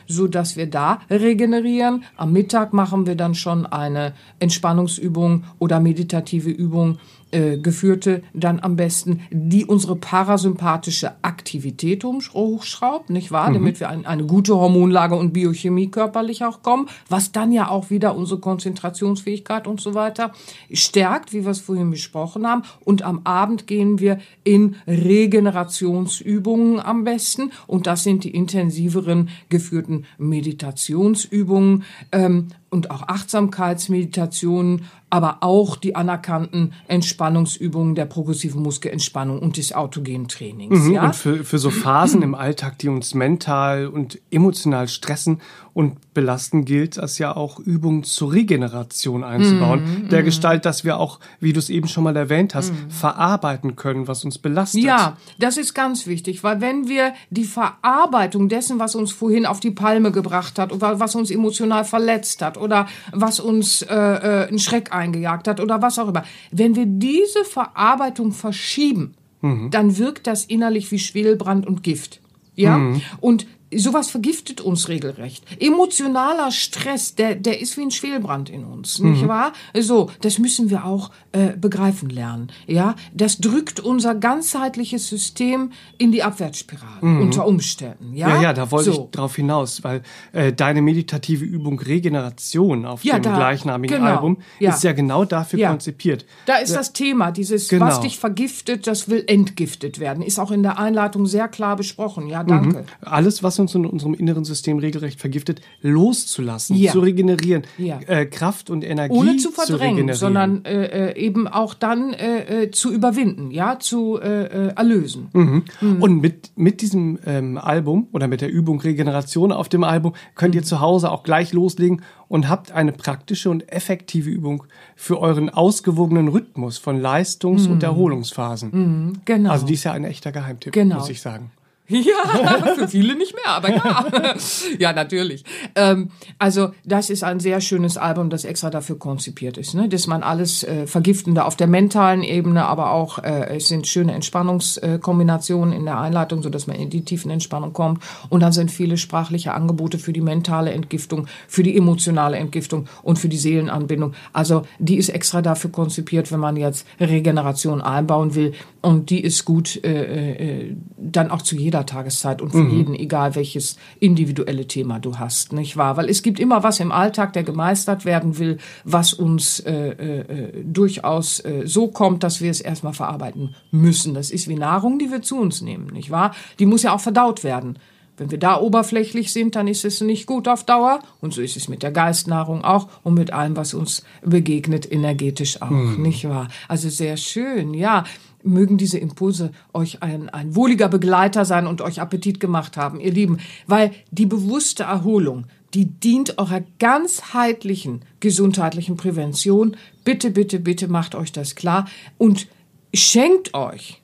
so 0.07 0.26
dass 0.26 0.57
wir 0.57 0.66
da 0.66 1.00
regenerieren. 1.11 2.05
Am 2.16 2.32
Mittag 2.32 2.72
machen 2.72 3.07
wir 3.07 3.14
dann 3.14 3.34
schon 3.34 3.66
eine 3.66 4.14
Entspannungsübung 4.38 5.44
oder 5.59 5.80
meditative 5.80 6.50
Übung, 6.50 6.98
äh, 7.33 7.59
geführte 7.59 8.22
dann 8.33 8.61
am 8.61 8.76
besten, 8.76 9.20
die 9.30 9.64
unsere 9.64 9.97
parasympathische 9.97 11.12
Aktivität 11.22 12.05
hochschraubt, 12.05 13.11
nicht 13.11 13.33
wahr? 13.33 13.51
Mhm. 13.51 13.55
Damit 13.55 13.80
wir 13.80 13.89
ein, 13.89 14.07
eine 14.07 14.24
gute 14.24 14.55
Hormonlage 14.55 15.16
und 15.16 15.33
Biochemie 15.33 15.89
körperlich 15.89 16.45
auch 16.45 16.62
kommen, 16.62 16.89
was 17.09 17.33
dann 17.33 17.53
ja 17.53 17.68
auch 17.68 17.91
wieder 17.91 18.14
unsere 18.16 18.41
Konzentrationsfähigkeit 18.41 19.66
und 19.66 19.80
so 19.80 19.95
weiter 19.95 20.33
stärkt, 20.72 21.33
wie 21.33 21.45
wir 21.45 21.51
es 21.51 21.61
vorhin 21.61 21.91
besprochen 21.91 22.47
haben. 22.47 22.62
Und 22.85 23.03
am 23.03 23.22
Abend 23.24 23.66
gehen 23.66 23.99
wir 23.99 24.18
in 24.45 24.76
Regenerationsübungen 24.87 26.80
am 26.80 27.05
besten. 27.05 27.51
Und 27.66 27.87
das 27.87 28.05
sind 28.05 28.24
die 28.24 28.35
intensiveren 28.35 29.30
geführten 29.49 30.05
Meditationsübungen. 30.18 31.85
Ähm, 32.12 32.49
und 32.72 32.91
auch 32.91 33.07
Achtsamkeitsmeditationen, 33.07 34.87
aber 35.13 35.43
auch 35.43 35.77
die 35.77 35.95
anerkannten 35.95 36.73
Entspannungsübungen 36.89 37.95
der 37.95 38.07
progressiven 38.07 38.63
Muskelentspannung 38.63 39.41
und 39.41 39.59
des 39.59 39.75
autogenen 39.75 40.27
Trainings. 40.27 40.87
Mhm, 40.87 40.95
ja? 40.95 41.05
Und 41.05 41.15
für, 41.15 41.45
für 41.45 41.59
so 41.59 41.69
Phasen 41.69 42.23
im 42.23 42.35
Alltag, 42.35 42.79
die 42.79 42.89
uns 42.89 43.13
mental 43.13 43.89
und 43.89 44.19
emotional 44.31 44.89
stressen 44.89 45.43
und 45.75 46.15
belasten, 46.15 46.65
gilt 46.65 46.97
es 46.97 47.19
ja 47.19 47.35
auch 47.35 47.59
Übungen 47.59 48.05
zur 48.05 48.33
Regeneration 48.33 49.25
einzubauen. 49.25 50.05
Mm, 50.05 50.09
der 50.11 50.23
mm. 50.23 50.25
Gestalt, 50.25 50.65
dass 50.67 50.85
wir 50.85 50.99
auch, 50.99 51.19
wie 51.41 51.53
du 51.53 51.59
es 51.59 51.71
eben 51.71 51.89
schon 51.89 52.05
mal 52.05 52.15
erwähnt 52.15 52.55
hast, 52.55 52.73
mm. 52.73 52.91
verarbeiten 52.91 53.77
können, 53.77 54.07
was 54.07 54.25
uns 54.25 54.39
belastet. 54.39 54.83
Ja, 54.83 55.17
das 55.39 55.57
ist 55.57 55.73
ganz 55.73 56.07
wichtig, 56.07 56.45
weil 56.45 56.61
wenn 56.61 56.89
wir 56.89 57.15
die 57.31 57.45
Verarbeitung 57.45 58.51
dessen, 58.51 58.79
was 58.79 58.95
uns 58.95 59.13
vorhin 59.13 59.47
auf 59.47 59.61
die 59.61 59.71
Palme 59.71 60.13
gebracht 60.13 60.59
hat 60.59 60.73
oder 60.73 61.01
was 61.01 61.15
uns 61.15 61.31
emotional 61.31 61.85
verletzt 61.85 62.43
hat 62.43 62.59
oder 62.59 62.87
was 63.13 63.41
uns 63.41 63.81
äh, 63.83 63.95
äh, 63.95 64.49
einen 64.49 64.59
Schreck 64.59 64.93
eingejagt 65.03 65.48
hat 65.48 65.61
oder 65.61 65.82
was 65.82 65.98
auch 65.98 66.09
immer, 66.09 66.24
wenn 66.50 66.76
wir 66.76 66.86
diese 66.86 67.44
Verarbeitung 67.44 68.32
verschieben, 68.32 69.14
mhm. 69.40 69.70
dann 69.70 69.98
wirkt 69.98 70.26
das 70.26 70.44
innerlich 70.44 70.90
wie 70.90 70.98
Schwelbrand 70.98 71.66
und 71.66 71.82
Gift. 71.82 72.20
Ja, 72.55 72.78
mhm. 72.78 73.00
und 73.20 73.46
sowas 73.77 74.11
vergiftet 74.11 74.61
uns 74.61 74.89
regelrecht. 74.89 75.45
Emotionaler 75.61 76.51
Stress, 76.51 77.14
der, 77.14 77.35
der 77.35 77.61
ist 77.61 77.77
wie 77.77 77.83
ein 77.83 77.91
Schwelbrand 77.91 78.51
in 78.51 78.64
uns, 78.64 78.99
nicht 79.01 79.27
wahr? 79.29 79.53
So, 79.79 80.11
das 80.20 80.39
müssen 80.39 80.70
wir 80.70 80.85
auch 80.85 81.11
äh, 81.33 81.57
begreifen 81.57 82.09
lernen. 82.11 82.49
Ja, 82.66 82.95
das 83.14 83.39
drückt 83.39 83.81
unser 83.81 84.14
ganzheitliches 84.14 85.09
System 85.09 85.73
in 85.99 86.12
die 86.12 86.23
Abwärtsspirale 86.23 87.01
unter 87.03 87.47
Umständen. 87.47 88.14
Ja, 88.14 88.29
Ja, 88.37 88.43
ja, 88.43 88.53
da 88.53 88.70
wollte 88.70 88.93
so. 88.93 89.05
ich 89.05 89.11
drauf 89.16 89.37
hinaus, 89.37 89.83
weil 89.85 90.03
äh, 90.33 90.53
deine 90.53 90.83
meditative 90.83 91.45
Übung 91.45 91.79
Regeneration 91.81 92.85
auf 92.85 93.05
Ja, 93.05 93.14
dem 93.18 93.23
da- 93.25 93.37
gleichnamigen 93.37 93.99
genau, 93.99 94.11
Album 94.11 94.39
ja. 94.61 94.70
ist 94.75 94.83
ja 94.85 94.93
genau 94.93 95.25
dafür 95.25 95.68
konzipiert. 95.68 96.25
Da 96.47 96.57
ist 96.57 96.75
das 96.75 96.93
Thema, 96.93 97.31
dieses, 97.33 97.68
Genau. 97.68 97.87
was 97.87 98.01
dich 98.01 98.18
vergiftet, 98.18 98.87
das 98.87 99.09
will 99.09 99.25
entgiftet 99.27 99.99
werden. 99.99 100.23
Ist 100.23 100.39
auch 100.39 100.51
in 100.51 100.62
der 100.62 100.79
Einleitung 100.79 101.27
sehr 101.27 101.49
klar 101.49 101.77
besprochen. 101.77 102.27
Ja, 102.29 102.45
danke. 102.45 102.85
Alles, 103.01 103.43
was 103.43 103.59
uns 103.63 103.75
in 103.75 103.87
unserem 103.87 104.15
inneren 104.15 104.45
System 104.45 104.79
regelrecht 104.79 105.19
vergiftet, 105.21 105.61
loszulassen, 105.81 106.77
Ja. 106.77 106.93
zu 106.93 107.01
regenerieren, 107.01 107.63
Ja. 107.79 107.99
äh, 108.07 108.27
Kraft 108.27 108.69
und 108.71 108.85
Energie 108.85 109.15
Ohne 109.15 109.37
zu 109.39 109.51
verdrängen, 109.51 109.97
regenerieren. 110.11 110.19
sondern 110.19 110.65
äh, 110.65 111.11
äh, 111.13 111.17
eben 111.19 111.49
auch 111.49 111.75
dann 111.75 112.13
äh, 112.13 112.65
äh, 112.65 112.71
zu 112.71 112.93
überwinden, 112.93 113.51
ja, 113.51 113.79
zu 113.79 114.19
äh, 114.21 114.69
erlösen. 114.75 115.29
Mhm. 115.33 115.63
Und 116.01 116.21
mit, 116.21 116.51
mit 116.57 116.81
diesem 116.83 117.19
ähm, 117.27 117.57
Album 117.59 118.09
oder 118.13 118.29
mit 118.29 118.41
der 118.41 118.51
Übung 118.53 118.81
Regeneration 118.81 119.53
auf 119.53 119.69
dem 119.69 119.85
Album 119.85 120.13
könnt 120.35 120.55
Mhm. 120.55 120.61
ihr 120.61 120.65
zu 120.65 120.81
Hause 120.81 121.11
auch 121.11 121.23
gleich 121.23 121.53
loslegen 121.53 122.03
und 122.29 122.49
habt 122.49 122.73
eine 122.73 122.93
praktische 122.93 123.49
und 123.51 123.71
effektive 123.71 124.29
Übung 124.31 124.65
für 124.97 125.21
euren 125.21 125.49
ausgewogenen 125.51 126.29
Rhythmus 126.29 126.79
von 126.79 127.01
Leistungs- 127.01 127.67
und 127.67 127.83
Erholungsphasen. 127.83 129.21
Genau. 129.25 129.51
Also 129.51 129.67
die 129.67 129.75
ist 129.75 129.85
ja 129.85 129.93
ein 129.93 130.05
echter 130.05 130.33
Geheimtipp, 130.33 130.73
Genau. 130.73 130.97
muss 130.97 131.09
ich 131.09 131.21
sagen. 131.21 131.51
Ja, 131.93 132.74
für 132.74 132.88
viele 132.88 133.14
nicht 133.14 133.34
mehr, 133.34 133.55
aber 133.55 133.70
ja. 133.70 134.07
ja, 134.78 134.93
natürlich. 134.93 135.45
Ähm, 135.74 136.11
also 136.38 136.70
das 136.84 137.11
ist 137.11 137.22
ein 137.22 137.38
sehr 137.38 137.61
schönes 137.61 137.97
Album, 137.97 138.30
das 138.30 138.45
extra 138.45 138.70
dafür 138.70 138.99
konzipiert 138.99 139.59
ist, 139.59 139.74
ne? 139.74 139.88
dass 139.88 140.07
man 140.07 140.22
alles 140.22 140.64
äh, 140.64 140.86
Vergiftende 140.86 141.45
auf 141.45 141.57
der 141.57 141.66
mentalen 141.66 142.22
Ebene, 142.22 142.64
aber 142.64 142.93
auch 142.93 143.18
äh, 143.18 143.57
es 143.57 143.68
sind 143.68 143.86
schöne 143.86 144.12
Entspannungskombinationen 144.14 145.74
in 145.74 145.84
der 145.84 145.99
Einleitung, 145.99 146.43
so 146.43 146.49
dass 146.49 146.66
man 146.66 146.76
in 146.76 146.88
die 146.88 147.05
tiefen 147.05 147.30
Entspannung 147.30 147.72
kommt. 147.72 148.03
Und 148.30 148.40
dann 148.40 148.53
sind 148.53 148.70
viele 148.70 148.97
sprachliche 148.97 149.53
Angebote 149.53 149.99
für 149.99 150.12
die 150.12 150.20
mentale 150.20 150.72
Entgiftung, 150.72 151.26
für 151.47 151.62
die 151.62 151.76
emotionale 151.76 152.38
Entgiftung 152.38 152.86
und 153.03 153.18
für 153.18 153.28
die 153.28 153.36
Seelenanbindung. 153.36 154.14
Also 154.32 154.62
die 154.78 154.97
ist 154.97 155.11
extra 155.11 155.43
dafür 155.43 155.70
konzipiert, 155.70 156.32
wenn 156.32 156.40
man 156.40 156.57
jetzt 156.57 156.86
Regeneration 157.01 157.82
einbauen 157.82 158.34
will. 158.34 158.55
Und 158.80 159.11
die 159.11 159.20
ist 159.20 159.45
gut 159.45 159.82
äh, 159.84 160.32
äh, 160.32 160.76
dann 160.97 161.30
auch 161.30 161.43
zu 161.43 161.57
jeder 161.57 161.82
Tageszeit 161.87 162.43
und 162.43 162.51
für 162.51 162.66
jeden, 162.66 162.95
egal 162.95 163.35
welches 163.35 163.76
individuelle 164.01 164.66
Thema 164.66 164.99
du 164.99 165.18
hast, 165.18 165.53
nicht 165.53 165.76
wahr? 165.76 165.97
Weil 165.97 166.09
es 166.09 166.22
gibt 166.22 166.41
immer 166.41 166.62
was 166.62 166.80
im 166.80 166.93
Alltag, 166.93 167.33
der 167.33 167.43
gemeistert 167.43 168.05
werden 168.05 168.39
will, 168.39 168.59
was 168.85 169.12
uns 169.12 169.61
äh, 169.61 169.72
äh, 169.72 170.64
durchaus 170.64 171.41
äh, 171.41 171.62
so 171.64 171.89
kommt, 171.89 172.22
dass 172.22 172.41
wir 172.41 172.51
es 172.51 172.61
erstmal 172.61 172.93
verarbeiten 172.93 173.55
müssen. 173.70 174.14
Das 174.14 174.30
ist 174.30 174.49
wie 174.49 174.57
Nahrung, 174.57 174.99
die 174.99 175.11
wir 175.11 175.22
zu 175.22 175.39
uns 175.39 175.61
nehmen, 175.62 175.87
nicht 175.87 176.11
wahr? 176.11 176.35
Die 176.59 176.66
muss 176.66 176.83
ja 176.83 176.95
auch 176.95 177.01
verdaut 177.01 177.45
werden. 177.45 177.78
Wenn 178.18 178.30
wir 178.30 178.39
da 178.39 178.61
oberflächlich 178.61 179.33
sind, 179.33 179.57
dann 179.57 179.66
ist 179.66 179.85
es 179.85 180.01
nicht 180.03 180.26
gut 180.26 180.47
auf 180.47 180.64
Dauer. 180.64 181.01
Und 181.20 181.33
so 181.33 181.41
ist 181.41 181.57
es 181.57 181.68
mit 181.68 181.83
der 181.83 181.91
Geistnahrung 181.91 182.62
auch 182.62 182.89
und 183.03 183.14
mit 183.14 183.33
allem, 183.33 183.57
was 183.57 183.72
uns 183.72 184.05
begegnet, 184.22 184.91
energetisch 184.91 185.62
auch, 185.62 185.70
nicht 185.70 186.28
wahr? 186.28 186.49
Also 186.68 186.91
sehr 186.91 187.16
schön, 187.16 187.72
ja. 187.72 188.05
Mögen 188.45 188.76
diese 188.76 188.99
Impulse 188.99 189.53
euch 189.72 190.03
ein, 190.03 190.28
ein 190.28 190.55
wohliger 190.57 190.88
Begleiter 190.88 191.45
sein 191.45 191.66
und 191.66 191.80
euch 191.80 192.01
Appetit 192.01 192.40
gemacht 192.40 192.76
haben, 192.76 193.01
ihr 193.01 193.12
Lieben. 193.12 193.38
Weil 193.66 193.93
die 194.11 194.26
bewusste 194.26 194.84
Erholung, 194.84 195.47
die 195.74 195.86
dient 195.86 196.38
eurer 196.38 196.62
ganzheitlichen 196.78 198.05
gesundheitlichen 198.20 198.97
Prävention. 198.97 199.76
Bitte, 200.05 200.30
bitte, 200.30 200.59
bitte 200.61 200.88
macht 200.88 201.14
euch 201.14 201.32
das 201.32 201.55
klar 201.55 201.86
und 202.18 202.47
schenkt 202.95 203.55
euch 203.55 204.03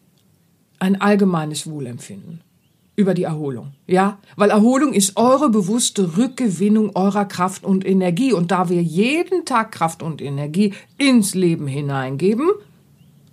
ein 0.79 1.01
allgemeines 1.01 1.69
Wohlempfinden 1.69 2.41
über 2.99 3.15
die 3.15 3.23
Erholung. 3.23 3.75
Ja, 3.87 4.19
weil 4.35 4.51
Erholung 4.51 4.93
ist 4.93 5.17
eure 5.17 5.51
bewusste 5.51 6.17
Rückgewinnung 6.17 6.97
eurer 6.97 7.27
Kraft 7.27 7.65
und 7.65 7.87
Energie. 7.87 8.33
Und 8.33 8.51
da 8.51 8.69
wir 8.69 8.83
jeden 8.83 9.45
Tag 9.45 9.71
Kraft 9.71 10.03
und 10.03 10.21
Energie 10.21 10.75
ins 10.99 11.37
Leben 11.37 11.69
hineingeben, 11.69 12.51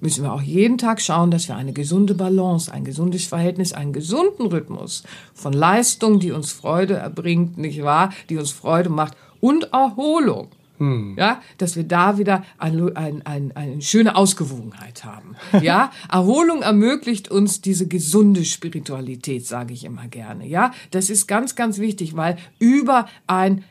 müssen 0.06 0.24
wir 0.24 0.34
auch 0.34 0.42
jeden 0.42 0.78
Tag 0.78 1.02
schauen, 1.02 1.32
dass 1.32 1.48
wir 1.48 1.56
eine 1.56 1.74
gesunde 1.74 2.14
Balance, 2.14 2.72
ein 2.72 2.86
gesundes 2.86 3.26
Verhältnis, 3.26 3.74
einen 3.74 3.92
gesunden 3.92 4.46
Rhythmus 4.46 5.02
von 5.34 5.52
Leistung, 5.52 6.20
die 6.20 6.32
uns 6.32 6.52
Freude 6.52 6.94
erbringt, 6.94 7.58
nicht 7.58 7.82
wahr, 7.84 8.12
die 8.30 8.38
uns 8.38 8.52
Freude 8.52 8.90
macht 8.90 9.18
und 9.40 9.74
Erholung. 9.74 10.50
Ja, 10.78 11.42
dass 11.58 11.76
wir 11.76 11.86
da 11.86 12.18
wieder 12.18 12.44
ein, 12.58 12.96
ein, 12.96 13.26
ein, 13.26 13.52
eine 13.56 13.82
schöne 13.82 14.16
Ausgewogenheit 14.16 15.06
haben. 15.06 15.36
Ja, 15.62 15.92
Erholung 16.12 16.62
ermöglicht 16.62 17.32
uns 17.32 17.62
diese 17.62 17.88
gesunde 17.88 18.46
Spiritualität, 18.46 19.48
sage 19.48 19.74
ich 19.74 19.86
immer 19.86 20.08
gerne. 20.08 20.46
Ja, 20.46 20.72
das 20.92 21.10
ist 21.10 21.28
ganz, 21.28 21.56
ganz 21.56 21.80
wichtig, 21.80 22.16
weil 22.16 22.38
über 22.60 23.08
ein 23.26 23.64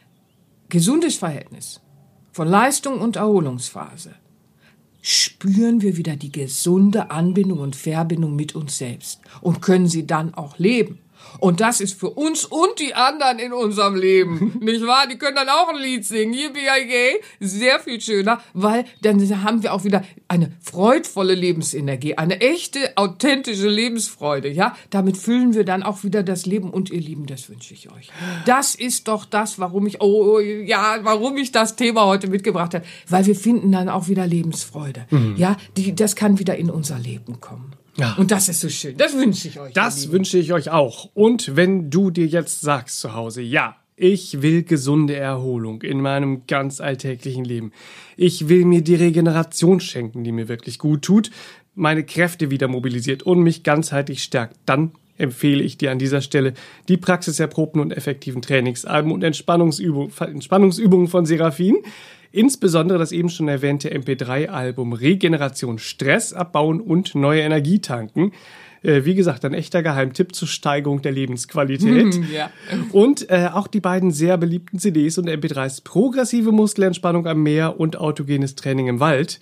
gesundes 0.68 1.16
Verhältnis 1.16 1.80
von 2.32 2.49
Leistung 2.49 3.01
und 3.01 3.16
Erholungsphase 3.16 4.14
spüren 5.07 5.83
wir 5.83 5.99
wieder 5.99 6.17
die 6.17 6.33
gesunde 6.33 7.11
Anbindung 7.11 7.59
und 7.59 7.77
Verbindung 7.77 8.35
mit 8.35 8.55
uns 8.55 8.79
selbst 8.79 9.21
und 9.43 9.61
können 9.61 9.87
sie 9.87 10.07
dann 10.07 10.33
auch 10.33 10.59
leben. 10.59 10.99
Und 11.39 11.61
das 11.61 11.81
ist 11.81 11.99
für 11.99 12.11
uns 12.11 12.45
und 12.45 12.79
die 12.79 12.95
anderen 12.95 13.39
in 13.39 13.53
unserem 13.53 13.97
Leben, 13.97 14.57
nicht 14.61 14.87
wahr? 14.87 15.07
Die 15.07 15.18
können 15.18 15.37
dann 15.37 15.49
auch 15.49 15.68
ein 15.68 15.77
Lied 15.77 16.05
singen, 16.05 16.33
yippie 16.33 16.68
sehr 17.41 17.81
viel 17.81 18.01
schöner, 18.01 18.41
weil 18.53 18.85
dann 19.03 19.20
haben 19.45 19.62
wir 19.62 19.75
auch 19.75 19.85
wieder 19.85 20.03
eine 20.29 20.53
freudvolle 20.61 21.35
Lebensenergie, 21.35 22.16
eine 22.16 22.41
echte, 22.41 22.97
authentische 22.97 23.68
Lebensfreude, 23.68 24.49
ja? 24.49 24.77
Damit 24.91 25.16
füllen 25.16 25.55
wir 25.55 25.64
dann 25.64 25.83
auch 25.83 26.05
wieder 26.05 26.22
das 26.22 26.47
Leben 26.47 26.70
und 26.70 26.91
ihr 26.91 27.01
Lieben, 27.01 27.27
das 27.27 27.49
wünsche 27.49 27.75
ich 27.75 27.91
euch. 27.91 28.11
Das 28.47 28.75
ist 28.75 29.09
doch 29.09 29.25
das, 29.25 29.59
warum 29.59 29.87
ich, 29.87 30.01
oh, 30.01 30.39
ja, 30.41 30.99
warum 31.03 31.37
ich 31.37 31.53
das 31.53 31.77
Thema 31.77 32.07
heute 32.07 32.29
mitgebracht 32.29 32.75
habe, 32.75 32.85
weil 33.09 33.27
wir 33.27 33.37
finden 33.37 33.72
dann 33.72 33.89
auch 33.89 34.09
wieder 34.09 34.27
Lebensfreude, 34.27 35.07
ja? 35.37 35.57
Die, 35.77 35.95
das 35.95 36.16
kann 36.16 36.39
wieder 36.39 36.57
in 36.57 36.70
unser 36.70 36.99
Leben 36.99 37.41
kommen. 37.41 37.72
Ja. 37.97 38.14
Und 38.14 38.30
das 38.30 38.49
ist 38.49 38.61
so 38.61 38.68
schön. 38.68 38.97
Das 38.97 39.14
wünsche 39.14 39.49
ich 39.49 39.61
euch. 39.61 39.72
Das 39.72 40.11
wünsche 40.11 40.38
ich 40.38 40.53
euch 40.53 40.70
auch. 40.70 41.11
Und 41.14 41.57
wenn 41.57 41.90
du 41.90 42.11
dir 42.11 42.26
jetzt 42.26 42.61
sagst 42.61 43.01
zu 43.01 43.14
Hause, 43.14 43.42
ja, 43.42 43.76
ich 43.97 44.42
will 44.42 44.64
gesunde 44.64 45.14
Erholung 45.14 45.82
in 45.82 46.01
meinem 46.01 46.47
ganz 46.47 46.80
alltäglichen 46.80 47.45
Leben. 47.45 47.72
Ich 48.16 48.49
will 48.49 48.64
mir 48.64 48.82
die 48.82 48.97
Regeneration 48.97 49.78
schenken, 49.78 50.24
die 50.24 50.32
mir 50.32 50.49
wirklich 50.49 50.78
gut 50.78 51.03
tut, 51.03 51.30
meine 51.74 52.05
Kräfte 52.05 52.51
wieder 52.51 52.68
mobilisiert 52.68 53.22
und 53.22 53.42
mich 53.42 53.62
ganzheitlich 53.62 54.22
stärkt. 54.22 54.57
Dann 54.66 54.92
empfehle 55.16 55.62
ich 55.62 55.78
dir 55.78 55.92
an 55.92 55.99
dieser 55.99 56.22
Stelle 56.22 56.55
die 56.88 56.97
praxiserprobten 56.97 57.80
und 57.80 57.92
effektiven 57.92 58.42
Trainingsalben 58.42 59.12
und 59.12 59.22
Entspannungsübung, 59.22 60.11
Entspannungsübungen 60.18 61.07
von 61.07 61.24
Seraphin. 61.24 61.76
Insbesondere 62.35 62.99
das 62.99 63.12
eben 63.12 63.28
schon 63.28 63.47
erwähnte 63.47 63.95
MP3-Album 63.97 64.93
Regeneration 64.93 65.78
Stress 65.78 66.32
abbauen 66.32 66.80
und 66.80 67.14
neue 67.14 67.43
Energie 67.43 67.78
tanken. 67.78 68.32
Äh, 68.85 69.05
Wie 69.05 69.14
gesagt, 69.14 69.45
ein 69.45 69.55
echter 69.55 69.82
Geheimtipp 69.82 70.35
zur 70.35 70.47
Steigerung 70.47 71.03
der 71.03 71.12
Lebensqualität. 71.12 72.20
Ja. 72.35 72.51
Und 72.93 73.30
äh, 73.30 73.49
auch 73.53 73.66
die 73.68 73.80
beiden 73.80 74.11
sehr 74.11 74.37
beliebten 74.39 74.78
CDs 74.78 75.18
und 75.18 75.28
MP3s 75.28 75.85
Progressive 75.85 76.51
Muskelentspannung 76.53 77.26
am 77.26 77.43
Meer 77.43 77.78
und 77.78 77.97
Autogenes 77.97 78.55
Training 78.57 78.89
im 78.89 78.99
Wald 79.01 79.39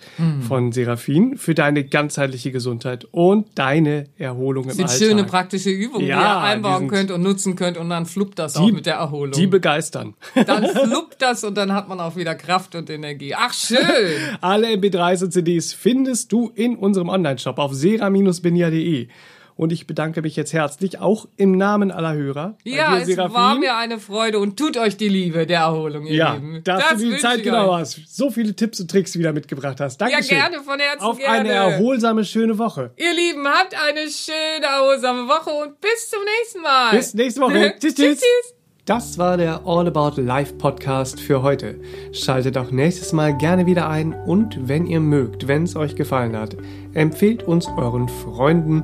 von 0.47 0.71
Seraphin 0.71 1.37
für 1.37 1.55
deine 1.55 1.83
ganzheitliche 1.83 2.51
Gesundheit 2.51 3.07
und 3.11 3.47
deine 3.55 4.05
Erholung 4.17 4.65
im 4.65 4.69
Das 4.69 4.77
sind 4.77 4.85
Alltag. 4.89 5.07
schöne 5.07 5.23
praktische 5.23 5.69
Übungen, 5.71 6.05
Ja, 6.05 6.17
die 6.17 6.23
ihr 6.23 6.41
einbauen 6.41 6.87
könnt 6.87 7.09
und 7.11 7.21
nutzen 7.23 7.55
könnt 7.55 7.77
und 7.77 7.89
dann 7.89 8.05
fluppt 8.05 8.37
das 8.39 8.57
auch 8.57 8.65
die, 8.65 8.71
mit 8.73 8.85
der 8.85 8.95
Erholung. 8.95 9.31
Die 9.31 9.47
begeistern. 9.47 10.13
dann 10.45 10.65
fluppt 10.67 11.21
das 11.21 11.43
und 11.43 11.55
dann 11.55 11.73
hat 11.73 11.89
man 11.89 11.99
auch 11.99 12.15
wieder 12.15 12.35
Kraft 12.35 12.75
und 12.75 12.89
Energie. 12.89 13.33
Ach, 13.35 13.53
schön. 13.53 13.77
Alle 14.41 14.67
MP3s 14.67 15.23
und 15.23 15.31
CDs 15.31 15.73
findest 15.73 16.31
du 16.31 16.51
in 16.53 16.75
unserem 16.75 17.09
Onlineshop 17.09 17.57
auf 17.57 17.73
sera-benia.de. 17.73 19.07
Und 19.55 19.71
ich 19.71 19.85
bedanke 19.85 20.21
mich 20.21 20.35
jetzt 20.35 20.51
herzlich 20.53 20.99
auch 20.99 21.27
im 21.37 21.57
Namen 21.57 21.91
aller 21.91 22.13
Hörer. 22.13 22.57
Ja, 22.63 22.97
es 22.97 23.05
Seraphin. 23.07 23.33
war 23.35 23.55
mir 23.55 23.75
eine 23.77 23.99
Freude 23.99 24.39
und 24.39 24.57
tut 24.57 24.77
euch 24.77 24.97
die 24.97 25.09
Liebe 25.09 25.45
der 25.45 25.59
Erholung, 25.59 26.05
ihr 26.07 26.15
Ja, 26.15 26.33
Lieben. 26.33 26.61
dass 26.63 26.89
du 26.97 27.09
die 27.09 27.17
Zeit 27.17 27.43
genau 27.43 27.69
euch. 27.71 27.81
hast. 27.81 27.99
So 28.07 28.31
viele 28.31 28.55
Tipps 28.55 28.79
und 28.79 28.89
Tricks 28.89 29.17
wieder 29.17 29.31
mitgebracht 29.31 29.79
hast. 29.79 30.01
Ja, 30.01 30.07
Dankeschön. 30.07 30.37
gerne, 30.37 30.59
von 30.61 30.79
Herzen 30.79 31.03
Auf 31.05 31.17
gerne. 31.19 31.39
eine 31.39 31.49
erholsame, 31.49 32.25
schöne 32.25 32.57
Woche. 32.57 32.91
Ihr 32.97 33.13
Lieben, 33.13 33.47
habt 33.47 33.75
eine 33.75 34.09
schöne, 34.09 34.65
erholsame 34.65 35.27
Woche 35.27 35.51
und 35.51 35.79
bis 35.79 36.09
zum 36.09 36.19
nächsten 36.39 36.61
Mal. 36.61 36.91
Bis 36.97 37.13
nächste 37.13 37.41
Woche. 37.41 37.73
tschüss, 37.79 37.93
tschüss. 37.93 37.95
tschüss, 37.95 38.19
tschüss. 38.19 38.53
Das 38.85 39.17
war 39.17 39.37
der 39.37 39.61
All 39.65 39.87
About 39.87 40.19
Life 40.21 40.55
Podcast 40.55 41.17
für 41.21 41.41
heute. 41.41 41.79
Schaltet 42.11 42.57
auch 42.57 42.69
nächstes 42.69 43.13
Mal 43.13 43.37
gerne 43.37 43.65
wieder 43.65 43.87
ein 43.87 44.11
und 44.13 44.67
wenn 44.67 44.85
ihr 44.87 44.99
mögt, 44.99 45.47
wenn 45.47 45.63
es 45.63 45.77
euch 45.77 45.95
gefallen 45.95 46.35
hat, 46.35 46.57
empfehlt 46.93 47.43
uns 47.43 47.67
euren 47.77 48.09
Freunden 48.09 48.83